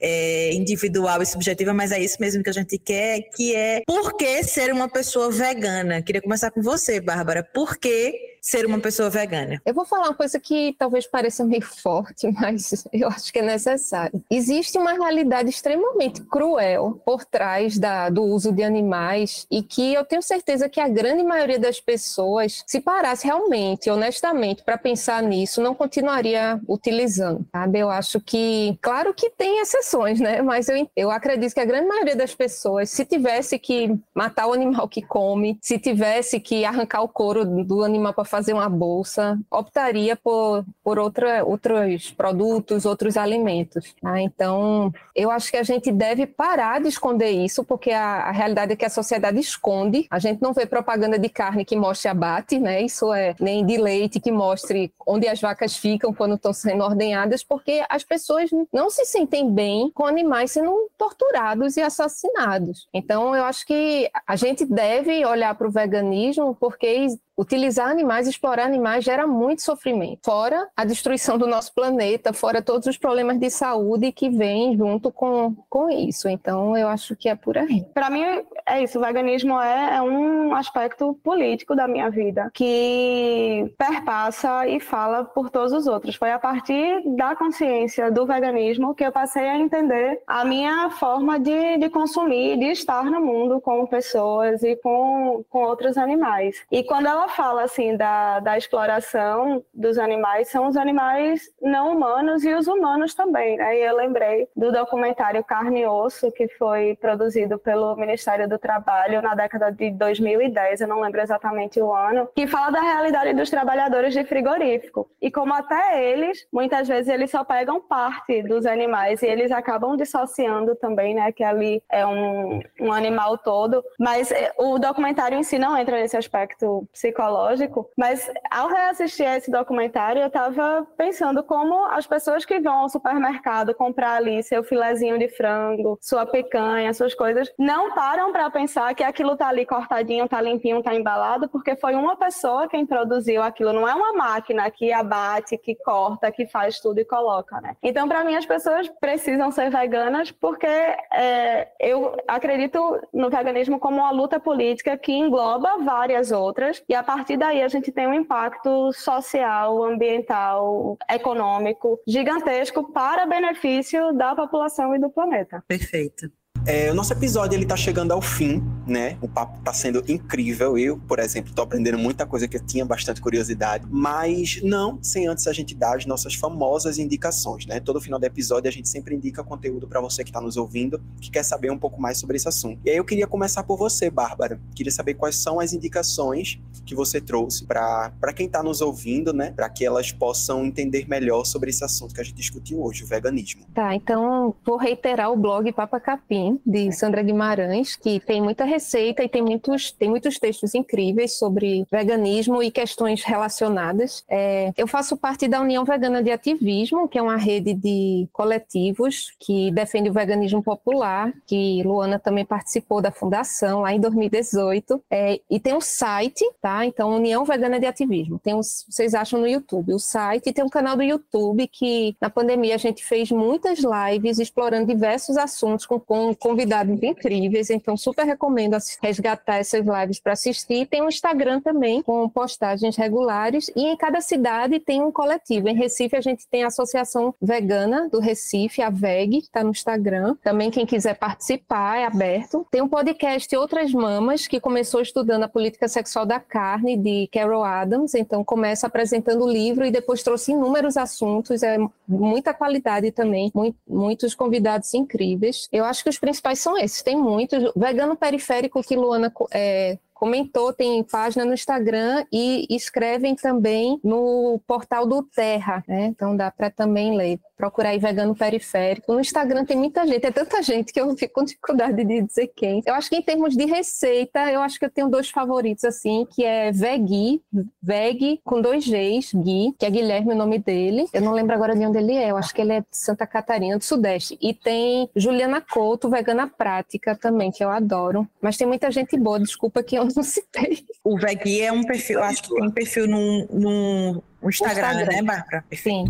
é, 0.00 0.52
individual 0.52 1.22
e 1.22 1.26
subjetiva, 1.26 1.72
mas 1.72 1.85
mas 1.86 1.92
é 1.92 2.00
isso 2.00 2.16
mesmo 2.18 2.42
que 2.42 2.50
a 2.50 2.52
gente 2.52 2.76
quer, 2.78 3.20
que 3.36 3.54
é 3.54 3.80
por 3.86 4.16
que 4.16 4.42
ser 4.42 4.72
uma 4.72 4.88
pessoa 4.88 5.30
vegana? 5.30 6.02
Queria 6.02 6.20
começar 6.20 6.50
com 6.50 6.60
você, 6.60 6.98
Bárbara. 6.98 7.44
Por 7.44 7.76
que 7.76 8.35
ser 8.46 8.64
uma 8.64 8.78
pessoa 8.78 9.10
vegana? 9.10 9.60
Eu 9.66 9.74
vou 9.74 9.84
falar 9.84 10.04
uma 10.04 10.14
coisa 10.14 10.38
que 10.38 10.76
talvez 10.78 11.04
pareça 11.04 11.44
meio 11.44 11.62
forte, 11.66 12.30
mas 12.30 12.86
eu 12.92 13.08
acho 13.08 13.32
que 13.32 13.40
é 13.40 13.42
necessário. 13.42 14.22
Existe 14.30 14.78
uma 14.78 14.92
realidade 14.92 15.50
extremamente 15.50 16.22
cruel 16.22 17.00
por 17.04 17.24
trás 17.24 17.76
da, 17.76 18.08
do 18.08 18.22
uso 18.22 18.52
de 18.52 18.62
animais 18.62 19.46
e 19.50 19.62
que 19.62 19.94
eu 19.94 20.04
tenho 20.04 20.22
certeza 20.22 20.68
que 20.68 20.80
a 20.80 20.88
grande 20.88 21.24
maioria 21.24 21.58
das 21.58 21.80
pessoas, 21.80 22.62
se 22.66 22.80
parasse 22.80 23.26
realmente, 23.26 23.90
honestamente, 23.90 24.62
para 24.62 24.78
pensar 24.78 25.22
nisso, 25.24 25.60
não 25.60 25.74
continuaria 25.74 26.60
utilizando, 26.68 27.44
sabe? 27.50 27.80
Eu 27.80 27.90
acho 27.90 28.20
que, 28.20 28.78
claro 28.80 29.12
que 29.12 29.28
tem 29.30 29.60
exceções, 29.60 30.20
né? 30.20 30.40
Mas 30.40 30.68
eu, 30.68 30.88
eu 30.94 31.10
acredito 31.10 31.52
que 31.52 31.60
a 31.60 31.64
grande 31.64 31.88
maioria 31.88 32.14
das 32.14 32.34
pessoas, 32.34 32.90
se 32.90 33.04
tivesse 33.04 33.58
que 33.58 33.92
matar 34.14 34.46
o 34.46 34.52
animal 34.52 34.88
que 34.88 35.02
come, 35.02 35.58
se 35.60 35.80
tivesse 35.80 36.38
que 36.38 36.64
arrancar 36.64 37.02
o 37.02 37.08
couro 37.08 37.44
do 37.44 37.82
animal 37.82 38.14
para 38.14 38.24
fazer 38.36 38.52
uma 38.52 38.68
bolsa, 38.68 39.38
optaria 39.50 40.14
por, 40.14 40.62
por 40.84 40.98
outra, 40.98 41.42
outros 41.42 42.10
produtos, 42.10 42.84
outros 42.84 43.16
alimentos. 43.16 43.94
Tá? 43.98 44.20
Então, 44.20 44.92
eu 45.14 45.30
acho 45.30 45.50
que 45.50 45.56
a 45.56 45.62
gente 45.62 45.90
deve 45.90 46.26
parar 46.26 46.82
de 46.82 46.88
esconder 46.88 47.30
isso, 47.30 47.64
porque 47.64 47.92
a, 47.92 48.28
a, 48.28 48.30
realidade 48.32 48.74
é 48.74 48.76
que 48.76 48.84
a 48.84 48.90
sociedade 48.90 49.40
esconde. 49.40 50.06
A 50.10 50.18
gente 50.18 50.42
não 50.42 50.52
vê 50.52 50.66
propaganda 50.66 51.18
de 51.18 51.30
carne 51.30 51.64
que 51.64 51.74
mostre 51.74 52.10
abate, 52.10 52.58
né? 52.58 52.82
Isso 52.82 53.10
é 53.10 53.34
nem 53.40 53.64
de 53.64 53.78
leite 53.78 54.20
que 54.20 54.30
mostre 54.30 54.92
onde 55.06 55.26
as 55.26 55.40
vacas 55.40 55.74
ficam 55.74 56.12
quando 56.12 56.34
estão 56.34 56.52
sendo 56.52 56.84
ordenhadas, 56.84 57.42
porque 57.42 57.82
as 57.88 58.04
pessoas 58.04 58.50
não 58.70 58.90
se 58.90 59.06
sentem 59.06 59.50
bem 59.50 59.90
com 59.94 60.04
animais 60.04 60.50
sendo 60.50 60.90
torturados 60.98 61.78
e 61.78 61.80
assassinados. 61.80 62.86
Então, 62.92 63.34
eu 63.34 63.44
acho 63.44 63.66
que 63.66 64.10
a 64.26 64.36
gente 64.36 64.66
deve 64.66 65.24
olhar 65.24 65.54
para 65.54 65.66
o 65.66 65.70
veganismo 65.70 66.54
porque 66.54 67.06
utilizar 67.36 67.90
animais, 67.90 68.25
explorar 68.26 68.64
animais 68.64 69.04
gera 69.04 69.26
muito 69.26 69.62
sofrimento. 69.62 70.20
Fora 70.24 70.68
a 70.76 70.84
destruição 70.84 71.38
do 71.38 71.46
nosso 71.46 71.72
planeta, 71.74 72.32
fora 72.32 72.62
todos 72.62 72.86
os 72.86 72.96
problemas 72.96 73.38
de 73.38 73.50
saúde 73.50 74.12
que 74.12 74.28
vêm 74.28 74.76
junto 74.76 75.10
com, 75.10 75.54
com 75.68 75.90
isso. 75.90 76.28
Então, 76.28 76.76
eu 76.76 76.88
acho 76.88 77.16
que 77.16 77.28
é 77.28 77.34
por 77.34 77.56
aí. 77.56 77.84
Para 77.94 78.10
mim, 78.10 78.22
é 78.66 78.82
isso. 78.82 78.98
O 78.98 79.02
veganismo 79.02 79.60
é, 79.60 79.96
é, 79.96 80.02
um 80.02 80.54
aspecto 80.54 81.14
político 81.22 81.74
da 81.74 81.86
minha 81.86 82.10
vida 82.10 82.50
que 82.52 83.72
perpassa 83.78 84.66
e 84.66 84.80
fala 84.80 85.24
por 85.24 85.50
todos 85.50 85.72
os 85.72 85.86
outros. 85.86 86.16
Foi 86.16 86.32
a 86.32 86.38
partir 86.38 87.02
da 87.16 87.36
consciência 87.36 88.10
do 88.10 88.26
veganismo 88.26 88.94
que 88.94 89.04
eu 89.04 89.12
passei 89.12 89.48
a 89.48 89.58
entender 89.58 90.20
a 90.26 90.44
minha 90.44 90.90
forma 90.90 91.38
de, 91.38 91.78
de 91.78 91.88
consumir, 91.88 92.58
de 92.58 92.66
estar 92.66 93.04
no 93.04 93.20
mundo 93.20 93.60
com 93.60 93.86
pessoas 93.86 94.62
e 94.62 94.76
com, 94.76 95.44
com 95.48 95.62
outros 95.62 95.96
animais. 95.96 96.64
E 96.70 96.82
quando 96.82 97.06
ela 97.06 97.28
fala 97.28 97.62
assim 97.62 97.96
da, 97.96 98.15
da 98.40 98.56
exploração 98.56 99.64
dos 99.72 99.98
animais, 99.98 100.48
são 100.48 100.66
os 100.66 100.76
animais 100.76 101.42
não 101.60 101.92
humanos 101.92 102.44
e 102.44 102.52
os 102.54 102.66
humanos 102.66 103.14
também. 103.14 103.56
Né? 103.56 103.76
eu 103.78 103.96
lembrei 103.96 104.48
do 104.56 104.72
documentário 104.72 105.42
Carne 105.44 105.80
e 105.80 105.86
Osso, 105.86 106.30
que 106.32 106.48
foi 106.48 106.96
produzido 107.00 107.58
pelo 107.58 107.96
Ministério 107.96 108.48
do 108.48 108.58
Trabalho 108.58 109.22
na 109.22 109.34
década 109.34 109.70
de 109.70 109.90
2010, 109.90 110.80
eu 110.80 110.88
não 110.88 111.00
lembro 111.00 111.20
exatamente 111.20 111.80
o 111.80 111.94
ano, 111.94 112.28
que 112.34 112.46
fala 112.46 112.70
da 112.70 112.80
realidade 112.80 113.34
dos 113.34 113.50
trabalhadores 113.50 114.12
de 114.12 114.24
frigorífico. 114.24 115.08
E 115.20 115.30
como 115.30 115.54
até 115.54 116.04
eles, 116.10 116.46
muitas 116.52 116.88
vezes 116.88 117.08
eles 117.08 117.30
só 117.30 117.44
pegam 117.44 117.80
parte 117.80 118.42
dos 118.42 118.66
animais 118.66 119.22
e 119.22 119.26
eles 119.26 119.50
acabam 119.52 119.96
dissociando 119.96 120.74
também, 120.76 121.14
né, 121.14 121.32
que 121.32 121.44
ali 121.44 121.82
é 121.90 122.06
um, 122.06 122.60
um 122.80 122.92
animal 122.92 123.38
todo. 123.38 123.82
Mas 123.98 124.30
eh, 124.30 124.52
o 124.58 124.78
documentário 124.78 125.38
em 125.38 125.42
si 125.42 125.58
não 125.58 125.76
entra 125.76 125.96
nesse 126.00 126.16
aspecto 126.16 126.86
psicológico, 126.92 127.90
mas 127.96 128.30
ao 128.50 128.68
reassistir 128.68 129.26
esse 129.26 129.50
documentário, 129.50 130.20
eu 130.20 130.26
estava 130.26 130.86
pensando 130.96 131.42
como 131.42 131.86
as 131.86 132.06
pessoas 132.06 132.44
que 132.44 132.60
vão 132.60 132.80
ao 132.80 132.88
supermercado 132.88 133.74
comprar 133.74 134.16
ali 134.16 134.42
seu 134.42 134.62
filezinho 134.62 135.18
de 135.18 135.28
frango, 135.28 135.98
sua 136.00 136.26
picanha, 136.26 136.92
suas 136.92 137.14
coisas, 137.14 137.50
não 137.58 137.94
param 137.94 138.32
para 138.32 138.50
pensar 138.50 138.94
que 138.94 139.02
aquilo 139.02 139.36
tá 139.36 139.48
ali 139.48 139.64
cortadinho, 139.64 140.28
tá 140.28 140.40
limpinho, 140.40 140.82
tá 140.82 140.94
embalado, 140.94 141.48
porque 141.48 141.76
foi 141.76 141.94
uma 141.94 142.16
pessoa 142.16 142.68
quem 142.68 142.84
produziu 142.84 143.42
aquilo, 143.42 143.72
não 143.72 143.88
é 143.88 143.94
uma 143.94 144.12
máquina 144.12 144.70
que 144.70 144.92
abate, 144.92 145.56
que 145.56 145.74
corta, 145.74 146.30
que 146.30 146.46
faz 146.46 146.80
tudo 146.80 147.00
e 147.00 147.04
coloca, 147.04 147.60
né? 147.60 147.76
Então, 147.82 148.08
para 148.08 148.24
mim, 148.24 148.36
as 148.36 148.44
pessoas 148.46 148.88
precisam 149.00 149.50
ser 149.50 149.70
veganas 149.70 150.30
porque 150.30 150.66
é, 150.66 151.68
eu 151.80 152.16
acredito 152.28 153.00
no 153.12 153.30
veganismo 153.30 153.78
como 153.78 153.98
uma 153.98 154.10
luta 154.10 154.38
política 154.38 154.96
que 154.96 155.12
engloba 155.12 155.78
várias 155.78 156.30
outras 156.30 156.82
e 156.88 156.94
a 156.94 157.02
partir 157.02 157.36
daí 157.36 157.62
a 157.62 157.68
gente 157.68 157.85
tem 157.92 158.06
um 158.06 158.14
impacto 158.14 158.92
social, 158.92 159.84
ambiental, 159.84 160.96
econômico 161.10 161.98
gigantesco 162.06 162.92
para 162.92 163.26
benefício 163.26 164.12
da 164.12 164.34
população 164.34 164.94
e 164.94 164.98
do 164.98 165.10
planeta. 165.10 165.62
Perfeito. 165.66 166.30
É, 166.66 166.90
o 166.90 166.94
nosso 166.96 167.12
episódio 167.12 167.56
ele 167.56 167.64
tá 167.64 167.76
chegando 167.76 168.10
ao 168.10 168.20
fim, 168.20 168.60
né? 168.84 169.16
O 169.22 169.28
papo 169.28 169.56
tá 169.62 169.72
sendo 169.72 170.02
incrível. 170.08 170.76
Eu, 170.76 170.98
por 170.98 171.20
exemplo, 171.20 171.52
tô 171.54 171.62
aprendendo 171.62 171.96
muita 171.96 172.26
coisa 172.26 172.48
que 172.48 172.56
eu 172.56 172.60
tinha 172.60 172.84
bastante 172.84 173.20
curiosidade, 173.20 173.86
mas 173.88 174.60
não 174.64 174.98
sem 175.00 175.28
antes 175.28 175.46
a 175.46 175.52
gente 175.52 175.76
dar 175.76 175.96
as 175.96 176.06
nossas 176.06 176.34
famosas 176.34 176.98
indicações, 176.98 177.66
né? 177.66 177.78
Todo 177.78 178.00
final 178.00 178.18
do 178.18 178.24
episódio 178.26 178.68
a 178.68 178.72
gente 178.72 178.88
sempre 178.88 179.14
indica 179.14 179.44
conteúdo 179.44 179.86
para 179.86 180.00
você 180.00 180.24
que 180.24 180.32
tá 180.32 180.40
nos 180.40 180.56
ouvindo, 180.56 181.00
que 181.20 181.30
quer 181.30 181.44
saber 181.44 181.70
um 181.70 181.78
pouco 181.78 182.00
mais 182.00 182.18
sobre 182.18 182.36
esse 182.36 182.48
assunto. 182.48 182.80
E 182.84 182.90
aí 182.90 182.96
eu 182.96 183.04
queria 183.04 183.28
começar 183.28 183.62
por 183.62 183.78
você, 183.78 184.10
Bárbara. 184.10 184.60
Queria 184.74 184.90
saber 184.90 185.14
quais 185.14 185.36
são 185.36 185.60
as 185.60 185.72
indicações 185.72 186.60
que 186.84 186.96
você 186.96 187.20
trouxe 187.20 187.64
para 187.64 188.32
quem 188.34 188.48
tá 188.48 188.60
nos 188.60 188.80
ouvindo, 188.80 189.32
né? 189.32 189.52
Para 189.54 189.68
que 189.68 189.84
elas 189.84 190.10
possam 190.10 190.64
entender 190.64 191.08
melhor 191.08 191.44
sobre 191.44 191.70
esse 191.70 191.84
assunto 191.84 192.12
que 192.12 192.20
a 192.20 192.24
gente 192.24 192.36
discutiu 192.36 192.82
hoje, 192.82 193.04
o 193.04 193.06
veganismo. 193.06 193.62
Tá, 193.72 193.94
então 193.94 194.52
vou 194.64 194.76
reiterar 194.76 195.30
o 195.30 195.36
blog 195.36 195.70
Papa 195.72 196.00
Capim, 196.00 196.55
de 196.64 196.92
Sandra 196.92 197.22
Guimarães, 197.22 197.96
que 197.96 198.20
tem 198.20 198.40
muita 198.40 198.64
receita 198.64 199.22
e 199.22 199.28
tem 199.28 199.42
muitos, 199.42 199.90
tem 199.90 200.08
muitos 200.08 200.38
textos 200.38 200.74
incríveis 200.74 201.38
sobre 201.38 201.86
veganismo 201.90 202.62
e 202.62 202.70
questões 202.70 203.22
relacionadas. 203.22 204.24
É, 204.28 204.72
eu 204.76 204.86
faço 204.86 205.16
parte 205.16 205.48
da 205.48 205.60
União 205.60 205.84
Vegana 205.84 206.22
de 206.22 206.30
Ativismo, 206.30 207.08
que 207.08 207.18
é 207.18 207.22
uma 207.22 207.36
rede 207.36 207.74
de 207.74 208.28
coletivos 208.32 209.32
que 209.40 209.70
defende 209.70 210.10
o 210.10 210.12
veganismo 210.12 210.62
popular, 210.62 211.32
que 211.46 211.82
Luana 211.82 212.18
também 212.18 212.44
participou 212.44 213.00
da 213.00 213.10
fundação 213.10 213.80
lá 213.80 213.92
em 213.92 214.00
2018. 214.00 215.02
É, 215.10 215.40
e 215.50 215.58
tem 215.58 215.74
um 215.74 215.80
site, 215.80 216.44
tá? 216.60 216.84
Então, 216.84 217.16
União 217.16 217.44
Vegana 217.44 217.78
de 217.78 217.86
Ativismo. 217.86 218.38
Tem 218.38 218.54
os, 218.54 218.84
vocês 218.88 219.14
acham 219.14 219.40
no 219.40 219.46
YouTube 219.46 219.94
o 219.94 219.98
site, 219.98 220.48
e 220.48 220.52
tem 220.52 220.64
um 220.64 220.68
canal 220.68 220.96
do 220.96 221.02
YouTube 221.02 221.66
que 221.68 222.16
na 222.20 222.30
pandemia 222.30 222.74
a 222.74 222.78
gente 222.78 223.04
fez 223.04 223.30
muitas 223.30 223.80
lives 223.80 224.38
explorando 224.38 224.86
diversos 224.86 225.36
assuntos 225.36 225.86
com, 225.86 225.98
com 225.98 226.45
convidados 226.46 227.02
incríveis, 227.02 227.70
então 227.70 227.96
super 227.96 228.24
recomendo 228.24 228.76
resgatar 229.02 229.56
essas 229.56 229.84
lives 229.84 230.20
para 230.20 230.34
assistir. 230.34 230.86
Tem 230.86 231.02
um 231.02 231.08
Instagram 231.08 231.60
também 231.60 232.00
com 232.02 232.28
postagens 232.28 232.94
regulares 232.94 233.68
e 233.74 233.84
em 233.84 233.96
cada 233.96 234.20
cidade 234.20 234.78
tem 234.78 235.02
um 235.02 235.10
coletivo. 235.10 235.68
Em 235.68 235.74
Recife 235.74 236.14
a 236.14 236.20
gente 236.20 236.46
tem 236.46 236.62
a 236.62 236.68
Associação 236.68 237.34
Vegana 237.42 238.08
do 238.08 238.20
Recife, 238.20 238.80
a 238.80 238.90
VEG, 238.90 239.38
está 239.38 239.64
no 239.64 239.70
Instagram. 239.70 240.36
Também 240.40 240.70
quem 240.70 240.86
quiser 240.86 241.18
participar 241.18 241.98
é 241.98 242.04
aberto. 242.04 242.64
Tem 242.70 242.80
um 242.80 242.88
podcast 242.88 243.56
Outras 243.56 243.92
Mamas 243.92 244.46
que 244.46 244.60
começou 244.60 245.00
estudando 245.00 245.42
a 245.42 245.48
política 245.48 245.88
sexual 245.88 246.24
da 246.24 246.38
carne 246.38 246.96
de 246.96 247.28
Carol 247.32 247.64
Adams, 247.64 248.14
então 248.14 248.44
começa 248.44 248.86
apresentando 248.86 249.44
o 249.44 249.50
livro 249.50 249.84
e 249.84 249.90
depois 249.90 250.22
trouxe 250.22 250.52
inúmeros 250.52 250.96
assuntos, 250.96 251.64
é 251.64 251.76
muita 252.06 252.54
qualidade 252.54 253.10
também, 253.10 253.52
muitos 253.88 254.32
convidados 254.32 254.94
incríveis. 254.94 255.68
Eu 255.72 255.84
acho 255.84 256.04
que 256.04 256.10
os 256.10 256.16
principais 256.16 256.35
são 256.58 256.76
esses, 256.76 257.02
tem 257.02 257.16
muitos. 257.16 257.72
Vegano 257.76 258.16
periférico 258.16 258.82
que 258.82 258.96
Luana 258.96 259.32
é, 259.52 259.98
comentou, 260.16 260.72
tem 260.72 261.02
página 261.04 261.44
no 261.44 261.52
Instagram 261.52 262.24
e 262.32 262.66
escrevem 262.70 263.34
também 263.34 264.00
no 264.02 264.58
portal 264.66 265.06
do 265.06 265.22
Terra, 265.22 265.84
né? 265.86 266.06
Então 266.06 266.36
dá 266.36 266.50
para 266.50 266.70
também 266.70 267.16
ler. 267.16 267.38
Procurar 267.56 267.90
aí 267.90 267.98
vegano 267.98 268.34
periférico. 268.34 269.12
No 269.12 269.20
Instagram 269.20 269.64
tem 269.64 269.76
muita 269.76 270.06
gente, 270.06 270.26
é 270.26 270.30
tanta 270.30 270.62
gente 270.62 270.92
que 270.92 271.00
eu 271.00 271.16
fico 271.16 271.34
com 271.34 271.44
dificuldade 271.44 272.04
de 272.04 272.22
dizer 272.22 272.50
quem. 272.54 272.82
Eu 272.84 272.94
acho 272.94 273.08
que 273.08 273.16
em 273.16 273.22
termos 273.22 273.56
de 273.56 273.64
receita, 273.64 274.50
eu 274.50 274.60
acho 274.60 274.78
que 274.78 274.84
eu 274.84 274.90
tenho 274.90 275.08
dois 275.08 275.30
favoritos 275.30 275.84
assim, 275.84 276.26
que 276.30 276.44
é 276.44 276.70
Vegui, 276.72 277.42
Veg 277.82 278.40
com 278.44 278.60
dois 278.60 278.86
Gs, 278.86 279.36
Gui, 279.36 279.74
que 279.78 279.86
é 279.86 279.90
Guilherme 279.90 280.32
o 280.32 280.36
nome 280.36 280.58
dele. 280.58 281.06
Eu 281.12 281.22
não 281.22 281.32
lembro 281.32 281.54
agora 281.54 281.74
de 281.74 281.86
onde 281.86 281.98
ele 281.98 282.14
é, 282.14 282.30
eu 282.30 282.36
acho 282.36 282.54
que 282.54 282.60
ele 282.60 282.72
é 282.72 282.80
de 282.80 282.86
Santa 282.90 283.26
Catarina 283.26 283.78
do 283.78 283.84
Sudeste. 283.84 284.38
E 284.40 284.52
tem 284.52 285.08
Juliana 285.14 285.60
Couto, 285.60 286.08
vegana 286.10 286.46
prática 286.46 287.14
também, 287.14 287.50
que 287.50 287.64
eu 287.64 287.70
adoro. 287.70 288.26
Mas 288.40 288.56
tem 288.56 288.66
muita 288.66 288.90
gente 288.90 289.16
boa, 289.16 289.40
desculpa 289.40 289.82
que 289.82 289.96
eu 289.96 290.05
não 290.14 290.22
citei. 290.22 290.84
O 291.04 291.18
Vegui 291.18 291.62
é 291.62 291.72
um 291.72 291.82
perfil, 291.82 292.22
acho 292.22 292.42
que 292.42 292.54
tem 292.54 292.64
um 292.64 292.70
perfil 292.70 293.06
no, 293.06 293.46
no 293.46 294.22
Instagram, 294.44 294.92
Instagram, 294.92 295.16
né, 295.16 295.22
Bárbara? 295.22 295.64
Sim. 295.72 296.04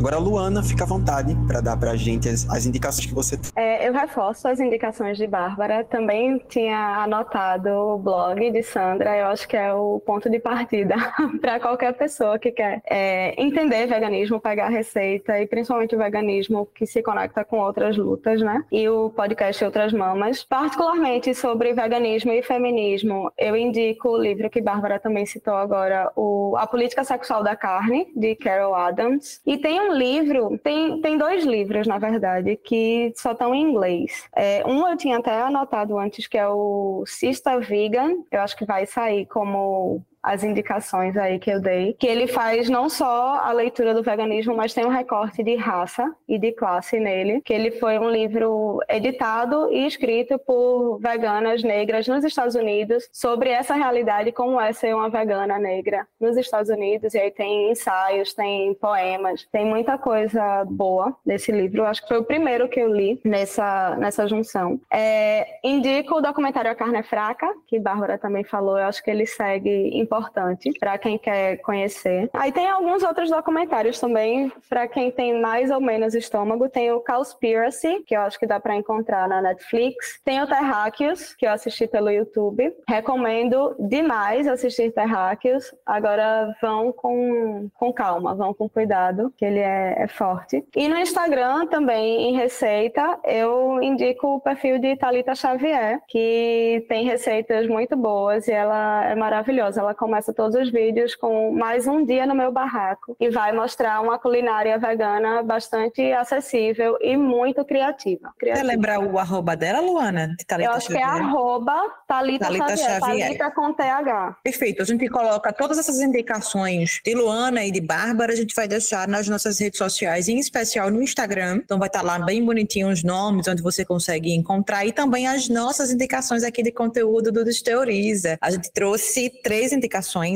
Agora, 0.00 0.16
Luana, 0.16 0.62
fica 0.62 0.84
à 0.84 0.86
vontade 0.86 1.36
para 1.46 1.60
dar 1.60 1.76
para 1.76 1.90
a 1.90 1.96
gente 1.96 2.26
as, 2.26 2.48
as, 2.48 2.64
indicações 2.64 3.04
que 3.04 3.12
você 3.12 3.36
tem. 3.36 3.50
É, 3.54 3.86
eu 3.86 3.92
reforço 3.92 4.48
as 4.48 4.58
indicações 4.58 5.18
de 5.18 5.26
Bárbara. 5.26 5.84
Também 5.84 6.38
tinha 6.48 7.02
anotado 7.02 7.68
o 7.68 7.98
blog 7.98 8.50
de 8.50 8.62
Sandra. 8.62 9.14
Eu 9.14 9.26
acho 9.26 9.46
que 9.46 9.58
é 9.58 9.74
o 9.74 10.00
ponto 10.00 10.30
de 10.30 10.38
partida 10.38 10.94
para 11.42 11.60
qualquer 11.60 11.92
pessoa 11.92 12.38
que 12.38 12.50
quer 12.50 12.80
é, 12.88 13.34
entender 13.36 13.86
veganismo, 13.86 14.40
pegar 14.40 14.70
receita 14.70 15.38
e 15.38 15.46
principalmente 15.46 15.94
o 15.94 15.98
veganismo 15.98 16.66
que 16.74 16.86
se 16.86 17.02
conecta 17.02 17.44
com 17.44 17.58
outras 17.58 17.94
lutas, 17.98 18.40
né? 18.40 18.64
E 18.72 18.88
o 18.88 19.10
podcast 19.10 19.62
Outras 19.62 19.92
Mamas. 19.92 20.42
Particularmente 20.44 21.34
sobre 21.34 21.74
veganismo 21.74 22.32
e 22.32 22.42
feminismo, 22.42 23.30
eu 23.36 23.54
indico 23.54 24.08
o 24.08 24.16
livro 24.16 24.48
que 24.48 24.62
Bárbara 24.62 24.98
também 24.98 25.26
citou 25.26 25.56
agora, 25.56 26.10
o 26.16 26.56
A 26.56 26.66
Política 26.66 27.04
Sexual 27.04 27.42
da 27.42 27.54
Carne, 27.54 28.10
de 28.16 28.34
Carol 28.34 28.74
Adams. 28.74 29.42
E 29.44 29.58
tem 29.58 29.78
um 29.78 29.89
livro, 29.92 30.58
tem, 30.62 31.00
tem 31.00 31.18
dois 31.18 31.44
livros, 31.44 31.86
na 31.86 31.98
verdade, 31.98 32.56
que 32.56 33.12
só 33.16 33.32
estão 33.32 33.54
em 33.54 33.62
inglês. 33.62 34.28
É, 34.34 34.62
um 34.66 34.86
eu 34.88 34.96
tinha 34.96 35.18
até 35.18 35.40
anotado 35.40 35.98
antes, 35.98 36.26
que 36.26 36.38
é 36.38 36.48
o 36.48 37.04
Sista 37.06 37.58
Vegan, 37.58 38.16
eu 38.30 38.40
acho 38.40 38.56
que 38.56 38.64
vai 38.64 38.86
sair 38.86 39.26
como 39.26 40.04
as 40.22 40.44
indicações 40.44 41.16
aí 41.16 41.38
que 41.38 41.50
eu 41.50 41.60
dei, 41.60 41.94
que 41.94 42.06
ele 42.06 42.26
faz 42.26 42.68
não 42.68 42.88
só 42.88 43.40
a 43.42 43.52
leitura 43.52 43.94
do 43.94 44.02
veganismo, 44.02 44.54
mas 44.54 44.74
tem 44.74 44.84
um 44.84 44.90
recorte 44.90 45.42
de 45.42 45.56
raça 45.56 46.14
e 46.28 46.38
de 46.38 46.52
classe 46.52 46.98
nele, 46.98 47.40
que 47.42 47.52
ele 47.52 47.70
foi 47.72 47.98
um 47.98 48.10
livro 48.10 48.80
editado 48.88 49.72
e 49.72 49.86
escrito 49.86 50.38
por 50.38 50.98
veganas 51.00 51.62
negras 51.62 52.06
nos 52.06 52.24
Estados 52.24 52.54
Unidos 52.54 53.08
sobre 53.12 53.50
essa 53.50 53.74
realidade, 53.74 54.32
como 54.32 54.60
é 54.60 54.72
ser 54.72 54.94
uma 54.94 55.08
vegana 55.08 55.58
negra 55.58 56.06
nos 56.20 56.36
Estados 56.36 56.70
Unidos, 56.70 57.14
e 57.14 57.18
aí 57.18 57.30
tem 57.30 57.70
ensaios, 57.70 58.34
tem 58.34 58.74
poemas, 58.74 59.46
tem 59.50 59.64
muita 59.64 59.96
coisa 59.96 60.64
boa 60.64 61.16
nesse 61.24 61.50
livro, 61.50 61.84
acho 61.84 62.02
que 62.02 62.08
foi 62.08 62.18
o 62.18 62.24
primeiro 62.24 62.68
que 62.68 62.80
eu 62.80 62.92
li 62.92 63.20
nessa, 63.24 63.96
nessa 63.96 64.26
junção. 64.26 64.80
É, 64.92 65.58
indico 65.64 66.16
o 66.16 66.20
documentário 66.20 66.70
A 66.70 66.74
Carne 66.74 66.98
é 66.98 67.02
Fraca, 67.02 67.46
que 67.66 67.78
Bárbara 67.78 68.18
também 68.18 68.44
falou, 68.44 68.78
eu 68.78 68.84
acho 68.84 69.02
que 69.02 69.10
ele 69.10 69.26
segue 69.26 69.70
importante 70.10 70.72
para 70.78 70.98
quem 70.98 71.16
quer 71.16 71.58
conhecer. 71.58 72.28
Aí 72.32 72.50
tem 72.50 72.68
alguns 72.68 73.02
outros 73.04 73.30
documentários 73.30 74.00
também, 74.00 74.52
para 74.68 74.88
quem 74.88 75.10
tem 75.12 75.40
mais 75.40 75.70
ou 75.70 75.80
menos 75.80 76.14
estômago. 76.14 76.68
Tem 76.68 76.90
o 76.90 77.00
Cowspiracy, 77.00 78.02
que 78.04 78.16
eu 78.16 78.22
acho 78.22 78.38
que 78.38 78.46
dá 78.46 78.58
para 78.58 78.74
encontrar 78.74 79.28
na 79.28 79.40
Netflix. 79.40 80.20
Tem 80.24 80.42
o 80.42 80.46
Terráqueos, 80.46 81.34
que 81.34 81.46
eu 81.46 81.52
assisti 81.52 81.86
pelo 81.86 82.10
YouTube. 82.10 82.74
Recomendo 82.88 83.76
demais 83.78 84.48
assistir 84.48 84.92
Terráqueos. 84.92 85.72
Agora 85.86 86.56
vão 86.60 86.92
com, 86.92 87.70
com 87.74 87.92
calma, 87.92 88.34
vão 88.34 88.52
com 88.52 88.68
cuidado, 88.68 89.32
que 89.36 89.44
ele 89.44 89.60
é, 89.60 90.02
é 90.02 90.08
forte. 90.08 90.64
E 90.74 90.88
no 90.88 90.98
Instagram 90.98 91.66
também, 91.66 92.30
em 92.30 92.36
receita, 92.36 93.18
eu 93.24 93.80
indico 93.80 94.26
o 94.36 94.40
perfil 94.40 94.78
de 94.78 94.96
Talita 94.96 95.34
Xavier, 95.34 96.00
que 96.08 96.84
tem 96.88 97.04
receitas 97.04 97.68
muito 97.68 97.96
boas 97.96 98.48
e 98.48 98.52
ela 98.52 99.04
é 99.04 99.14
maravilhosa. 99.14 99.80
Ela 99.80 99.94
começa 100.00 100.32
todos 100.32 100.58
os 100.58 100.70
vídeos 100.72 101.14
com 101.14 101.52
mais 101.52 101.86
um 101.86 102.06
dia 102.06 102.24
no 102.24 102.34
meu 102.34 102.50
barraco 102.50 103.14
e 103.20 103.28
vai 103.28 103.52
mostrar 103.52 104.00
uma 104.00 104.18
culinária 104.18 104.78
vegana 104.78 105.42
bastante 105.42 106.00
acessível 106.12 106.96
e 107.02 107.18
muito 107.18 107.62
criativa. 107.66 108.32
criativa. 108.38 108.64
Você 108.64 108.72
lembrar 108.74 108.98
o 108.98 109.18
arroba 109.18 109.54
dela, 109.54 109.78
Luana? 109.80 110.34
De 110.38 110.46
Thalita 110.46 110.70
Eu 110.70 110.74
acho 110.74 110.86
Xavier. 110.86 111.02
que 111.02 111.04
é 111.04 111.22
arroba 111.22 111.74
Thalita, 112.08 112.46
Thalita 112.46 112.76
Xavier. 112.78 113.00
Xavier. 113.00 113.26
Thalita 113.26 113.50
com 113.50 113.74
TH. 113.74 114.36
Perfeito. 114.42 114.80
A 114.80 114.86
gente 114.86 115.06
coloca 115.10 115.52
todas 115.52 115.78
essas 115.78 116.00
indicações 116.00 117.02
de 117.04 117.14
Luana 117.14 117.62
e 117.62 117.70
de 117.70 117.82
Bárbara, 117.82 118.32
a 118.32 118.36
gente 118.36 118.54
vai 118.54 118.66
deixar 118.66 119.06
nas 119.06 119.28
nossas 119.28 119.60
redes 119.60 119.76
sociais, 119.76 120.28
em 120.28 120.38
especial 120.38 120.90
no 120.90 121.02
Instagram. 121.02 121.60
Então 121.62 121.78
vai 121.78 121.88
estar 121.88 122.00
lá 122.00 122.18
bem 122.18 122.42
bonitinho 122.42 122.88
os 122.88 123.04
nomes, 123.04 123.46
onde 123.46 123.62
você 123.62 123.84
consegue 123.84 124.34
encontrar 124.34 124.86
e 124.86 124.92
também 124.92 125.26
as 125.26 125.50
nossas 125.50 125.90
indicações 125.90 126.42
aqui 126.42 126.62
de 126.62 126.72
conteúdo 126.72 127.30
do 127.30 127.44
Desteoriza. 127.44 128.38
A 128.40 128.50
gente 128.50 128.72
trouxe 128.72 129.28
três 129.42 129.74
indicações, 129.74 129.89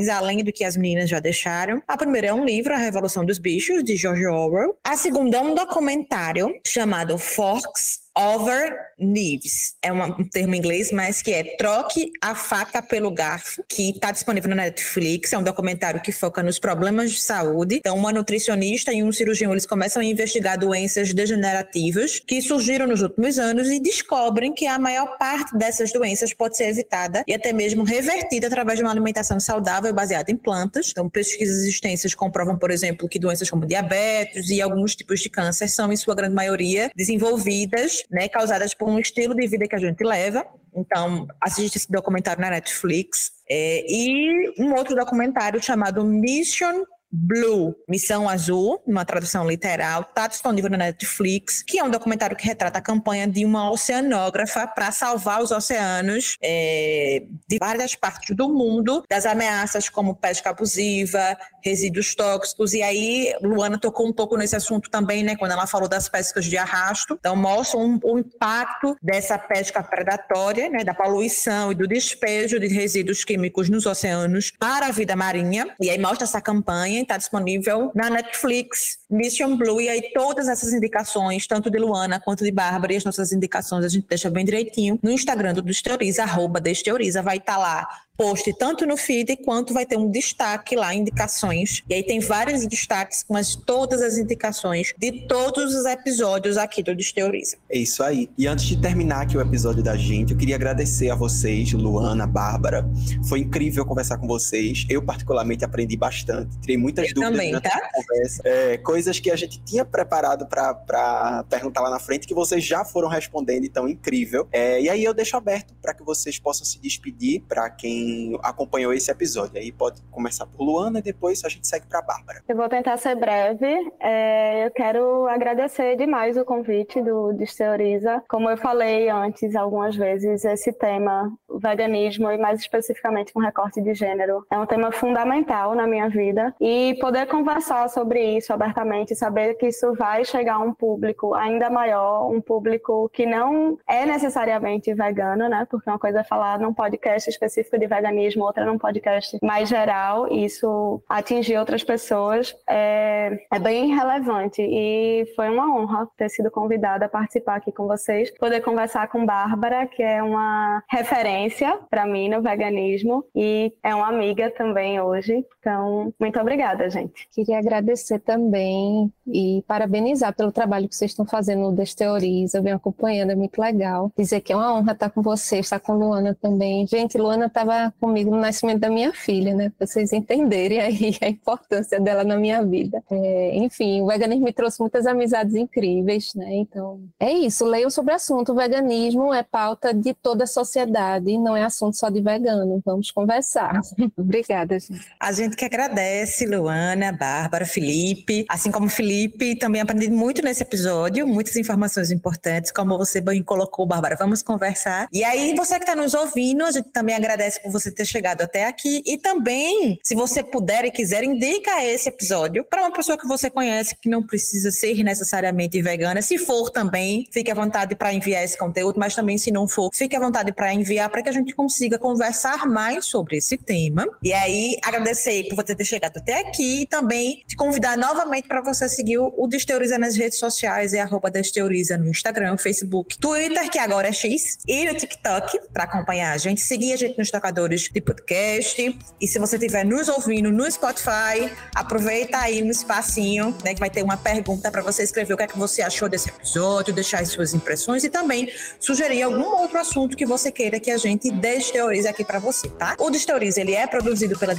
além 0.09 0.43
do 0.43 0.51
que 0.51 0.63
as 0.63 0.77
meninas 0.77 1.09
já 1.09 1.19
deixaram. 1.19 1.81
A 1.87 1.97
primeira 1.97 2.27
é 2.27 2.33
um 2.33 2.45
livro, 2.45 2.73
A 2.73 2.77
Revolução 2.77 3.25
dos 3.25 3.39
Bichos, 3.39 3.83
de 3.83 3.95
George 3.95 4.25
Orwell. 4.25 4.77
A 4.83 4.95
segunda 4.95 5.37
é 5.37 5.41
um 5.41 5.55
documentário 5.55 6.53
chamado 6.65 7.17
Forks 7.17 8.04
over 8.17 8.85
knives. 8.97 9.75
É 9.81 9.91
um 9.91 10.23
termo 10.29 10.55
em 10.55 10.57
inglês, 10.57 10.91
mas 10.91 11.21
que 11.21 11.31
é 11.31 11.55
Troque 11.57 12.11
a 12.21 12.33
Faca 12.33 12.81
pelo 12.81 13.11
Garfo, 13.11 13.63
que 13.67 13.89
está 13.89 14.11
disponível 14.11 14.49
na 14.49 14.55
Netflix. 14.55 15.33
É 15.33 15.37
um 15.37 15.43
documentário 15.43 16.01
que 16.01 16.11
foca 16.11 16.41
nos 16.41 16.57
problemas 16.57 17.11
de 17.11 17.21
saúde. 17.21 17.75
Então, 17.75 17.97
uma 17.97 18.13
nutricionista 18.13 18.93
e 18.93 19.03
um 19.03 19.11
cirurgião, 19.11 19.51
eles 19.51 19.65
começam 19.65 20.01
a 20.01 20.05
investigar 20.05 20.57
doenças 20.57 21.13
degenerativas 21.13 22.19
que 22.25 22.41
surgiram 22.41 22.87
nos 22.87 23.01
últimos 23.01 23.37
anos 23.37 23.69
e 23.69 23.79
descobrem 23.79 24.53
que 24.53 24.65
a 24.65 24.79
maior 24.79 25.17
parte 25.17 25.57
dessas 25.57 25.91
doenças 25.91 26.33
pode 26.33 26.55
ser 26.55 26.69
evitada 26.69 27.23
e 27.27 27.33
até 27.33 27.51
mesmo 27.51 27.83
revertida 27.83 28.47
através 28.47 28.79
de 28.79 28.83
uma 28.83 28.91
alimentação 28.91 29.39
saudável 29.39 29.93
baseada 29.93 30.31
em 30.31 30.37
plantas. 30.37 30.89
Então, 30.91 31.09
pesquisas 31.09 31.63
existências 31.63 32.15
comprovam, 32.15 32.57
por 32.57 32.71
exemplo, 32.71 33.09
que 33.09 33.19
doenças 33.19 33.49
como 33.49 33.65
diabetes 33.65 34.49
e 34.49 34.61
alguns 34.61 34.95
tipos 34.95 35.19
de 35.19 35.29
câncer 35.29 35.67
são, 35.67 35.91
em 35.91 35.97
sua 35.97 36.15
grande 36.15 36.33
maioria, 36.33 36.89
desenvolvidas 36.95 38.04
né, 38.09 38.27
causadas 38.27 38.73
por 38.73 38.87
um 38.87 38.99
estilo 38.99 39.33
de 39.35 39.47
vida 39.47 39.67
que 39.67 39.75
a 39.75 39.79
gente 39.79 40.03
leva. 40.03 40.45
Então, 40.75 41.27
assiste 41.39 41.77
esse 41.77 41.91
documentário 41.91 42.41
na 42.41 42.49
Netflix. 42.49 43.31
É, 43.49 43.85
e 43.87 44.53
um 44.59 44.73
outro 44.73 44.95
documentário 44.95 45.61
chamado 45.61 46.03
Mission 46.03 46.83
Blue, 47.11 47.75
Missão 47.87 48.27
Azul, 48.27 48.81
uma 48.85 49.05
tradução 49.05 49.47
literal, 49.47 50.01
está 50.01 50.27
disponível 50.27 50.69
na 50.69 50.77
Netflix, 50.77 51.63
que 51.63 51.79
é 51.79 51.83
um 51.83 51.89
documentário 51.89 52.35
que 52.35 52.45
retrata 52.45 52.79
a 52.79 52.81
campanha 52.81 53.27
de 53.27 53.45
uma 53.45 53.71
oceanógrafa 53.71 54.67
para 54.67 54.91
salvar 54.91 55.41
os 55.41 55.51
oceanos 55.51 56.37
é, 56.43 57.23
de 57.47 57.57
várias 57.57 57.95
partes 57.95 58.35
do 58.35 58.49
mundo 58.49 59.03
das 59.09 59.25
ameaças 59.25 59.87
como 59.87 60.15
pesca 60.15 60.49
abusiva, 60.49 61.37
resíduos 61.63 62.13
tóxicos. 62.15 62.73
E 62.73 62.81
aí, 62.81 63.33
Luana 63.41 63.79
tocou 63.79 64.07
um 64.07 64.13
pouco 64.13 64.35
nesse 64.35 64.55
assunto 64.55 64.89
também, 64.89 65.23
né, 65.23 65.35
quando 65.35 65.51
ela 65.51 65.67
falou 65.67 65.87
das 65.87 66.09
pescas 66.09 66.45
de 66.45 66.57
arrasto. 66.57 67.15
Então, 67.19 67.35
mostra 67.35 67.79
um, 67.79 67.99
o 68.03 68.19
impacto 68.19 68.95
dessa 69.01 69.37
pesca 69.37 69.81
predatória, 69.81 70.69
né, 70.69 70.83
da 70.83 70.93
poluição 70.93 71.71
e 71.71 71.75
do 71.75 71.87
despejo 71.87 72.59
de 72.59 72.67
resíduos 72.67 73.23
químicos 73.23 73.69
nos 73.69 73.85
oceanos 73.85 74.51
para 74.59 74.87
a 74.87 74.91
vida 74.91 75.15
marinha. 75.15 75.73
E 75.79 75.89
aí 75.89 75.97
mostra 75.97 76.25
essa 76.25 76.41
campanha 76.41 76.94
está 77.01 77.17
disponível 77.17 77.91
na 77.95 78.09
Netflix, 78.09 78.99
Mission 79.09 79.55
Blue, 79.57 79.81
e 79.81 79.89
aí 79.89 80.11
todas 80.13 80.47
essas 80.47 80.73
indicações, 80.73 81.47
tanto 81.47 81.69
de 81.69 81.77
Luana 81.77 82.19
quanto 82.19 82.43
de 82.43 82.51
Bárbara, 82.51 82.93
e 82.93 82.97
as 82.97 83.03
nossas 83.03 83.31
indicações 83.31 83.85
a 83.85 83.89
gente 83.89 84.07
deixa 84.07 84.29
bem 84.29 84.45
direitinho 84.45 84.99
no 85.01 85.11
Instagram 85.11 85.53
do 85.53 85.61
Desteoriza, 85.61 86.23
arroba 86.23 86.59
Desteoriza, 86.59 87.21
vai 87.21 87.37
estar 87.37 87.53
tá 87.53 87.59
lá 87.59 87.87
post 88.17 88.51
tanto 88.53 88.85
no 88.85 88.97
feed 88.97 89.37
quanto 89.37 89.73
vai 89.73 89.85
ter 89.85 89.97
um 89.97 90.09
destaque 90.09 90.75
lá, 90.75 90.93
indicações. 90.93 91.83
E 91.89 91.93
aí 91.93 92.03
tem 92.03 92.19
vários 92.19 92.65
destaques 92.65 93.23
com 93.23 93.35
as, 93.35 93.55
todas 93.55 94.01
as 94.01 94.17
indicações 94.17 94.93
de 94.97 95.27
todos 95.27 95.73
os 95.73 95.85
episódios 95.85 96.57
aqui 96.57 96.81
do 96.81 96.95
Desteoriza. 96.95 97.57
É 97.69 97.77
isso 97.77 98.03
aí. 98.03 98.29
E 98.37 98.47
antes 98.47 98.65
de 98.65 98.77
terminar 98.77 99.21
aqui 99.21 99.37
o 99.37 99.41
episódio 99.41 99.83
da 99.83 99.95
gente, 99.95 100.31
eu 100.31 100.37
queria 100.37 100.55
agradecer 100.55 101.09
a 101.09 101.15
vocês, 101.15 101.73
Luana, 101.73 102.25
Bárbara. 102.25 102.87
Foi 103.27 103.39
incrível 103.39 103.85
conversar 103.85 104.17
com 104.17 104.27
vocês. 104.27 104.85
Eu, 104.89 105.01
particularmente, 105.01 105.65
aprendi 105.65 105.97
bastante. 105.97 106.57
Tirei 106.59 106.77
muitas 106.77 107.09
eu 107.09 107.15
dúvidas 107.15 107.31
também, 107.31 107.61
tá? 107.61 107.89
conversa. 107.93 108.41
É, 108.45 108.77
coisas 108.77 109.19
que 109.19 109.29
a 109.29 109.35
gente 109.35 109.61
tinha 109.63 109.83
preparado 109.83 110.45
para 110.47 111.43
perguntar 111.49 111.81
lá 111.81 111.89
na 111.89 111.99
frente, 111.99 112.27
que 112.27 112.33
vocês 112.33 112.63
já 112.63 112.85
foram 112.85 113.07
respondendo, 113.07 113.65
então 113.65 113.87
incrível. 113.87 114.47
É, 114.51 114.81
e 114.81 114.89
aí 114.89 115.03
eu 115.03 115.13
deixo 115.13 115.35
aberto 115.35 115.73
para 115.81 115.93
que 115.93 116.03
vocês 116.03 116.39
possam 116.39 116.65
se 116.65 116.79
despedir, 116.79 117.41
para 117.47 117.69
quem 117.69 118.04
acompanhou 118.43 118.93
esse 118.93 119.11
episódio. 119.11 119.57
Aí 119.57 119.71
pode 119.71 120.01
começar 120.11 120.45
por 120.45 120.63
Luana 120.63 120.99
e 120.99 121.01
depois 121.01 121.43
a 121.43 121.49
gente 121.49 121.67
segue 121.67 121.87
para 121.87 122.01
Bárbara. 122.01 122.43
Eu 122.47 122.55
vou 122.55 122.69
tentar 122.69 122.97
ser 122.97 123.15
breve. 123.15 123.91
É, 123.99 124.65
eu 124.65 124.71
quero 124.71 125.27
agradecer 125.27 125.95
demais 125.95 126.37
o 126.37 126.45
convite 126.45 127.01
do 127.01 127.33
Desteoriza. 127.33 128.23
Como 128.27 128.49
eu 128.49 128.57
falei 128.57 129.09
antes 129.09 129.55
algumas 129.55 129.95
vezes, 129.95 130.45
esse 130.45 130.71
tema, 130.73 131.31
veganismo 131.49 132.31
e 132.31 132.37
mais 132.37 132.59
especificamente 132.59 133.33
com 133.33 133.39
recorte 133.39 133.81
de 133.81 133.93
gênero, 133.93 134.45
é 134.49 134.57
um 134.57 134.65
tema 134.65 134.91
fundamental 134.91 135.75
na 135.75 135.87
minha 135.87 136.09
vida 136.09 136.53
e 136.59 136.95
poder 136.99 137.27
conversar 137.27 137.89
sobre 137.89 138.37
isso 138.37 138.53
abertamente, 138.53 139.15
saber 139.15 139.55
que 139.55 139.67
isso 139.67 139.93
vai 139.93 140.25
chegar 140.25 140.55
a 140.55 140.59
um 140.59 140.73
público 140.73 141.33
ainda 141.33 141.69
maior, 141.69 142.31
um 142.31 142.41
público 142.41 143.09
que 143.13 143.25
não 143.25 143.77
é 143.87 144.05
necessariamente 144.05 144.93
vegano, 144.93 145.49
né? 145.49 145.67
Porque 145.69 145.89
uma 145.89 145.99
coisa 145.99 146.19
é 146.19 146.23
falar 146.23 146.59
num 146.59 146.73
podcast 146.73 147.29
específico 147.29 147.77
de 147.77 147.87
veganismo, 147.95 148.43
outra 148.43 148.65
num 148.65 148.77
podcast 148.77 149.37
mais 149.41 149.69
geral, 149.69 150.27
isso 150.31 151.01
atingir 151.09 151.57
outras 151.57 151.83
pessoas 151.83 152.55
é, 152.69 153.39
é 153.51 153.59
bem 153.59 153.95
relevante 153.95 154.61
e 154.61 155.25
foi 155.35 155.49
uma 155.49 155.73
honra 155.75 156.07
ter 156.17 156.29
sido 156.29 156.51
convidada 156.51 157.05
a 157.05 157.09
participar 157.09 157.55
aqui 157.55 157.71
com 157.71 157.87
vocês, 157.87 158.31
poder 158.37 158.61
conversar 158.61 159.07
com 159.07 159.25
Bárbara, 159.25 159.87
que 159.87 160.03
é 160.03 160.21
uma 160.21 160.83
referência 160.89 161.79
para 161.89 162.05
mim 162.05 162.29
no 162.29 162.41
veganismo 162.41 163.25
e 163.35 163.73
é 163.83 163.93
uma 163.93 164.07
amiga 164.07 164.51
também 164.51 164.99
hoje. 164.99 165.45
Então, 165.59 166.13
muito 166.19 166.39
obrigada, 166.39 166.89
gente. 166.89 167.27
Queria 167.33 167.57
agradecer 167.59 168.19
também 168.19 169.11
e 169.27 169.63
parabenizar 169.67 170.35
pelo 170.35 170.51
trabalho 170.51 170.87
que 170.87 170.95
vocês 170.95 171.11
estão 171.11 171.25
fazendo 171.25 171.61
no 171.61 171.71
Desteoriza. 171.71 172.61
Venho 172.61 172.75
acompanhando, 172.75 173.31
é 173.31 173.35
muito 173.35 173.59
legal. 173.59 174.11
Dizer 174.17 174.41
que 174.41 174.53
é 174.53 174.55
uma 174.55 174.73
honra 174.73 174.91
estar 174.91 175.09
com 175.09 175.21
vocês, 175.21 175.65
estar 175.65 175.79
com 175.79 175.93
Luana 175.93 176.35
também. 176.39 176.85
Gente, 176.87 177.17
Luana 177.17 177.47
estava 177.47 177.84
comigo 177.99 178.31
no 178.31 178.39
nascimento 178.39 178.79
da 178.79 178.89
minha 178.89 179.13
filha, 179.13 179.53
né? 179.53 179.71
Pra 179.77 179.87
vocês 179.87 180.13
entenderem 180.13 180.79
aí 180.79 181.17
a 181.21 181.27
importância 181.27 181.99
dela 181.99 182.23
na 182.23 182.37
minha 182.37 182.63
vida. 182.63 183.03
É, 183.09 183.55
enfim, 183.57 184.01
o 184.01 184.07
veganismo 184.07 184.45
me 184.45 184.53
trouxe 184.53 184.79
muitas 184.79 185.05
amizades 185.05 185.55
incríveis, 185.55 186.33
né? 186.35 186.53
Então, 186.55 187.01
é 187.19 187.31
isso. 187.31 187.65
Leiam 187.65 187.89
sobre 187.89 188.13
o 188.13 188.15
assunto. 188.15 188.51
O 188.51 188.55
veganismo 188.55 189.33
é 189.33 189.43
pauta 189.43 189.93
de 189.93 190.13
toda 190.13 190.43
a 190.43 190.47
sociedade, 190.47 191.37
não 191.37 191.55
é 191.55 191.63
assunto 191.63 191.97
só 191.97 192.09
de 192.09 192.21
vegano. 192.21 192.81
Vamos 192.85 193.11
conversar. 193.11 193.81
Obrigada, 194.17 194.79
gente. 194.79 195.07
A 195.19 195.31
gente 195.31 195.55
que 195.55 195.65
agradece, 195.65 196.45
Luana, 196.45 197.11
Bárbara, 197.11 197.65
Felipe. 197.65 198.45
Assim 198.49 198.71
como 198.71 198.89
Felipe, 198.89 199.55
também 199.55 199.81
aprendi 199.81 200.09
muito 200.09 200.41
nesse 200.41 200.63
episódio, 200.63 201.27
muitas 201.27 201.55
informações 201.55 202.11
importantes, 202.11 202.71
como 202.71 202.97
você 202.97 203.21
bem 203.21 203.43
colocou, 203.43 203.85
Bárbara. 203.85 204.15
Vamos 204.17 204.41
conversar. 204.41 205.07
E 205.11 205.23
aí, 205.23 205.55
você 205.55 205.75
que 205.75 205.83
está 205.83 205.95
nos 205.95 206.13
ouvindo, 206.13 206.63
a 206.63 206.71
gente 206.71 206.89
também 206.89 207.15
agradece 207.15 207.59
por 207.61 207.71
você 207.79 207.91
ter 207.91 208.05
chegado 208.05 208.41
até 208.41 208.65
aqui 208.65 209.03
e 209.05 209.17
também, 209.17 209.99
se 210.03 210.15
você 210.15 210.41
puder 210.41 210.85
e 210.85 210.91
quiser, 210.91 211.23
indica 211.23 211.83
esse 211.83 212.09
episódio 212.09 212.63
para 212.63 212.81
uma 212.81 212.91
pessoa 212.91 213.17
que 213.17 213.27
você 213.27 213.49
conhece 213.49 213.95
que 214.01 214.09
não 214.09 214.23
precisa 214.23 214.71
ser 214.71 215.03
necessariamente 215.03 215.81
vegana. 215.81 216.21
Se 216.21 216.37
for 216.37 216.69
também, 216.69 217.27
fique 217.31 217.51
à 217.51 217.55
vontade 217.55 217.95
para 217.95 218.13
enviar 218.13 218.43
esse 218.43 218.57
conteúdo, 218.57 218.99
mas 218.99 219.13
também 219.13 219.37
se 219.37 219.51
não 219.51 219.67
for, 219.67 219.89
fique 219.93 220.15
à 220.15 220.19
vontade 220.19 220.53
para 220.53 220.73
enviar 220.73 221.09
para 221.09 221.21
que 221.21 221.29
a 221.29 221.31
gente 221.31 221.53
consiga 221.53 221.99
conversar 221.99 222.65
mais 222.65 223.05
sobre 223.05 223.37
esse 223.37 223.57
tema. 223.57 224.07
E 224.23 224.31
aí, 224.31 224.77
agradecer 224.83 225.47
por 225.49 225.55
você 225.55 225.75
ter 225.75 225.85
chegado 225.85 226.17
até 226.17 226.39
aqui 226.39 226.81
e 226.81 226.85
também 226.85 227.43
te 227.47 227.55
convidar 227.55 227.97
novamente 227.97 228.47
para 228.47 228.61
você 228.61 228.87
seguir 228.87 229.17
o 229.19 229.47
Desteoriza 229.47 229.97
nas 229.97 230.15
redes 230.15 230.39
sociais, 230.39 230.93
é 230.93 231.01
arroba 231.01 231.29
Desteoriza 231.29 231.97
no 231.97 232.09
Instagram, 232.09 232.57
Facebook, 232.57 233.17
Twitter, 233.17 233.69
que 233.69 233.79
agora 233.79 234.07
é 234.07 234.11
X, 234.13 234.57
e 234.67 234.85
no 234.85 234.95
TikTok, 234.95 235.59
para 235.73 235.83
acompanhar 235.83 236.33
a 236.33 236.37
gente, 236.37 236.61
seguir 236.61 236.93
a 236.93 236.97
gente 236.97 237.17
nos 237.17 237.31
tocadores 237.31 237.64
de 237.67 238.01
podcast. 238.01 238.99
E 239.19 239.27
se 239.27 239.39
você 239.39 239.55
estiver 239.55 239.85
nos 239.85 240.07
ouvindo 240.07 240.51
no 240.51 240.69
Spotify, 240.71 241.51
aproveita 241.73 242.37
aí 242.37 242.61
no 242.61 242.71
espacinho, 242.71 243.55
né, 243.63 243.73
que 243.73 243.79
vai 243.79 243.89
ter 243.89 244.03
uma 244.03 244.17
pergunta 244.17 244.69
para 244.71 244.81
você 244.81 245.03
escrever 245.03 245.33
o 245.33 245.37
que 245.37 245.43
é 245.43 245.47
que 245.47 245.57
você 245.57 245.81
achou 245.81 246.07
desse 246.07 246.29
episódio, 246.29 246.93
deixar 246.93 247.21
as 247.21 247.29
suas 247.29 247.53
impressões 247.53 248.03
e 248.03 248.09
também 248.09 248.51
sugerir 248.79 249.23
algum 249.23 249.43
outro 249.43 249.79
assunto 249.79 250.15
que 250.15 250.25
você 250.25 250.51
queira 250.51 250.79
que 250.79 250.91
a 250.91 250.97
gente 250.97 251.31
desteorize 251.31 252.07
aqui 252.07 252.23
para 252.23 252.39
você, 252.39 252.69
tá? 252.69 252.95
O 252.99 253.09
Desteorize, 253.09 253.59
ele 253.59 253.73
é 253.73 253.87
produzido 253.87 254.37
pela, 254.37 254.53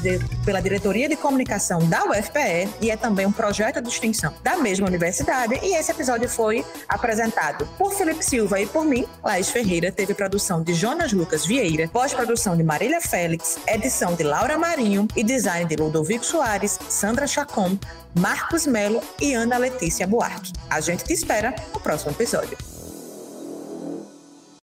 pela 0.44 0.60
Diretoria 0.60 1.08
de 1.08 1.16
Comunicação 1.16 1.78
da 1.88 2.04
UFPE 2.04 2.68
e 2.80 2.90
é 2.90 2.96
também 2.96 3.26
um 3.26 3.32
projeto 3.32 3.80
de 3.80 3.88
extensão 3.88 4.34
da 4.42 4.56
mesma 4.56 4.86
universidade 4.86 5.58
e 5.62 5.74
esse 5.74 5.90
episódio 5.90 6.28
foi 6.28 6.64
apresentado 6.88 7.66
por 7.78 7.92
Felipe 7.94 8.24
Silva 8.24 8.60
e 8.60 8.66
por 8.66 8.84
mim, 8.84 9.06
Laís 9.22 9.50
Ferreira, 9.50 9.92
teve 9.92 10.14
produção 10.14 10.62
de 10.62 10.74
Jonas 10.74 11.12
Lucas 11.12 11.46
Vieira, 11.46 11.88
pós-produção 11.88 12.56
de 12.56 12.62
Marília 12.86 13.00
Félix, 13.00 13.58
edição 13.66 14.14
de 14.14 14.22
Laura 14.22 14.56
Marinho 14.56 15.08
e 15.16 15.24
design 15.24 15.68
de 15.68 15.74
Ludovico 15.74 16.24
Soares, 16.24 16.78
Sandra 16.88 17.26
Chacon, 17.26 17.76
Marcos 18.16 18.64
Melo 18.64 19.02
e 19.20 19.34
Ana 19.34 19.58
Letícia 19.58 20.06
Buarque. 20.06 20.52
A 20.70 20.80
gente 20.80 21.02
te 21.02 21.12
espera 21.12 21.52
no 21.74 21.80
próximo 21.80 22.12
episódio. 22.12 22.75